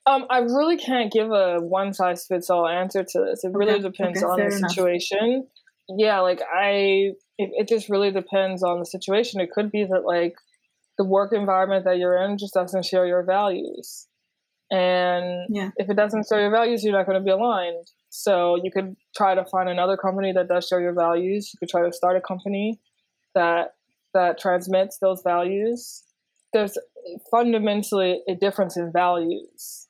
um, 0.07 0.27
I 0.31 0.39
really 0.39 0.77
can't 0.77 1.13
give 1.13 1.31
a 1.31 1.59
one 1.61 1.93
size 1.93 2.27
fits 2.27 2.51
all 2.51 2.67
answer 2.67 3.05
to 3.05 3.25
this. 3.25 3.45
It 3.45 3.53
really 3.53 3.73
okay. 3.73 3.83
depends 3.83 4.23
okay, 4.23 4.43
on 4.45 4.49
the 4.49 4.69
situation. 4.69 5.47
Yeah, 5.89 6.21
like 6.21 6.41
I, 6.43 7.13
it, 7.39 7.51
it 7.53 7.69
just 7.69 7.89
really 7.89 8.11
depends 8.11 8.63
on 8.63 8.79
the 8.79 8.87
situation. 8.87 9.41
It 9.41 9.51
could 9.51 9.71
be 9.71 9.85
that 9.85 10.05
like 10.05 10.35
the 10.97 11.05
work 11.05 11.33
environment 11.33 11.85
that 11.85 11.99
you're 11.99 12.21
in 12.23 12.39
just 12.39 12.55
doesn't 12.55 12.85
share 12.85 13.07
your 13.07 13.23
values, 13.23 14.07
and 14.71 15.47
yeah. 15.49 15.71
if 15.77 15.89
it 15.89 15.97
doesn't 15.97 16.27
share 16.29 16.41
your 16.41 16.51
values, 16.51 16.85
you're 16.85 16.93
not 16.93 17.07
going 17.07 17.19
to 17.19 17.25
be 17.25 17.31
aligned. 17.31 17.87
So 18.11 18.57
you 18.63 18.71
could 18.71 18.97
try 19.17 19.35
to 19.35 19.45
find 19.45 19.69
another 19.69 19.97
company 19.97 20.33
that 20.33 20.49
does 20.49 20.67
share 20.67 20.81
your 20.81 20.95
values. 20.95 21.51
You 21.53 21.59
could 21.59 21.69
try 21.69 21.87
to 21.87 21.93
start 21.93 22.17
a 22.17 22.21
company 22.21 22.81
that 23.35 23.75
that 24.15 24.39
transmits 24.39 24.99
those 24.99 25.23
values 25.23 26.03
there's 26.53 26.79
fundamentally 27.31 28.23
a 28.29 28.35
difference 28.35 28.77
in 28.77 28.93
values. 28.93 29.87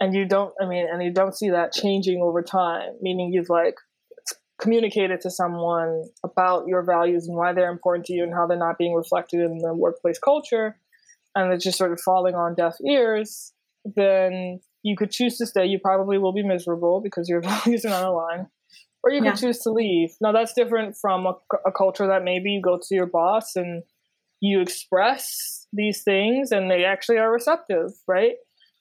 And 0.00 0.14
you 0.14 0.26
don't 0.26 0.52
i 0.60 0.66
mean 0.66 0.86
and 0.90 1.02
you 1.02 1.12
don't 1.12 1.36
see 1.36 1.50
that 1.50 1.72
changing 1.72 2.20
over 2.20 2.42
time 2.42 2.90
meaning 3.00 3.32
you've 3.32 3.48
like 3.48 3.76
communicated 4.60 5.20
to 5.20 5.30
someone 5.30 6.02
about 6.24 6.66
your 6.66 6.82
values 6.82 7.26
and 7.26 7.36
why 7.36 7.52
they're 7.52 7.70
important 7.70 8.04
to 8.06 8.12
you 8.12 8.24
and 8.24 8.34
how 8.34 8.46
they're 8.46 8.58
not 8.58 8.76
being 8.76 8.92
reflected 8.92 9.40
in 9.40 9.58
the 9.58 9.72
workplace 9.72 10.18
culture 10.18 10.76
and 11.36 11.52
it's 11.52 11.64
just 11.64 11.78
sort 11.78 11.92
of 11.92 12.00
falling 12.00 12.34
on 12.34 12.54
deaf 12.54 12.74
ears 12.84 13.54
then 13.84 14.60
you 14.84 14.96
could 14.96 15.10
choose 15.10 15.38
to 15.38 15.46
stay. 15.46 15.66
You 15.66 15.78
probably 15.78 16.18
will 16.18 16.32
be 16.32 16.44
miserable 16.44 17.00
because 17.00 17.28
your 17.28 17.40
values 17.42 17.84
are 17.84 17.90
not 17.90 18.04
aligned. 18.04 18.46
Or 19.02 19.10
you 19.10 19.20
could 19.20 19.36
choose 19.36 19.58
to 19.60 19.70
leave. 19.70 20.14
Now 20.20 20.32
that's 20.32 20.54
different 20.54 20.96
from 20.96 21.26
a, 21.26 21.34
a 21.66 21.72
culture 21.72 22.06
that 22.06 22.24
maybe 22.24 22.50
you 22.52 22.62
go 22.62 22.78
to 22.78 22.94
your 22.94 23.04
boss 23.04 23.54
and 23.54 23.82
you 24.40 24.62
express 24.62 25.63
these 25.74 26.02
things 26.02 26.50
and 26.50 26.70
they 26.70 26.84
actually 26.84 27.18
are 27.18 27.32
receptive, 27.32 27.90
right? 28.06 28.34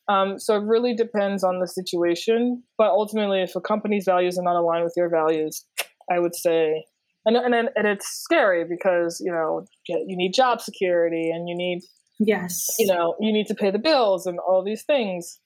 Um, 0.09 0.37
so 0.37 0.57
it 0.57 0.63
really 0.63 0.95
depends 0.95 1.43
on 1.43 1.59
the 1.59 1.67
situation. 1.67 2.63
But 2.77 2.89
ultimately, 2.89 3.41
if 3.41 3.55
a 3.55 3.61
company's 3.61 4.05
values 4.05 4.37
are 4.37 4.43
not 4.43 4.55
aligned 4.55 4.83
with 4.83 4.93
your 4.97 5.09
values, 5.09 5.65
I 6.11 6.19
would 6.19 6.35
say, 6.35 6.83
and 7.25 7.37
and 7.37 7.55
and 7.55 7.87
it's 7.87 8.07
scary 8.07 8.65
because 8.69 9.21
you 9.23 9.31
know 9.31 9.65
you 9.87 10.17
need 10.17 10.33
job 10.33 10.59
security 10.59 11.31
and 11.33 11.47
you 11.47 11.55
need 11.55 11.81
yes 12.19 12.67
you 12.77 12.85
know 12.85 13.15
you 13.19 13.31
need 13.31 13.47
to 13.47 13.55
pay 13.55 13.71
the 13.71 13.79
bills 13.79 14.25
and 14.25 14.37
all 14.39 14.63
these 14.63 14.83
things 14.83 15.39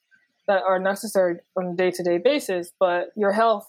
that 0.47 0.63
are 0.67 0.79
necessary 0.79 1.35
on 1.55 1.67
a 1.67 1.75
day 1.75 1.91
to 1.91 2.03
day 2.03 2.17
basis. 2.17 2.71
But 2.79 3.09
your 3.15 3.31
health 3.31 3.67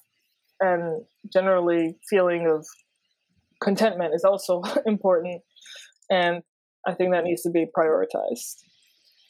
and 0.60 1.04
generally 1.32 1.98
feeling 2.08 2.46
of 2.48 2.66
contentment 3.62 4.14
is 4.14 4.24
also 4.24 4.62
important 4.86 5.42
and 6.10 6.42
I 6.88 6.94
think 6.94 7.12
that 7.12 7.24
needs 7.24 7.42
to 7.42 7.50
be 7.50 7.66
prioritized. 7.76 8.62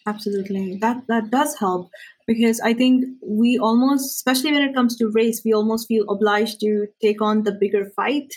Absolutely. 0.06 0.78
That 0.80 1.02
that 1.08 1.30
does 1.30 1.58
help 1.58 1.90
because 2.26 2.60
I 2.60 2.72
think 2.72 3.04
we 3.22 3.58
almost 3.58 4.16
especially 4.16 4.52
when 4.52 4.62
it 4.62 4.74
comes 4.74 4.96
to 4.96 5.10
race, 5.12 5.42
we 5.44 5.52
almost 5.52 5.88
feel 5.88 6.08
obliged 6.08 6.60
to 6.60 6.86
take 7.02 7.20
on 7.20 7.42
the 7.42 7.52
bigger 7.52 7.90
fight. 7.96 8.32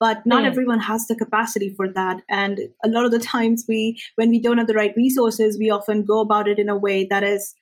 But 0.00 0.26
not 0.26 0.42
mm. 0.42 0.46
everyone 0.46 0.80
has 0.80 1.06
the 1.06 1.14
capacity 1.14 1.74
for 1.76 1.86
that. 1.92 2.22
And 2.28 2.58
a 2.84 2.88
lot 2.88 3.04
of 3.04 3.12
the 3.12 3.20
times 3.20 3.66
we 3.68 4.00
when 4.16 4.30
we 4.30 4.40
don't 4.40 4.58
have 4.58 4.66
the 4.66 4.74
right 4.74 4.94
resources, 4.96 5.58
we 5.58 5.70
often 5.70 6.04
go 6.04 6.20
about 6.20 6.48
it 6.48 6.58
in 6.58 6.68
a 6.68 6.76
way 6.76 7.06
that 7.10 7.22
is 7.22 7.54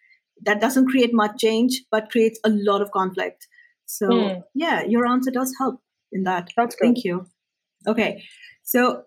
that 0.42 0.60
doesn't 0.60 0.88
create 0.88 1.12
much 1.12 1.38
change 1.38 1.82
but 1.90 2.10
creates 2.10 2.38
a 2.44 2.50
lot 2.50 2.82
of 2.82 2.92
conflict. 2.92 3.48
So 3.86 4.08
mm. 4.08 4.42
yeah, 4.54 4.84
your 4.84 5.06
answer 5.06 5.30
does 5.30 5.54
help 5.58 5.80
in 6.12 6.24
that. 6.24 6.48
That's 6.56 6.76
good. 6.76 6.86
Thank 6.86 7.04
you. 7.04 7.26
Okay. 7.86 8.22
So 8.62 9.04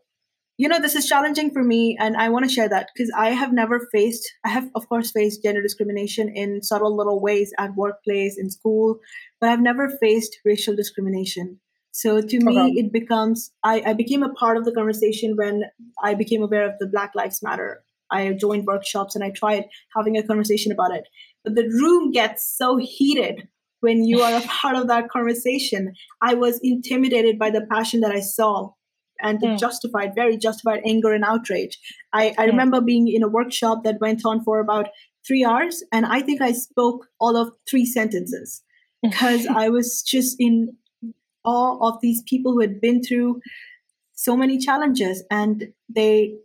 you 0.57 0.67
know 0.67 0.79
this 0.79 0.95
is 0.95 1.07
challenging 1.07 1.51
for 1.51 1.63
me 1.63 1.97
and 1.99 2.15
i 2.15 2.29
want 2.29 2.45
to 2.45 2.51
share 2.51 2.69
that 2.69 2.89
because 2.93 3.11
i 3.17 3.29
have 3.29 3.51
never 3.51 3.87
faced 3.91 4.31
i 4.45 4.49
have 4.49 4.69
of 4.75 4.87
course 4.87 5.11
faced 5.11 5.43
gender 5.43 5.61
discrimination 5.61 6.29
in 6.29 6.61
subtle 6.61 6.95
little 6.95 7.19
ways 7.19 7.51
at 7.57 7.75
workplace 7.75 8.37
in 8.37 8.49
school 8.49 8.99
but 9.39 9.49
i've 9.49 9.59
never 9.59 9.89
faced 10.01 10.37
racial 10.45 10.73
discrimination. 10.73 11.59
So 11.95 12.21
to 12.21 12.39
me 12.39 12.59
okay. 12.59 12.71
it 12.71 12.91
becomes 12.91 13.51
I, 13.63 13.83
I 13.87 13.93
became 13.93 14.23
a 14.23 14.33
part 14.33 14.57
of 14.57 14.65
the 14.65 14.71
conversation 14.71 15.35
when 15.35 15.63
i 16.01 16.13
became 16.13 16.41
aware 16.41 16.65
of 16.67 16.79
the 16.79 16.87
black 16.87 17.11
lives 17.13 17.43
matter. 17.43 17.83
I 18.09 18.31
joined 18.33 18.65
workshops 18.65 19.15
and 19.15 19.23
i 19.23 19.31
tried 19.31 19.65
having 19.95 20.17
a 20.17 20.23
conversation 20.23 20.71
about 20.71 20.95
it. 20.95 21.03
But 21.43 21.55
the 21.55 21.67
room 21.67 22.11
gets 22.11 22.47
so 22.57 22.77
heated 22.77 23.47
when 23.81 24.05
you 24.05 24.21
are 24.21 24.37
a 24.37 24.41
part 24.47 24.75
of 24.75 24.87
that 24.87 25.09
conversation. 25.09 25.93
I 26.21 26.33
was 26.35 26.59
intimidated 26.63 27.37
by 27.37 27.49
the 27.49 27.67
passion 27.69 27.99
that 27.99 28.11
i 28.11 28.21
saw 28.21 28.71
and 29.23 29.39
the 29.39 29.47
mm. 29.47 29.59
justified, 29.59 30.13
very 30.13 30.37
justified 30.37 30.81
anger 30.85 31.13
and 31.13 31.23
outrage. 31.23 31.79
I, 32.11 32.35
I 32.37 32.45
mm. 32.45 32.47
remember 32.47 32.81
being 32.81 33.07
in 33.07 33.23
a 33.23 33.29
workshop 33.29 33.83
that 33.83 34.01
went 34.01 34.21
on 34.25 34.43
for 34.43 34.59
about 34.59 34.89
three 35.25 35.43
hours, 35.43 35.83
and 35.91 36.05
I 36.05 36.21
think 36.21 36.41
I 36.41 36.51
spoke 36.51 37.07
all 37.19 37.37
of 37.37 37.53
three 37.67 37.85
sentences 37.85 38.61
because 39.03 39.47
I 39.47 39.69
was 39.69 40.03
just 40.03 40.35
in 40.39 40.77
awe 41.43 41.89
of 41.89 41.99
these 42.01 42.21
people 42.23 42.53
who 42.53 42.61
had 42.61 42.79
been 42.79 43.01
through 43.01 43.41
so 44.13 44.37
many 44.37 44.57
challenges 44.57 45.23
and 45.29 45.73
they 45.93 46.35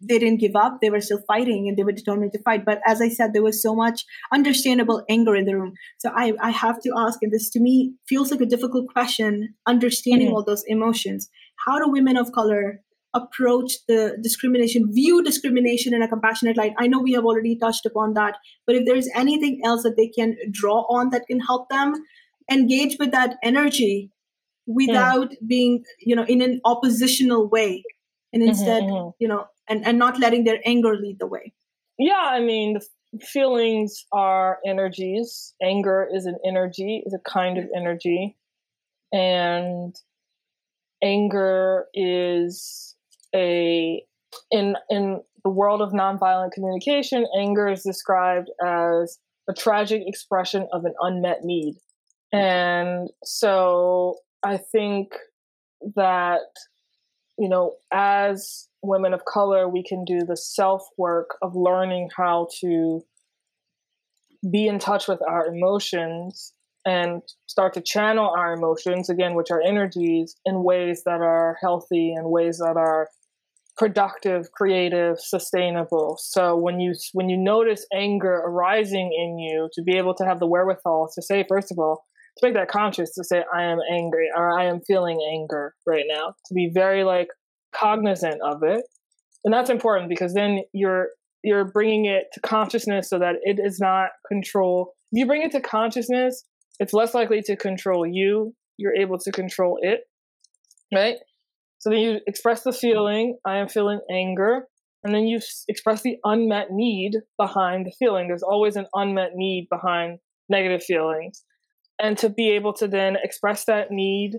they 0.00 0.18
didn't 0.18 0.40
give 0.40 0.56
up 0.56 0.78
they 0.80 0.88
were 0.88 1.00
still 1.00 1.20
fighting 1.26 1.68
and 1.68 1.76
they 1.76 1.82
were 1.82 1.92
determined 1.92 2.32
to 2.32 2.42
fight 2.42 2.64
but 2.64 2.80
as 2.86 3.02
i 3.02 3.08
said 3.08 3.32
there 3.32 3.42
was 3.42 3.62
so 3.62 3.74
much 3.74 4.04
understandable 4.32 5.04
anger 5.10 5.36
in 5.36 5.44
the 5.44 5.54
room 5.54 5.74
so 5.98 6.10
i 6.14 6.32
i 6.40 6.50
have 6.50 6.80
to 6.80 6.90
ask 6.96 7.18
and 7.22 7.32
this 7.32 7.50
to 7.50 7.60
me 7.60 7.92
feels 8.08 8.30
like 8.30 8.40
a 8.40 8.46
difficult 8.46 8.86
question 8.88 9.54
understanding 9.66 10.28
mm-hmm. 10.28 10.36
all 10.36 10.44
those 10.44 10.64
emotions 10.66 11.28
how 11.66 11.78
do 11.78 11.90
women 11.90 12.16
of 12.16 12.32
color 12.32 12.80
approach 13.12 13.74
the 13.88 14.16
discrimination, 14.22 14.92
view 14.92 15.22
discrimination 15.22 15.94
in 15.94 16.02
a 16.02 16.08
compassionate 16.08 16.56
light? 16.56 16.72
I 16.78 16.86
know 16.86 17.00
we 17.00 17.12
have 17.12 17.24
already 17.24 17.56
touched 17.56 17.86
upon 17.86 18.14
that, 18.14 18.36
but 18.66 18.76
if 18.76 18.86
there's 18.86 19.08
anything 19.14 19.60
else 19.64 19.82
that 19.82 19.96
they 19.96 20.08
can 20.08 20.36
draw 20.50 20.82
on 20.82 21.10
that 21.10 21.26
can 21.26 21.40
help 21.40 21.68
them 21.68 21.94
engage 22.50 22.96
with 22.98 23.12
that 23.12 23.36
energy 23.42 24.10
without 24.66 25.32
being, 25.46 25.84
you 25.98 26.14
know, 26.14 26.24
in 26.24 26.42
an 26.42 26.60
oppositional 26.64 27.48
way, 27.48 27.82
and 28.32 28.42
mm-hmm, 28.42 28.50
instead, 28.50 28.84
mm-hmm. 28.84 29.10
you 29.18 29.28
know, 29.28 29.46
and, 29.68 29.84
and 29.84 29.98
not 29.98 30.18
letting 30.18 30.44
their 30.44 30.60
anger 30.64 30.96
lead 30.96 31.18
the 31.18 31.26
way. 31.26 31.52
Yeah, 31.98 32.22
I 32.22 32.40
mean, 32.40 32.78
feelings 33.20 34.06
are 34.12 34.58
energies. 34.66 35.54
Anger 35.62 36.08
is 36.12 36.26
an 36.26 36.38
energy, 36.46 37.02
is 37.04 37.14
a 37.14 37.30
kind 37.30 37.58
of 37.58 37.64
energy. 37.74 38.36
And 39.12 39.94
anger 41.02 41.86
is 41.94 42.94
a 43.34 44.02
in 44.50 44.76
in 44.88 45.20
the 45.44 45.50
world 45.50 45.80
of 45.80 45.92
nonviolent 45.92 46.52
communication, 46.52 47.26
anger 47.38 47.68
is 47.68 47.82
described 47.82 48.50
as 48.64 49.18
a 49.48 49.54
tragic 49.54 50.02
expression 50.06 50.68
of 50.72 50.84
an 50.84 50.94
unmet 51.00 51.44
need. 51.44 51.76
And 52.32 53.08
so 53.24 54.18
I 54.44 54.58
think 54.58 55.12
that, 55.96 56.40
you 57.38 57.48
know, 57.48 57.74
as 57.92 58.68
women 58.82 59.14
of 59.14 59.24
color, 59.24 59.68
we 59.68 59.82
can 59.82 60.04
do 60.04 60.24
the 60.26 60.36
self 60.36 60.86
work 60.96 61.36
of 61.42 61.56
learning 61.56 62.10
how 62.16 62.48
to 62.60 63.02
be 64.50 64.66
in 64.66 64.78
touch 64.78 65.08
with 65.08 65.20
our 65.26 65.46
emotions 65.46 66.54
and 66.84 67.22
start 67.46 67.74
to 67.74 67.80
channel 67.80 68.32
our 68.36 68.52
emotions 68.52 69.10
again 69.10 69.34
which 69.34 69.50
are 69.50 69.60
energies 69.60 70.36
in 70.44 70.64
ways 70.64 71.02
that 71.04 71.20
are 71.20 71.56
healthy 71.60 72.12
and 72.12 72.30
ways 72.30 72.58
that 72.58 72.76
are 72.76 73.08
productive 73.76 74.50
creative 74.52 75.18
sustainable. 75.18 76.18
So 76.20 76.56
when 76.56 76.80
you 76.80 76.94
when 77.12 77.28
you 77.28 77.36
notice 77.36 77.86
anger 77.94 78.34
arising 78.34 79.12
in 79.16 79.38
you 79.38 79.68
to 79.74 79.82
be 79.82 79.96
able 79.96 80.14
to 80.16 80.24
have 80.24 80.38
the 80.38 80.46
wherewithal 80.46 81.10
to 81.14 81.22
say 81.22 81.44
first 81.48 81.72
of 81.72 81.78
all 81.78 82.04
to 82.38 82.46
make 82.46 82.54
that 82.54 82.68
conscious 82.68 83.12
to 83.14 83.24
say 83.24 83.42
i 83.54 83.62
am 83.62 83.78
angry 83.92 84.28
or 84.36 84.58
i 84.58 84.64
am 84.64 84.80
feeling 84.86 85.18
anger 85.32 85.74
right 85.86 86.04
now 86.08 86.34
to 86.46 86.54
be 86.54 86.70
very 86.72 87.04
like 87.04 87.28
cognizant 87.72 88.40
of 88.42 88.62
it. 88.62 88.84
And 89.44 89.52
that's 89.52 89.70
important 89.70 90.08
because 90.08 90.34
then 90.34 90.62
you're 90.72 91.08
you're 91.42 91.64
bringing 91.64 92.04
it 92.04 92.24
to 92.34 92.40
consciousness 92.40 93.08
so 93.08 93.18
that 93.18 93.36
it 93.42 93.58
is 93.58 93.78
not 93.80 94.10
control. 94.28 94.92
You 95.10 95.26
bring 95.26 95.42
it 95.42 95.52
to 95.52 95.60
consciousness 95.60 96.44
it's 96.80 96.92
less 96.92 97.14
likely 97.14 97.42
to 97.42 97.56
control 97.56 98.06
you. 98.06 98.54
You're 98.78 98.96
able 98.96 99.18
to 99.18 99.30
control 99.30 99.78
it, 99.80 100.00
right? 100.92 101.16
So 101.78 101.90
then 101.90 102.00
you 102.00 102.20
express 102.26 102.62
the 102.62 102.72
feeling, 102.72 103.38
I 103.46 103.58
am 103.58 103.68
feeling 103.68 104.00
anger, 104.10 104.66
and 105.04 105.14
then 105.14 105.26
you 105.26 105.40
express 105.68 106.02
the 106.02 106.16
unmet 106.24 106.68
need 106.70 107.12
behind 107.38 107.86
the 107.86 107.92
feeling. 107.98 108.28
There's 108.28 108.42
always 108.42 108.76
an 108.76 108.86
unmet 108.94 109.30
need 109.34 109.68
behind 109.70 110.18
negative 110.48 110.82
feelings. 110.82 111.44
And 112.02 112.18
to 112.18 112.30
be 112.30 112.50
able 112.50 112.72
to 112.74 112.88
then 112.88 113.16
express 113.22 113.64
that 113.66 113.90
need 113.90 114.38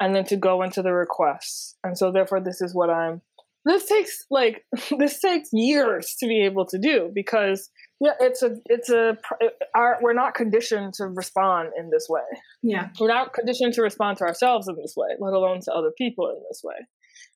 and 0.00 0.14
then 0.14 0.24
to 0.26 0.36
go 0.36 0.62
into 0.62 0.82
the 0.82 0.92
requests. 0.92 1.76
And 1.84 1.98
so 1.98 2.10
therefore 2.10 2.40
this 2.40 2.60
is 2.60 2.74
what 2.74 2.90
I'm 2.90 3.22
this 3.64 3.86
takes 3.86 4.24
like 4.30 4.64
this 4.98 5.20
takes 5.20 5.50
years 5.52 6.16
to 6.20 6.26
be 6.26 6.42
able 6.42 6.66
to 6.66 6.78
do 6.78 7.10
because 7.14 7.70
yeah 8.00 8.12
it's 8.20 8.42
a 8.42 8.56
it's 8.66 8.90
a 8.90 9.16
our, 9.74 9.98
we're 10.02 10.12
not 10.12 10.34
conditioned 10.34 10.94
to 10.94 11.06
respond 11.06 11.70
in 11.78 11.90
this 11.90 12.06
way. 12.08 12.20
Yeah. 12.62 12.88
We're 12.98 13.08
not 13.08 13.32
conditioned 13.32 13.74
to 13.74 13.82
respond 13.82 14.18
to 14.18 14.24
ourselves 14.24 14.68
in 14.68 14.76
this 14.76 14.94
way 14.96 15.08
let 15.18 15.32
alone 15.32 15.60
to 15.62 15.72
other 15.72 15.92
people 15.96 16.28
in 16.28 16.42
this 16.48 16.62
way. 16.64 16.74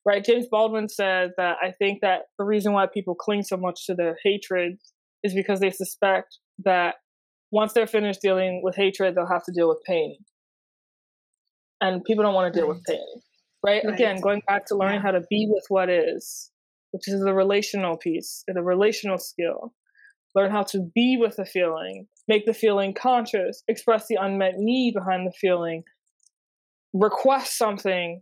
Right? 0.05 0.23
James 0.23 0.47
baldwin 0.49 0.89
said 0.89 1.31
that 1.37 1.57
i 1.61 1.71
think 1.71 2.01
that 2.01 2.23
the 2.37 2.45
reason 2.45 2.73
why 2.73 2.87
people 2.87 3.15
cling 3.15 3.43
so 3.43 3.57
much 3.57 3.85
to 3.85 3.95
their 3.95 4.17
hatred 4.23 4.77
is 5.23 5.33
because 5.33 5.59
they 5.59 5.71
suspect 5.71 6.37
that 6.63 6.95
once 7.51 7.73
they're 7.73 7.87
finished 7.87 8.21
dealing 8.21 8.61
with 8.63 8.75
hatred 8.75 9.15
they'll 9.15 9.27
have 9.27 9.43
to 9.43 9.51
deal 9.51 9.69
with 9.69 9.79
pain. 9.85 10.17
And 11.79 12.03
people 12.03 12.23
don't 12.23 12.33
want 12.33 12.51
to 12.51 12.59
deal 12.59 12.67
with 12.67 12.83
pain 12.85 13.21
right? 13.67 13.83
right? 13.83 13.93
Again, 13.93 14.21
going 14.21 14.41
back 14.47 14.65
to 14.67 14.75
learning 14.75 14.95
yeah. 14.95 15.01
how 15.01 15.11
to 15.11 15.23
be 15.29 15.47
with 15.49 15.65
what 15.69 15.89
is, 15.89 16.51
which 16.91 17.07
is 17.07 17.21
the 17.21 17.33
relational 17.33 17.97
piece, 17.97 18.43
the 18.47 18.63
relational 18.63 19.17
skill. 19.17 19.73
Learn 20.35 20.51
how 20.51 20.63
to 20.63 20.89
be 20.93 21.17
with 21.17 21.37
the 21.37 21.45
feeling, 21.45 22.07
make 22.27 22.45
the 22.45 22.53
feeling 22.53 22.93
conscious, 22.93 23.63
express 23.67 24.07
the 24.07 24.17
unmet 24.19 24.53
need 24.57 24.93
behind 24.93 25.25
the 25.25 25.33
feeling, 25.39 25.83
request 26.93 27.57
something 27.57 28.21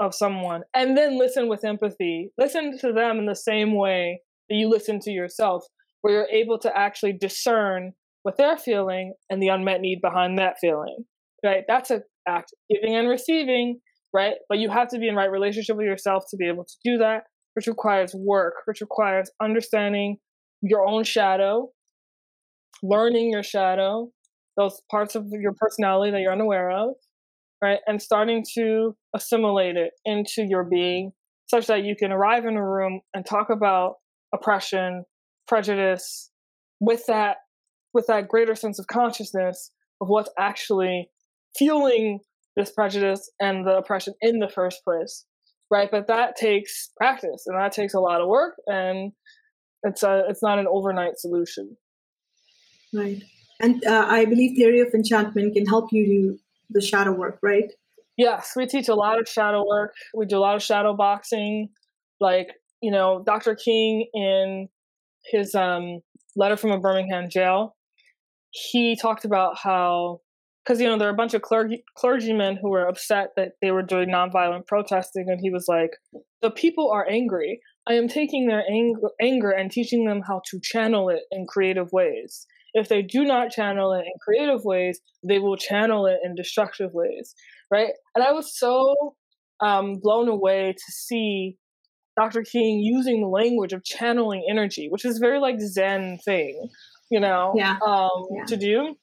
of 0.00 0.14
someone, 0.14 0.62
and 0.74 0.96
then 0.96 1.18
listen 1.18 1.48
with 1.48 1.64
empathy. 1.64 2.30
Listen 2.38 2.76
to 2.78 2.92
them 2.92 3.18
in 3.18 3.26
the 3.26 3.36
same 3.36 3.76
way 3.76 4.20
that 4.48 4.56
you 4.56 4.68
listen 4.68 4.98
to 5.00 5.10
yourself, 5.10 5.64
where 6.00 6.14
you're 6.14 6.28
able 6.32 6.58
to 6.58 6.76
actually 6.76 7.12
discern 7.12 7.92
what 8.24 8.36
they're 8.36 8.58
feeling 8.58 9.14
and 9.30 9.40
the 9.40 9.48
unmet 9.48 9.80
need 9.80 10.00
behind 10.00 10.38
that 10.38 10.56
feeling. 10.60 11.04
Right? 11.44 11.62
That's 11.68 11.90
a 11.90 12.02
act 12.26 12.54
giving 12.70 12.96
and 12.96 13.08
receiving 13.08 13.80
right? 14.14 14.34
But 14.48 14.58
you 14.58 14.70
have 14.70 14.88
to 14.88 14.98
be 14.98 15.08
in 15.08 15.16
right 15.16 15.30
relationship 15.30 15.76
with 15.76 15.86
yourself 15.86 16.24
to 16.30 16.36
be 16.36 16.48
able 16.48 16.64
to 16.64 16.74
do 16.84 16.98
that, 16.98 17.24
which 17.54 17.66
requires 17.66 18.14
work, 18.16 18.54
which 18.64 18.80
requires 18.80 19.30
understanding 19.42 20.18
your 20.62 20.86
own 20.86 21.02
shadow, 21.04 21.70
learning 22.82 23.30
your 23.30 23.42
shadow, 23.42 24.10
those 24.56 24.80
parts 24.90 25.16
of 25.16 25.26
your 25.32 25.52
personality 25.58 26.12
that 26.12 26.20
you're 26.20 26.32
unaware 26.32 26.70
of, 26.70 26.94
right? 27.60 27.80
And 27.86 28.00
starting 28.00 28.44
to 28.54 28.96
assimilate 29.14 29.76
it 29.76 29.90
into 30.04 30.46
your 30.48 30.64
being 30.64 31.10
such 31.46 31.66
that 31.66 31.84
you 31.84 31.94
can 31.96 32.12
arrive 32.12 32.46
in 32.46 32.56
a 32.56 32.64
room 32.64 33.00
and 33.12 33.26
talk 33.26 33.50
about 33.50 33.96
oppression, 34.32 35.04
prejudice 35.46 36.30
with 36.80 37.04
that 37.06 37.38
with 37.92 38.06
that 38.08 38.26
greater 38.26 38.56
sense 38.56 38.80
of 38.80 38.86
consciousness 38.88 39.70
of 40.00 40.08
what's 40.08 40.30
actually 40.36 41.10
fueling 41.56 42.18
this 42.56 42.70
prejudice 42.70 43.30
and 43.40 43.66
the 43.66 43.76
oppression 43.76 44.14
in 44.20 44.38
the 44.38 44.48
first 44.48 44.84
place 44.84 45.24
right? 45.70 45.90
But 45.90 46.06
that 46.06 46.36
takes 46.36 46.90
practice 46.96 47.44
and 47.46 47.58
that 47.58 47.72
takes 47.72 47.94
a 47.94 48.00
lot 48.00 48.20
of 48.20 48.28
work 48.28 48.54
and 48.66 49.12
it's 49.82 50.02
a 50.02 50.24
it's 50.28 50.42
not 50.42 50.58
an 50.58 50.66
overnight 50.68 51.18
solution. 51.18 51.76
Right. 52.92 53.22
And 53.60 53.84
uh, 53.86 54.06
i 54.08 54.24
believe 54.24 54.56
theory 54.56 54.80
of 54.80 54.88
enchantment 54.94 55.54
can 55.54 55.66
help 55.66 55.92
you 55.92 56.06
do 56.06 56.38
the 56.70 56.80
shadow 56.80 57.12
work 57.12 57.38
right? 57.42 57.70
Yes 58.16 58.52
we 58.56 58.66
teach 58.66 58.88
a 58.88 58.94
lot 58.94 59.20
of 59.20 59.28
shadow 59.28 59.64
work. 59.66 59.94
We 60.14 60.26
do 60.26 60.38
a 60.38 60.44
lot 60.46 60.56
of 60.56 60.62
shadow 60.62 60.94
boxing. 60.94 61.70
Like 62.20 62.54
you 62.80 62.90
know 62.90 63.22
dr 63.24 63.54
king 63.56 64.08
in 64.14 64.68
his 65.24 65.54
um, 65.54 66.00
letter 66.36 66.56
from 66.56 66.70
a 66.70 66.78
Birmingham 66.78 67.30
jail, 67.30 67.74
he 68.50 68.94
talked 68.94 69.24
about 69.24 69.56
how 69.56 70.20
because 70.64 70.80
you 70.80 70.88
know 70.88 70.98
there 70.98 71.08
are 71.08 71.12
a 71.12 71.16
bunch 71.16 71.34
of 71.34 71.42
clergy, 71.42 71.84
clergymen 71.96 72.58
who 72.60 72.70
were 72.70 72.86
upset 72.86 73.30
that 73.36 73.52
they 73.60 73.70
were 73.70 73.82
doing 73.82 74.08
nonviolent 74.08 74.66
protesting, 74.66 75.26
and 75.28 75.40
he 75.40 75.50
was 75.50 75.66
like, 75.68 75.90
"The 76.42 76.50
people 76.50 76.90
are 76.90 77.08
angry. 77.08 77.60
I 77.86 77.94
am 77.94 78.08
taking 78.08 78.46
their 78.46 78.64
anger, 78.68 79.10
anger 79.20 79.50
and 79.50 79.70
teaching 79.70 80.06
them 80.06 80.22
how 80.26 80.40
to 80.50 80.60
channel 80.62 81.10
it 81.10 81.22
in 81.30 81.46
creative 81.46 81.92
ways. 81.92 82.46
If 82.72 82.88
they 82.88 83.02
do 83.02 83.24
not 83.24 83.50
channel 83.50 83.92
it 83.92 84.00
in 84.06 84.12
creative 84.24 84.64
ways, 84.64 85.00
they 85.26 85.38
will 85.38 85.56
channel 85.56 86.06
it 86.06 86.18
in 86.24 86.34
destructive 86.34 86.90
ways." 86.92 87.34
Right? 87.70 87.90
And 88.14 88.24
I 88.24 88.32
was 88.32 88.58
so 88.58 89.16
um, 89.60 89.98
blown 90.02 90.28
away 90.28 90.72
to 90.72 90.92
see 90.92 91.56
Dr. 92.16 92.42
King 92.42 92.80
using 92.80 93.20
the 93.20 93.28
language 93.28 93.72
of 93.72 93.84
channeling 93.84 94.46
energy, 94.48 94.88
which 94.88 95.04
is 95.04 95.18
very 95.18 95.40
like 95.40 95.60
Zen 95.60 96.18
thing, 96.24 96.68
you 97.10 97.20
know, 97.20 97.52
yeah. 97.56 97.76
Um, 97.86 98.10
yeah. 98.30 98.44
to 98.46 98.56
do. 98.56 98.96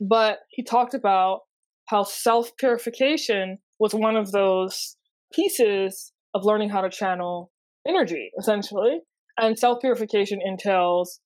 But 0.00 0.38
he 0.48 0.62
talked 0.62 0.94
about 0.94 1.40
how 1.86 2.04
self 2.04 2.56
purification 2.56 3.58
was 3.78 3.94
one 3.94 4.16
of 4.16 4.32
those 4.32 4.96
pieces 5.32 6.12
of 6.34 6.44
learning 6.44 6.70
how 6.70 6.80
to 6.80 6.90
channel 6.90 7.50
energy, 7.86 8.30
essentially. 8.38 9.00
And 9.36 9.58
self 9.58 9.80
purification 9.80 10.40
entails 10.44 11.20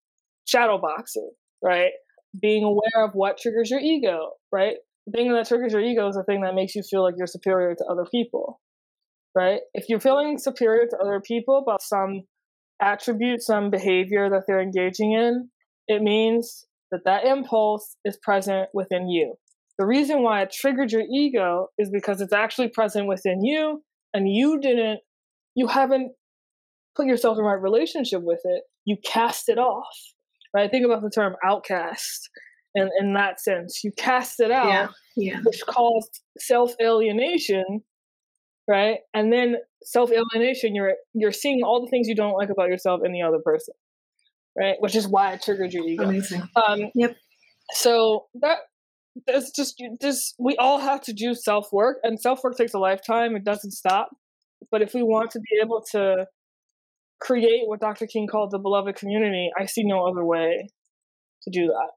shadow 0.46 0.78
boxing, 0.78 1.30
right? 1.62 1.92
Being 2.40 2.64
aware 2.64 3.04
of 3.04 3.14
what 3.14 3.38
triggers 3.38 3.70
your 3.70 3.80
ego, 3.80 4.32
right? 4.52 4.76
The 5.06 5.12
thing 5.12 5.32
that 5.32 5.48
triggers 5.48 5.72
your 5.72 5.82
ego 5.82 6.08
is 6.08 6.16
the 6.16 6.24
thing 6.24 6.42
that 6.42 6.54
makes 6.54 6.74
you 6.74 6.82
feel 6.82 7.02
like 7.02 7.14
you're 7.16 7.26
superior 7.26 7.74
to 7.74 7.84
other 7.90 8.06
people, 8.10 8.60
right? 9.34 9.60
If 9.74 9.88
you're 9.88 10.00
feeling 10.00 10.38
superior 10.38 10.86
to 10.86 10.96
other 10.96 11.20
people 11.20 11.58
about 11.58 11.82
some 11.82 12.22
attribute, 12.80 13.42
some 13.42 13.70
behavior 13.70 14.30
that 14.30 14.44
they're 14.46 14.62
engaging 14.62 15.12
in, 15.12 15.50
it 15.86 16.02
means 16.02 16.66
that 16.94 17.04
that 17.04 17.26
impulse 17.26 17.96
is 18.04 18.16
present 18.22 18.68
within 18.72 19.08
you. 19.08 19.34
The 19.78 19.86
reason 19.86 20.22
why 20.22 20.42
it 20.42 20.52
triggered 20.52 20.92
your 20.92 21.02
ego 21.02 21.68
is 21.76 21.90
because 21.90 22.20
it's 22.20 22.32
actually 22.32 22.68
present 22.68 23.08
within 23.08 23.44
you 23.44 23.82
and 24.12 24.32
you 24.32 24.60
didn't, 24.60 25.00
you 25.56 25.66
haven't 25.66 26.12
put 26.94 27.06
yourself 27.06 27.36
in 27.36 27.44
right 27.44 27.60
relationship 27.60 28.22
with 28.22 28.40
it. 28.44 28.62
You 28.84 28.96
cast 29.04 29.48
it 29.48 29.58
off, 29.58 29.96
right? 30.54 30.70
Think 30.70 30.84
about 30.84 31.02
the 31.02 31.10
term 31.10 31.34
outcast 31.44 32.30
in, 32.76 32.88
in 33.00 33.14
that 33.14 33.40
sense. 33.40 33.82
You 33.82 33.90
cast 33.96 34.38
it 34.38 34.52
out, 34.52 34.68
yeah, 34.68 34.88
yeah. 35.16 35.40
which 35.42 35.62
caused 35.66 36.20
self 36.38 36.74
alienation, 36.80 37.82
right? 38.68 38.98
And 39.12 39.32
then 39.32 39.56
self 39.82 40.10
alienation, 40.12 40.76
you're 40.76 40.94
you're 41.14 41.32
seeing 41.32 41.62
all 41.64 41.84
the 41.84 41.90
things 41.90 42.06
you 42.06 42.14
don't 42.14 42.34
like 42.34 42.50
about 42.50 42.68
yourself 42.68 43.00
in 43.04 43.12
the 43.12 43.22
other 43.22 43.40
person, 43.44 43.74
right? 44.56 44.76
Which 44.80 44.94
is 44.94 45.08
why 45.08 45.32
it 45.32 45.42
triggered 45.42 45.72
your 45.72 45.86
ego. 45.86 46.04
Amazing. 46.04 46.42
Um, 46.56 46.90
yep. 46.94 47.16
So 47.72 48.26
that 48.40 48.58
that's 49.26 49.50
just 49.52 49.82
just 50.00 50.34
we 50.38 50.56
all 50.56 50.78
have 50.78 51.00
to 51.02 51.12
do 51.12 51.34
self 51.34 51.72
work, 51.72 51.98
and 52.02 52.20
self 52.20 52.42
work 52.42 52.56
takes 52.56 52.74
a 52.74 52.78
lifetime. 52.78 53.36
It 53.36 53.44
doesn't 53.44 53.72
stop. 53.72 54.10
But 54.70 54.82
if 54.82 54.94
we 54.94 55.02
want 55.02 55.30
to 55.32 55.40
be 55.40 55.60
able 55.62 55.84
to 55.92 56.26
create 57.20 57.62
what 57.66 57.80
Dr. 57.80 58.06
King 58.06 58.26
called 58.26 58.50
the 58.50 58.58
beloved 58.58 58.96
community, 58.96 59.50
I 59.58 59.66
see 59.66 59.84
no 59.84 60.06
other 60.06 60.24
way 60.24 60.68
to 61.42 61.50
do 61.50 61.66
that. 61.66 61.90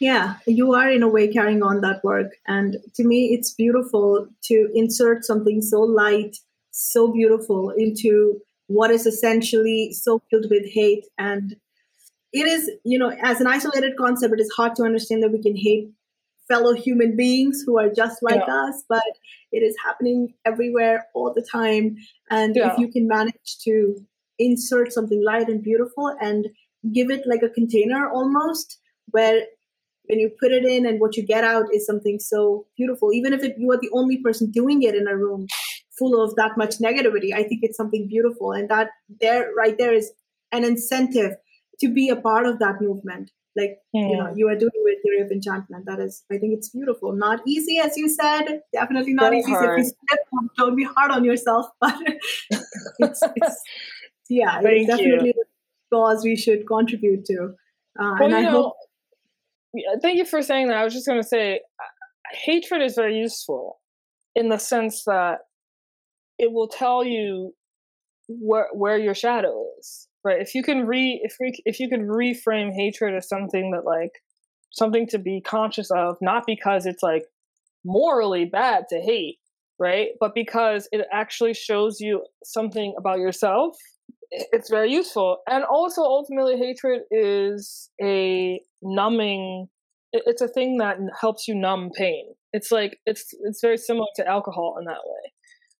Yeah, 0.00 0.36
you 0.46 0.74
are 0.74 0.90
in 0.90 1.02
a 1.02 1.08
way 1.08 1.32
carrying 1.32 1.62
on 1.62 1.80
that 1.80 2.04
work. 2.04 2.32
And 2.46 2.76
to 2.94 3.04
me, 3.04 3.34
it's 3.34 3.54
beautiful 3.54 4.28
to 4.44 4.68
insert 4.74 5.24
something 5.24 5.60
so 5.60 5.80
light, 5.80 6.36
so 6.70 7.12
beautiful 7.12 7.70
into 7.70 8.40
what 8.68 8.90
is 8.90 9.06
essentially 9.06 9.92
so 9.92 10.22
filled 10.30 10.46
with 10.50 10.64
hate. 10.72 11.04
And 11.18 11.56
it 12.32 12.46
is, 12.46 12.70
you 12.84 12.98
know, 12.98 13.10
as 13.22 13.40
an 13.40 13.46
isolated 13.46 13.96
concept, 13.98 14.34
it 14.34 14.40
is 14.40 14.52
hard 14.56 14.76
to 14.76 14.84
understand 14.84 15.22
that 15.22 15.32
we 15.32 15.42
can 15.42 15.56
hate 15.56 15.90
fellow 16.46 16.74
human 16.74 17.16
beings 17.16 17.62
who 17.66 17.78
are 17.78 17.90
just 17.92 18.22
like 18.22 18.42
yeah. 18.46 18.68
us, 18.68 18.84
but 18.88 19.02
it 19.52 19.58
is 19.58 19.74
happening 19.84 20.34
everywhere 20.46 21.06
all 21.14 21.32
the 21.34 21.46
time. 21.50 21.96
And 22.30 22.56
yeah. 22.56 22.72
if 22.72 22.78
you 22.78 22.88
can 22.88 23.06
manage 23.06 23.58
to 23.64 23.96
insert 24.38 24.92
something 24.92 25.22
light 25.24 25.48
and 25.48 25.62
beautiful 25.62 26.14
and 26.20 26.48
give 26.92 27.10
it 27.10 27.22
like 27.26 27.42
a 27.42 27.48
container 27.48 28.08
almost, 28.10 28.78
where 29.10 29.42
when 30.04 30.18
you 30.18 30.30
put 30.40 30.52
it 30.52 30.64
in 30.64 30.86
and 30.86 31.00
what 31.00 31.16
you 31.16 31.26
get 31.26 31.44
out 31.44 31.66
is 31.72 31.84
something 31.84 32.18
so 32.18 32.66
beautiful, 32.76 33.12
even 33.12 33.32
if 33.32 33.42
it, 33.42 33.56
you 33.58 33.70
are 33.70 33.80
the 33.80 33.90
only 33.92 34.18
person 34.18 34.50
doing 34.50 34.82
it 34.82 34.94
in 34.94 35.06
a 35.06 35.16
room 35.16 35.46
full 35.98 36.22
of 36.22 36.34
that 36.36 36.56
much 36.56 36.78
negativity, 36.78 37.32
I 37.34 37.42
think 37.42 37.60
it's 37.62 37.76
something 37.76 38.08
beautiful. 38.08 38.52
And 38.52 38.68
that 38.68 38.90
there, 39.20 39.50
right 39.56 39.76
there, 39.78 39.92
is 39.92 40.12
an 40.52 40.64
incentive 40.64 41.32
to 41.80 41.88
be 41.88 42.08
a 42.08 42.16
part 42.16 42.46
of 42.46 42.58
that 42.58 42.80
movement 42.80 43.30
like 43.58 43.78
mm. 43.94 44.10
you 44.10 44.16
know 44.16 44.32
you 44.34 44.48
are 44.48 44.56
doing 44.56 44.70
with 44.84 44.98
theory 45.02 45.20
of 45.20 45.30
enchantment 45.30 45.84
that 45.86 45.98
is 45.98 46.24
i 46.30 46.38
think 46.38 46.52
it's 46.56 46.68
beautiful 46.68 47.12
not 47.12 47.40
easy 47.46 47.78
as 47.78 47.96
you 47.96 48.08
said 48.08 48.60
definitely 48.72 49.12
not 49.12 49.30
Very 49.30 49.40
easy 49.40 49.50
hard. 49.50 49.80
if 49.80 49.86
you 49.86 49.92
step 50.08 50.18
don't 50.56 50.76
be 50.76 50.84
hard 50.84 51.10
on 51.10 51.24
yourself 51.24 51.66
but 51.80 51.96
it's, 52.98 53.22
it's 53.36 53.62
yeah 54.28 54.60
Thank 54.60 54.80
it's 54.80 54.86
definitely 54.88 55.34
you. 55.36 55.42
a 55.42 55.94
cause 55.94 56.24
we 56.24 56.36
should 56.36 56.66
contribute 56.66 57.24
to 57.26 57.54
uh, 58.00 58.14
well, 58.18 58.24
and 58.24 58.34
i 58.34 58.42
know, 58.42 58.50
hope 58.50 58.74
thank 60.02 60.18
you 60.18 60.24
for 60.24 60.42
saying 60.42 60.68
that 60.68 60.76
i 60.76 60.84
was 60.84 60.92
just 60.92 61.06
going 61.06 61.20
to 61.20 61.26
say 61.26 61.60
hatred 62.32 62.82
is 62.82 62.94
very 62.94 63.18
useful 63.18 63.80
in 64.34 64.48
the 64.50 64.58
sense 64.58 65.04
that 65.04 65.40
it 66.38 66.52
will 66.52 66.68
tell 66.68 67.04
you 67.04 67.52
where 68.28 68.68
where 68.72 68.98
your 68.98 69.14
shadow 69.14 69.64
is 69.78 70.08
right? 70.24 70.40
If 70.40 70.54
you 70.54 70.62
can 70.62 70.86
re 70.86 71.20
if 71.22 71.36
we 71.40 71.52
if 71.64 71.80
you 71.80 71.88
can 71.88 72.06
reframe 72.06 72.72
hatred 72.74 73.14
as 73.14 73.28
something 73.28 73.70
that 73.72 73.84
like 73.84 74.12
something 74.70 75.06
to 75.08 75.18
be 75.18 75.40
conscious 75.40 75.90
of 75.90 76.16
not 76.20 76.44
because 76.46 76.86
it's 76.86 77.02
like 77.02 77.24
morally 77.84 78.44
bad 78.44 78.84
to 78.90 79.00
hate 79.00 79.38
right? 79.80 80.08
But 80.18 80.34
because 80.34 80.88
it 80.90 81.06
actually 81.12 81.54
shows 81.54 82.00
you 82.00 82.24
something 82.44 82.94
about 82.98 83.18
yourself 83.18 83.76
it's 84.30 84.68
very 84.68 84.92
useful. 84.92 85.38
And 85.48 85.64
also 85.64 86.02
ultimately 86.02 86.58
hatred 86.58 87.02
is 87.10 87.90
a 88.02 88.60
numbing 88.82 89.68
it's 90.12 90.40
a 90.40 90.48
thing 90.48 90.78
that 90.78 90.96
helps 91.20 91.46
you 91.46 91.54
numb 91.54 91.90
pain. 91.94 92.24
It's 92.52 92.72
like 92.72 92.98
it's 93.06 93.26
it's 93.44 93.60
very 93.60 93.76
similar 93.76 94.06
to 94.16 94.26
alcohol 94.26 94.76
in 94.78 94.86
that 94.86 95.00
way 95.04 95.32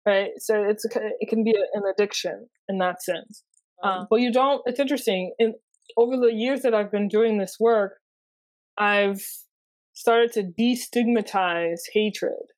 right 0.09 0.31
so 0.39 0.63
it's 0.63 0.85
it 0.85 1.29
can 1.29 1.45
be 1.45 1.55
an 1.75 1.83
addiction 1.93 2.49
in 2.69 2.79
that 2.79 3.03
sense 3.03 3.45
um, 3.83 4.07
but 4.11 4.21
you 4.21 4.33
don't. 4.33 4.63
It's 4.67 4.81
interesting. 4.81 5.33
In 5.39 5.55
over 5.97 6.17
the 6.17 6.33
years 6.33 6.63
that 6.63 6.75
I've 6.75 6.91
been 6.91 7.09
doing 7.09 7.39
this 7.39 7.57
work, 7.61 7.99
I've 8.77 9.23
started 9.95 10.33
to 10.33 10.43
destigmatize 10.43 11.81
hatred 11.93 12.53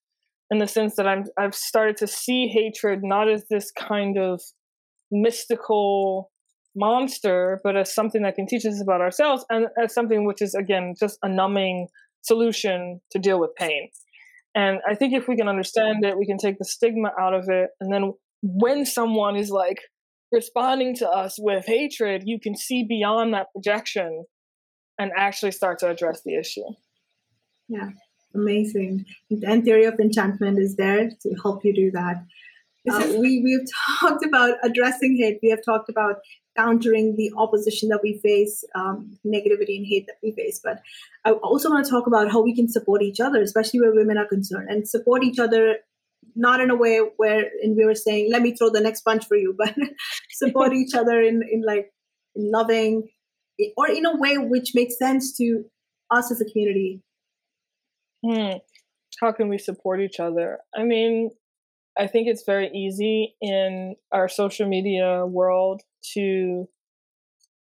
in 0.50 0.58
the 0.58 0.66
sense 0.66 0.96
that 0.96 1.06
I'm 1.06 1.24
I've 1.38 1.54
started 1.54 1.96
to 1.98 2.06
see 2.06 2.48
hatred 2.48 3.00
not 3.02 3.28
as 3.28 3.44
this 3.48 3.70
kind 3.70 4.18
of 4.18 4.40
mystical 5.10 6.30
monster, 6.74 7.60
but 7.64 7.76
as 7.76 7.94
something 7.94 8.22
that 8.22 8.36
can 8.36 8.46
teach 8.46 8.64
us 8.64 8.80
about 8.80 9.00
ourselves 9.00 9.44
and 9.50 9.66
as 9.82 9.92
something 9.92 10.24
which 10.24 10.40
is 10.40 10.54
again 10.54 10.94
just 10.98 11.18
a 11.22 11.28
numbing 11.28 11.88
solution 12.22 13.00
to 13.10 13.18
deal 13.18 13.40
with 13.40 13.54
pain. 13.56 13.90
And 14.54 14.80
I 14.88 14.94
think 14.94 15.14
if 15.14 15.28
we 15.28 15.36
can 15.36 15.48
understand 15.48 16.04
it, 16.04 16.18
we 16.18 16.26
can 16.26 16.38
take 16.38 16.58
the 16.58 16.64
stigma 16.64 17.12
out 17.18 17.34
of 17.34 17.48
it. 17.48 17.70
And 17.80 17.92
then 17.92 18.12
when 18.42 18.84
someone 18.84 19.36
is 19.36 19.50
like, 19.50 19.78
responding 20.32 20.94
to 20.96 21.08
us 21.08 21.36
with 21.38 21.66
hatred, 21.66 22.22
you 22.26 22.38
can 22.40 22.56
see 22.56 22.84
beyond 22.84 23.34
that 23.34 23.48
projection 23.52 24.24
and 24.98 25.10
actually 25.16 25.52
start 25.52 25.78
to 25.80 25.88
address 25.88 26.22
the 26.24 26.36
issue. 26.36 26.64
Yeah, 27.68 27.90
amazing. 28.34 29.06
And 29.30 29.64
theory 29.64 29.84
of 29.84 29.98
enchantment 29.98 30.58
is 30.58 30.76
there 30.76 31.08
to 31.08 31.34
help 31.42 31.64
you 31.64 31.74
do 31.74 31.90
that. 31.92 32.24
Uh, 32.90 33.06
we 33.18 33.42
we've 33.42 33.66
talked 34.00 34.24
about 34.24 34.56
addressing 34.62 35.16
hate. 35.16 35.38
We 35.42 35.50
have 35.50 35.64
talked 35.64 35.88
about 35.88 36.16
countering 36.60 37.16
the 37.16 37.30
opposition 37.36 37.88
that 37.88 38.00
we 38.02 38.18
face, 38.18 38.64
um, 38.74 39.18
negativity 39.26 39.76
and 39.76 39.86
hate 39.86 40.06
that 40.06 40.16
we 40.22 40.32
face. 40.32 40.60
But 40.62 40.80
I 41.24 41.32
also 41.32 41.70
want 41.70 41.84
to 41.84 41.90
talk 41.90 42.06
about 42.06 42.30
how 42.30 42.42
we 42.42 42.54
can 42.54 42.68
support 42.68 43.02
each 43.02 43.20
other, 43.20 43.40
especially 43.40 43.80
where 43.80 43.94
women 43.94 44.18
are 44.18 44.26
concerned, 44.26 44.68
and 44.70 44.88
support 44.88 45.24
each 45.24 45.38
other 45.38 45.76
not 46.36 46.60
in 46.60 46.70
a 46.70 46.76
way 46.76 46.98
where 47.16 47.50
and 47.62 47.76
we 47.76 47.84
were 47.84 47.94
saying 47.94 48.30
let 48.30 48.42
me 48.42 48.54
throw 48.54 48.70
the 48.70 48.80
next 48.80 49.00
punch 49.00 49.26
for 49.26 49.36
you 49.36 49.54
but 49.58 49.74
support 50.30 50.72
each 50.72 50.94
other 50.94 51.20
in 51.20 51.42
in 51.50 51.62
like 51.66 51.92
in 52.36 52.50
loving 52.52 53.08
or 53.76 53.88
in 53.88 54.06
a 54.06 54.16
way 54.16 54.36
which 54.38 54.72
makes 54.74 54.98
sense 54.98 55.36
to 55.36 55.64
us 56.10 56.30
as 56.30 56.40
a 56.40 56.44
community 56.44 57.02
hmm. 58.24 58.52
how 59.20 59.32
can 59.32 59.48
we 59.48 59.58
support 59.58 60.00
each 60.00 60.20
other 60.20 60.58
i 60.76 60.84
mean 60.84 61.30
i 61.98 62.06
think 62.06 62.28
it's 62.28 62.44
very 62.44 62.68
easy 62.74 63.34
in 63.40 63.94
our 64.12 64.28
social 64.28 64.68
media 64.68 65.24
world 65.26 65.82
to 66.14 66.66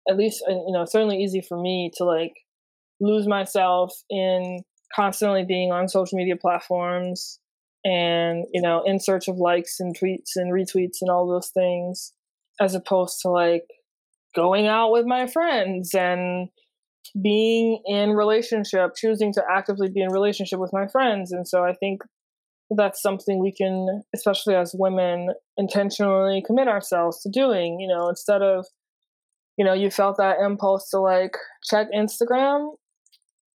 at 0.09 0.18
least 0.18 0.43
uh, 0.47 0.53
you 0.53 0.72
know 0.72 0.86
certainly 0.86 1.18
easy 1.18 1.41
for 1.41 1.59
me 1.59 1.91
to 1.95 2.03
like 2.03 2.34
lose 2.99 3.28
myself 3.28 3.93
in 4.09 4.59
constantly 4.95 5.43
being 5.43 5.72
on 5.72 5.88
social 5.88 6.18
media 6.18 6.36
platforms 6.36 7.39
and 7.84 8.45
you 8.53 8.61
know 8.61 8.84
in 8.86 8.99
search 8.99 9.28
of 9.28 9.38
likes 9.38 9.80
and 9.80 9.97
tweets 9.97 10.32
and 10.36 10.53
retweets 10.53 10.97
and 11.01 11.09
all 11.09 11.28
those 11.28 11.49
things 11.49 12.13
as 12.61 12.74
opposed 12.74 13.20
to 13.22 13.30
like 13.30 13.66
going 14.36 14.68
out 14.68 14.91
with 14.91 15.05
my 15.05 15.28
friends 15.28 15.93
and 15.93 16.49
being 17.22 17.82
in 17.86 18.11
relationship, 18.11 18.91
choosing 18.95 19.34
to 19.34 19.43
actively 19.49 19.89
be 19.89 20.01
in 20.01 20.11
relationship 20.11 20.59
with 20.59 20.74
my 20.74 20.88
friends. 20.88 21.32
And 21.32 21.47
so 21.47 21.63
I 21.63 21.74
think 21.74 22.01
that's 22.70 23.01
something 23.01 23.39
we 23.39 23.53
can, 23.53 24.03
especially 24.16 24.55
as 24.55 24.76
women, 24.78 25.30
intentionally 25.57 26.43
commit 26.45 26.68
ourselves 26.68 27.22
to 27.22 27.30
doing, 27.30 27.80
you 27.80 27.88
know, 27.88 28.09
instead 28.09 28.41
of, 28.41 28.66
you 29.57 29.66
know, 29.66 29.74
you 29.74 29.89
felt 29.89 30.18
that 30.18 30.38
impulse 30.43 30.89
to 30.89 30.99
like 30.99 31.38
check 31.70 31.88
Instagram. 31.95 32.70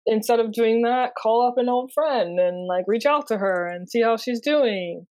Instead 0.05 0.39
of 0.39 0.51
doing 0.51 0.83
that, 0.83 1.11
call 1.21 1.47
up 1.47 1.55
an 1.57 1.69
old 1.69 1.91
friend 1.93 2.39
and 2.39 2.67
like 2.67 2.85
reach 2.87 3.05
out 3.05 3.27
to 3.27 3.37
her 3.37 3.67
and 3.67 3.89
see 3.89 4.01
how 4.01 4.17
she's 4.17 4.39
doing. 4.39 5.05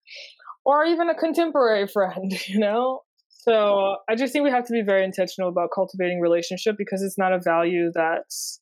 Or 0.66 0.86
even 0.86 1.10
a 1.10 1.16
contemporary 1.16 1.88
friend, 1.94 2.32
you 2.48 2.60
know? 2.60 3.02
So 3.30 3.98
I 4.10 4.16
just 4.16 4.34
think 4.34 4.44
we 4.44 4.52
have 4.52 4.66
to 4.66 4.74
be 4.74 4.84
very 4.86 5.06
intentional 5.06 5.50
about 5.50 5.70
cultivating 5.74 6.20
relationship 6.20 6.76
because 6.78 7.02
it's 7.02 7.18
not 7.18 7.32
a 7.32 7.40
value 7.40 7.92
that's 7.94 8.60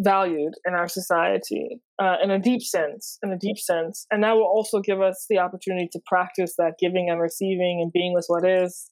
valued 0.00 0.54
in 0.66 0.74
our 0.74 0.88
society 0.88 1.80
uh, 1.98 2.16
in 2.22 2.30
a 2.30 2.38
deep 2.38 2.62
sense 2.62 3.18
in 3.22 3.32
a 3.32 3.38
deep 3.38 3.58
sense. 3.58 4.06
And 4.10 4.22
that 4.22 4.34
will 4.34 4.44
also 4.44 4.80
give 4.80 5.00
us 5.00 5.26
the 5.28 5.38
opportunity 5.38 5.88
to 5.92 6.00
practice 6.06 6.54
that 6.56 6.74
giving 6.80 7.08
and 7.10 7.20
receiving 7.20 7.80
and 7.82 7.92
being 7.92 8.14
with 8.14 8.26
what 8.28 8.48
is 8.48 8.90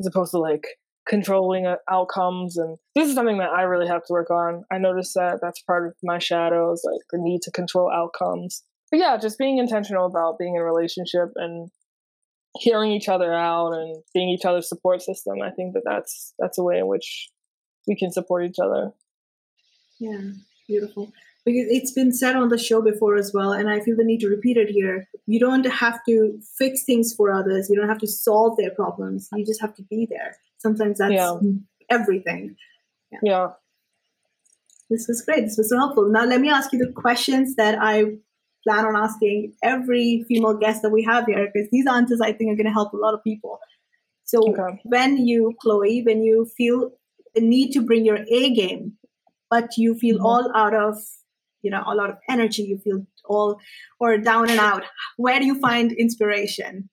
as 0.00 0.06
opposed 0.06 0.32
to 0.32 0.38
like 0.38 0.66
controlling 1.08 1.66
uh, 1.66 1.76
outcomes. 1.88 2.56
And 2.56 2.76
this 2.94 3.08
is 3.08 3.14
something 3.14 3.38
that 3.38 3.50
i 3.50 3.62
really 3.62 3.86
have 3.86 4.04
to 4.04 4.12
work 4.12 4.30
on. 4.30 4.64
I 4.70 4.78
notice 4.78 5.12
that 5.14 5.38
that's 5.40 5.62
part 5.62 5.86
of 5.86 5.94
my 6.02 6.18
shadows 6.18 6.82
like 6.84 7.02
the 7.10 7.18
need 7.20 7.42
to 7.42 7.52
control 7.52 7.90
outcomes. 7.92 8.64
But 8.90 8.98
yeah 8.98 9.16
just 9.16 9.38
being 9.38 9.58
intentional 9.58 10.06
about 10.06 10.38
being 10.38 10.56
in 10.56 10.60
a 10.60 10.64
relationship 10.64 11.30
and 11.36 11.70
hearing 12.58 12.90
each 12.90 13.08
other 13.08 13.32
out 13.32 13.72
and 13.72 14.02
being 14.12 14.30
each 14.30 14.46
other's 14.46 14.68
support 14.68 15.02
system 15.02 15.34
i 15.44 15.50
think 15.50 15.74
that 15.74 15.82
that's 15.84 16.32
that's 16.38 16.56
a 16.56 16.62
way 16.62 16.78
in 16.78 16.88
which 16.88 17.28
we 17.86 17.94
can 17.94 18.10
support 18.10 18.44
each 18.44 18.58
other. 18.62 18.92
Yeah 19.98 20.30
beautiful. 20.68 21.12
Because 21.44 21.66
it's 21.70 21.92
been 21.92 22.12
said 22.12 22.36
on 22.36 22.50
the 22.50 22.58
show 22.58 22.82
before 22.82 23.16
as 23.16 23.32
well 23.32 23.52
and 23.52 23.70
i 23.70 23.80
feel 23.80 23.96
the 23.96 24.04
need 24.04 24.20
to 24.20 24.28
repeat 24.28 24.56
it 24.56 24.68
here. 24.68 25.08
You 25.26 25.40
don't 25.40 25.64
have 25.64 26.00
to 26.08 26.38
fix 26.58 26.84
things 26.84 27.14
for 27.14 27.32
others. 27.32 27.68
You 27.70 27.76
don't 27.76 27.88
have 27.88 27.98
to 28.00 28.06
solve 28.06 28.56
their 28.58 28.70
problems. 28.70 29.28
You 29.34 29.44
just 29.44 29.60
have 29.60 29.74
to 29.76 29.82
be 29.82 30.06
there. 30.10 30.36
Sometimes 30.58 30.98
that's 30.98 31.12
yeah. 31.12 31.38
everything. 31.90 32.56
Yeah. 33.10 33.18
yeah. 33.22 33.48
This 34.90 35.06
was 35.08 35.22
great. 35.22 35.44
This 35.44 35.58
was 35.58 35.70
so 35.70 35.78
helpful. 35.78 36.08
Now 36.10 36.24
let 36.24 36.40
me 36.40 36.50
ask 36.50 36.72
you 36.72 36.78
the 36.78 36.92
questions 36.92 37.56
that 37.56 37.78
i 37.80 38.04
plan 38.64 38.84
on 38.84 38.96
asking 38.96 39.54
every 39.62 40.24
female 40.28 40.54
guest 40.54 40.82
that 40.82 40.90
we 40.90 41.02
have 41.04 41.24
here 41.26 41.48
because 41.52 41.68
these 41.70 41.86
answers 41.86 42.20
I 42.20 42.32
think 42.32 42.50
are 42.50 42.56
going 42.56 42.66
to 42.66 42.72
help 42.72 42.92
a 42.92 42.96
lot 42.96 43.14
of 43.14 43.22
people. 43.24 43.60
So 44.24 44.40
okay. 44.50 44.80
when 44.84 45.26
you, 45.26 45.54
Chloe, 45.62 46.02
when 46.04 46.22
you 46.22 46.46
feel 46.56 46.90
the 47.34 47.40
need 47.40 47.72
to 47.72 47.80
bring 47.80 48.04
your 48.04 48.18
A 48.30 48.52
game, 48.52 48.98
but 49.50 49.76
you 49.76 49.94
feel 49.94 50.16
mm-hmm. 50.16 50.26
all 50.26 50.52
out 50.54 50.74
of, 50.74 50.96
you 51.62 51.70
know, 51.70 51.82
a 51.86 51.94
lot 51.94 52.10
of 52.10 52.16
energy, 52.28 52.62
you 52.62 52.78
feel 52.78 53.06
all 53.24 53.60
or 54.00 54.18
down 54.18 54.50
and 54.50 54.60
out, 54.60 54.84
where 55.16 55.38
do 55.38 55.46
you 55.46 55.58
find 55.60 55.92
inspiration? 55.92 56.88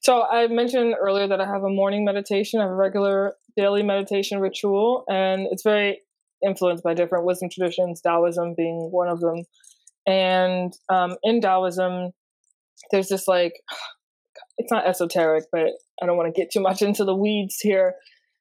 So 0.00 0.22
I 0.22 0.48
mentioned 0.48 0.94
earlier 1.00 1.26
that 1.28 1.40
I 1.40 1.46
have 1.46 1.62
a 1.62 1.70
morning 1.70 2.04
meditation, 2.04 2.60
I 2.60 2.64
have 2.64 2.72
a 2.72 2.74
regular 2.74 3.36
daily 3.56 3.82
meditation 3.82 4.38
ritual, 4.38 5.04
and 5.08 5.46
it's 5.50 5.62
very 5.62 6.00
influenced 6.44 6.84
by 6.84 6.94
different 6.94 7.24
wisdom 7.24 7.48
traditions, 7.50 8.00
Taoism 8.02 8.54
being 8.54 8.90
one 8.90 9.08
of 9.08 9.20
them. 9.20 9.44
And 10.06 10.72
um, 10.90 11.16
in 11.22 11.40
Taoism, 11.40 12.10
there's 12.90 13.08
this 13.08 13.26
like, 13.26 13.54
it's 14.58 14.70
not 14.70 14.86
esoteric, 14.86 15.44
but 15.50 15.68
I 16.02 16.06
don't 16.06 16.16
want 16.16 16.32
to 16.32 16.38
get 16.38 16.50
too 16.50 16.60
much 16.60 16.82
into 16.82 17.04
the 17.04 17.16
weeds 17.16 17.56
here. 17.60 17.94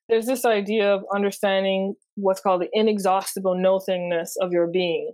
There's 0.10 0.26
this 0.26 0.46
idea 0.46 0.94
of 0.94 1.04
understanding 1.14 1.96
what's 2.16 2.42
called 2.42 2.62
the 2.62 2.70
inexhaustible 2.74 3.56
nothingness 3.58 4.36
of 4.42 4.52
your 4.52 4.68
being. 4.68 5.14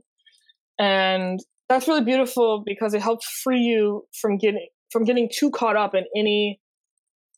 And 0.79 1.39
that's 1.67 1.87
really 1.87 2.03
beautiful 2.03 2.63
because 2.65 2.93
it 2.93 3.01
helps 3.01 3.27
free 3.43 3.59
you 3.59 4.05
from 4.19 4.37
getting 4.37 4.67
from 4.91 5.03
getting 5.03 5.29
too 5.31 5.51
caught 5.51 5.77
up 5.77 5.93
in 5.93 6.05
any 6.17 6.59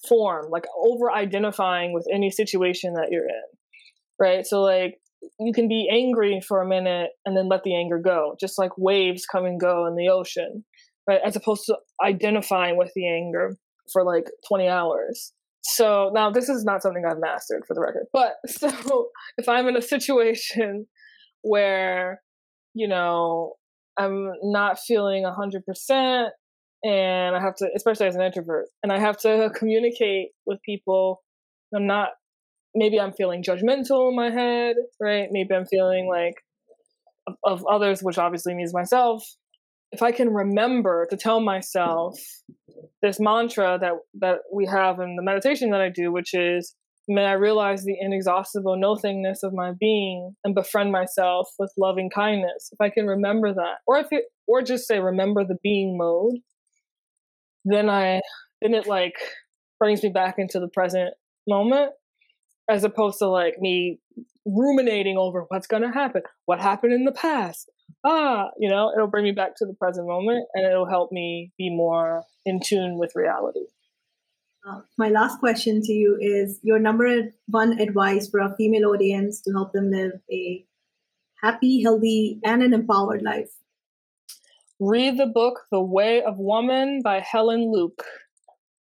form, 0.08 0.50
like 0.50 0.66
over 0.80 1.12
identifying 1.12 1.94
with 1.94 2.08
any 2.14 2.32
situation 2.32 2.94
that 2.94 3.10
you're 3.12 3.28
in. 3.28 3.44
Right. 4.20 4.46
So 4.46 4.62
like 4.62 4.96
you 5.40 5.54
can 5.54 5.68
be 5.68 5.90
angry 5.92 6.40
for 6.48 6.62
a 6.62 6.68
minute 6.68 7.10
and 7.26 7.36
then 7.36 7.50
let 7.50 7.64
the 7.64 7.76
anger 7.76 8.00
go, 8.00 8.36
just 8.40 8.58
like 8.58 8.72
waves 8.78 9.26
come 9.26 9.46
and 9.46 9.60
go 9.60 9.86
in 9.86 9.96
the 9.96 10.10
ocean, 10.10 10.64
right? 11.08 11.20
As 11.26 11.36
opposed 11.36 11.64
to 11.66 11.78
identifying 12.04 12.78
with 12.78 12.92
the 12.96 13.08
anger 13.08 13.58
for 13.92 14.04
like 14.04 14.26
20 14.48 14.68
hours. 14.68 15.34
So 15.62 16.12
now 16.14 16.32
this 16.32 16.50
is 16.50 16.64
not 16.64 16.82
something 16.82 17.04
I've 17.06 17.20
mastered 17.20 17.64
for 17.68 17.74
the 17.74 17.82
record, 17.82 18.06
but 18.12 18.34
so 18.48 19.10
if 19.38 19.48
I'm 19.48 19.68
in 19.68 19.78
a 19.78 19.82
situation 19.82 20.88
where, 21.42 22.22
you 22.74 22.88
know, 22.88 23.54
I'm 23.98 24.32
not 24.44 24.80
feeling 24.80 25.24
100% 25.24 26.30
and 26.84 27.36
I 27.36 27.40
have 27.40 27.56
to, 27.58 27.70
especially 27.76 28.08
as 28.08 28.16
an 28.16 28.22
introvert, 28.22 28.68
and 28.82 28.92
I 28.92 29.00
have 29.00 29.18
to 29.20 29.52
communicate 29.56 30.30
with 30.46 30.60
people. 30.66 31.22
I'm 31.76 31.88
not 31.88 32.10
maybe 32.74 33.00
I'm 33.00 33.14
feeling 33.14 33.44
judgmental 33.44 34.10
in 34.10 34.16
my 34.16 34.30
head, 34.30 34.76
right? 35.00 35.28
Maybe 35.32 35.54
I'm 35.54 35.66
feeling 35.66 36.08
like 36.10 36.36
of, 37.28 37.36
of, 37.44 37.66
others, 37.70 38.02
which 38.02 38.18
obviously 38.18 38.54
means 38.54 38.74
myself. 38.74 39.26
If 39.92 40.02
I 40.02 40.12
can 40.12 40.34
remember 40.34 41.06
to 41.10 41.18
tell 41.18 41.42
myself 41.42 42.18
this 43.02 43.20
mantra 43.20 43.78
that 43.80 43.94
that 44.20 44.40
we 44.54 44.66
have 44.66 45.00
in 45.00 45.16
the 45.16 45.24
meditation 45.24 45.72
that 45.72 45.82
I 45.82 45.90
do, 45.90 46.12
which 46.12 46.34
is 46.34 46.76
may 47.08 47.26
I 47.26 47.34
realize 47.34 47.84
the 47.84 47.98
inexhaustible 48.00 48.78
nothingness 48.78 49.44
of 49.44 49.54
my 49.54 49.74
being 49.80 50.36
and 50.44 50.56
befriend 50.56 50.92
myself 50.92 51.50
with 51.60 51.74
loving 51.78 52.10
kindness. 52.10 52.70
If 52.72 52.80
I 52.80 52.90
can 52.90 53.08
remember 53.08 53.54
that, 53.54 53.78
or 53.88 53.98
if 53.98 54.08
it, 54.12 54.26
or 54.48 54.62
just 54.62 54.88
say 54.88 55.00
remember 55.00 55.44
the 55.44 55.58
being 55.64 55.98
mode, 55.98 56.36
then 57.66 57.90
I 57.90 58.22
then 58.62 58.74
it 58.74 58.88
like 58.88 59.16
brings 59.80 60.04
me 60.04 60.10
back 60.10 60.36
into 60.38 60.60
the 60.60 60.68
present 60.68 61.14
moment 61.48 61.92
as 62.70 62.84
opposed 62.84 63.20
to 63.20 63.28
like 63.28 63.56
me 63.60 64.00
ruminating 64.46 65.18
over 65.18 65.46
what's 65.50 65.68
going 65.68 65.84
to 65.84 65.92
happen, 65.92 66.22
what 66.46 66.60
happened 66.60 66.94
in 66.94 67.06
the 67.06 67.12
past. 67.12 67.70
Ah, 68.04 68.50
you 68.58 68.70
know, 68.70 68.92
it'll 68.96 69.08
bring 69.08 69.24
me 69.24 69.32
back 69.32 69.56
to 69.58 69.66
the 69.66 69.74
present 69.74 70.08
moment 70.08 70.48
and 70.54 70.66
it'll 70.66 70.90
help 70.90 71.12
me 71.12 71.52
be 71.58 71.70
more 71.70 72.24
in 72.46 72.60
tune 72.60 72.98
with 72.98 73.16
reality. 73.16 73.66
Uh, 74.68 74.82
my 74.98 75.10
last 75.10 75.40
question 75.40 75.82
to 75.82 75.92
you 75.92 76.18
is 76.20 76.60
your 76.64 76.80
number 76.80 77.32
one 77.48 77.80
advice 77.80 78.30
for 78.30 78.40
a 78.40 78.56
female 78.56 78.90
audience 78.90 79.42
to 79.42 79.52
help 79.52 79.74
them 79.74 79.92
live 79.92 80.14
a 80.32 80.66
happy, 81.42 81.82
healthy, 81.82 82.40
and 82.44 82.62
an 82.62 82.74
empowered 82.74 83.22
life. 83.22 83.52
Read 84.80 85.18
the 85.18 85.28
book 85.28 85.62
The 85.72 85.82
Way 85.82 86.22
of 86.24 86.38
Woman 86.38 87.02
by 87.04 87.20
Helen 87.20 87.72
Luke 87.72 88.04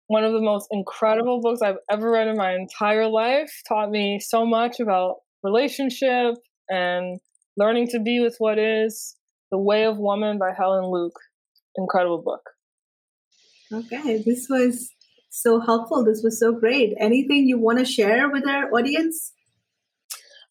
one 0.07 0.23
of 0.23 0.33
the 0.33 0.41
most 0.41 0.67
incredible 0.71 1.41
books 1.41 1.61
I've 1.61 1.77
ever 1.89 2.11
read 2.11 2.27
in 2.27 2.37
my 2.37 2.53
entire 2.53 3.07
life. 3.07 3.51
Taught 3.67 3.89
me 3.89 4.19
so 4.19 4.45
much 4.45 4.79
about 4.79 5.17
relationship 5.41 6.35
and 6.69 7.19
learning 7.57 7.87
to 7.89 7.99
be 7.99 8.19
with 8.19 8.35
what 8.39 8.59
is. 8.59 9.15
The 9.51 9.57
Way 9.57 9.85
of 9.85 9.97
Woman 9.97 10.39
by 10.39 10.51
Helen 10.57 10.89
Luke. 10.91 11.19
Incredible 11.75 12.21
book. 12.21 12.41
Okay, 13.71 14.21
this 14.23 14.47
was 14.49 14.89
so 15.29 15.59
helpful. 15.59 16.03
This 16.03 16.21
was 16.23 16.39
so 16.39 16.51
great. 16.51 16.93
Anything 16.99 17.47
you 17.47 17.59
want 17.59 17.79
to 17.79 17.85
share 17.85 18.29
with 18.29 18.47
our 18.47 18.71
audience? 18.73 19.33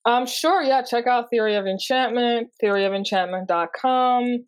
Um, 0.04 0.26
sure, 0.26 0.62
yeah. 0.62 0.82
Check 0.82 1.06
out 1.06 1.30
Theory 1.30 1.54
of 1.54 1.66
Enchantment, 1.66 2.50
theoryofenchantment.com 2.62 4.46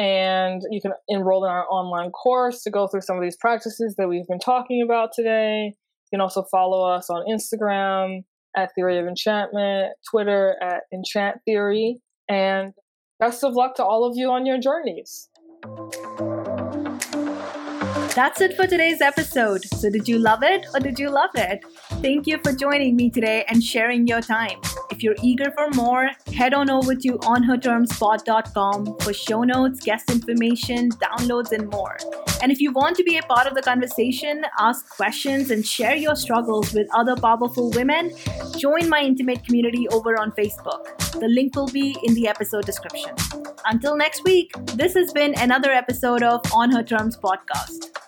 and 0.00 0.62
you 0.70 0.80
can 0.80 0.92
enroll 1.08 1.44
in 1.44 1.50
our 1.50 1.66
online 1.70 2.10
course 2.10 2.62
to 2.62 2.70
go 2.70 2.86
through 2.86 3.02
some 3.02 3.16
of 3.16 3.22
these 3.22 3.36
practices 3.36 3.96
that 3.98 4.08
we've 4.08 4.26
been 4.26 4.38
talking 4.38 4.82
about 4.82 5.10
today. 5.14 5.66
You 5.66 6.16
can 6.16 6.22
also 6.22 6.44
follow 6.50 6.88
us 6.88 7.10
on 7.10 7.26
Instagram 7.26 8.24
at 8.56 8.70
Theory 8.74 8.98
of 8.98 9.06
Enchantment, 9.06 9.92
Twitter 10.10 10.56
at 10.62 10.82
Enchant 10.92 11.38
Theory, 11.44 12.00
and 12.28 12.72
best 13.18 13.44
of 13.44 13.54
luck 13.54 13.74
to 13.76 13.84
all 13.84 14.04
of 14.04 14.16
you 14.16 14.30
on 14.30 14.46
your 14.46 14.58
journeys. 14.58 15.28
That's 18.14 18.40
it 18.40 18.56
for 18.56 18.66
today's 18.66 19.00
episode. 19.00 19.64
So, 19.64 19.88
did 19.88 20.08
you 20.08 20.18
love 20.18 20.42
it 20.42 20.66
or 20.74 20.80
did 20.80 20.98
you 20.98 21.10
love 21.10 21.30
it? 21.36 21.64
Thank 22.02 22.26
you 22.26 22.38
for 22.42 22.52
joining 22.52 22.96
me 22.96 23.08
today 23.08 23.44
and 23.46 23.62
sharing 23.62 24.06
your 24.08 24.20
time. 24.20 24.60
If 24.90 25.00
you're 25.00 25.14
eager 25.22 25.52
for 25.52 25.68
more, 25.70 26.10
head 26.34 26.52
on 26.52 26.70
over 26.70 26.96
to 26.96 27.08
onhertermspod.com 27.18 28.96
for 28.98 29.12
show 29.12 29.44
notes, 29.44 29.80
guest 29.84 30.10
information, 30.10 30.90
downloads, 30.90 31.52
and 31.52 31.68
more. 31.70 31.98
And 32.42 32.50
if 32.50 32.60
you 32.60 32.72
want 32.72 32.96
to 32.96 33.04
be 33.04 33.16
a 33.16 33.22
part 33.22 33.46
of 33.46 33.54
the 33.54 33.62
conversation, 33.62 34.44
ask 34.58 34.88
questions, 34.96 35.52
and 35.52 35.64
share 35.64 35.94
your 35.94 36.16
struggles 36.16 36.74
with 36.74 36.88
other 36.92 37.14
powerful 37.14 37.70
women, 37.70 38.12
join 38.58 38.88
my 38.88 39.02
intimate 39.02 39.44
community 39.44 39.86
over 39.88 40.20
on 40.20 40.32
Facebook. 40.32 40.84
The 41.12 41.28
link 41.28 41.54
will 41.54 41.68
be 41.68 41.96
in 42.02 42.14
the 42.14 42.26
episode 42.26 42.66
description. 42.66 43.14
Until 43.66 43.96
next 43.96 44.24
week, 44.24 44.52
this 44.74 44.94
has 44.94 45.12
been 45.12 45.34
another 45.38 45.70
episode 45.70 46.22
of 46.22 46.40
On 46.52 46.72
Her 46.72 46.82
Terms 46.82 47.16
podcast. 47.16 47.99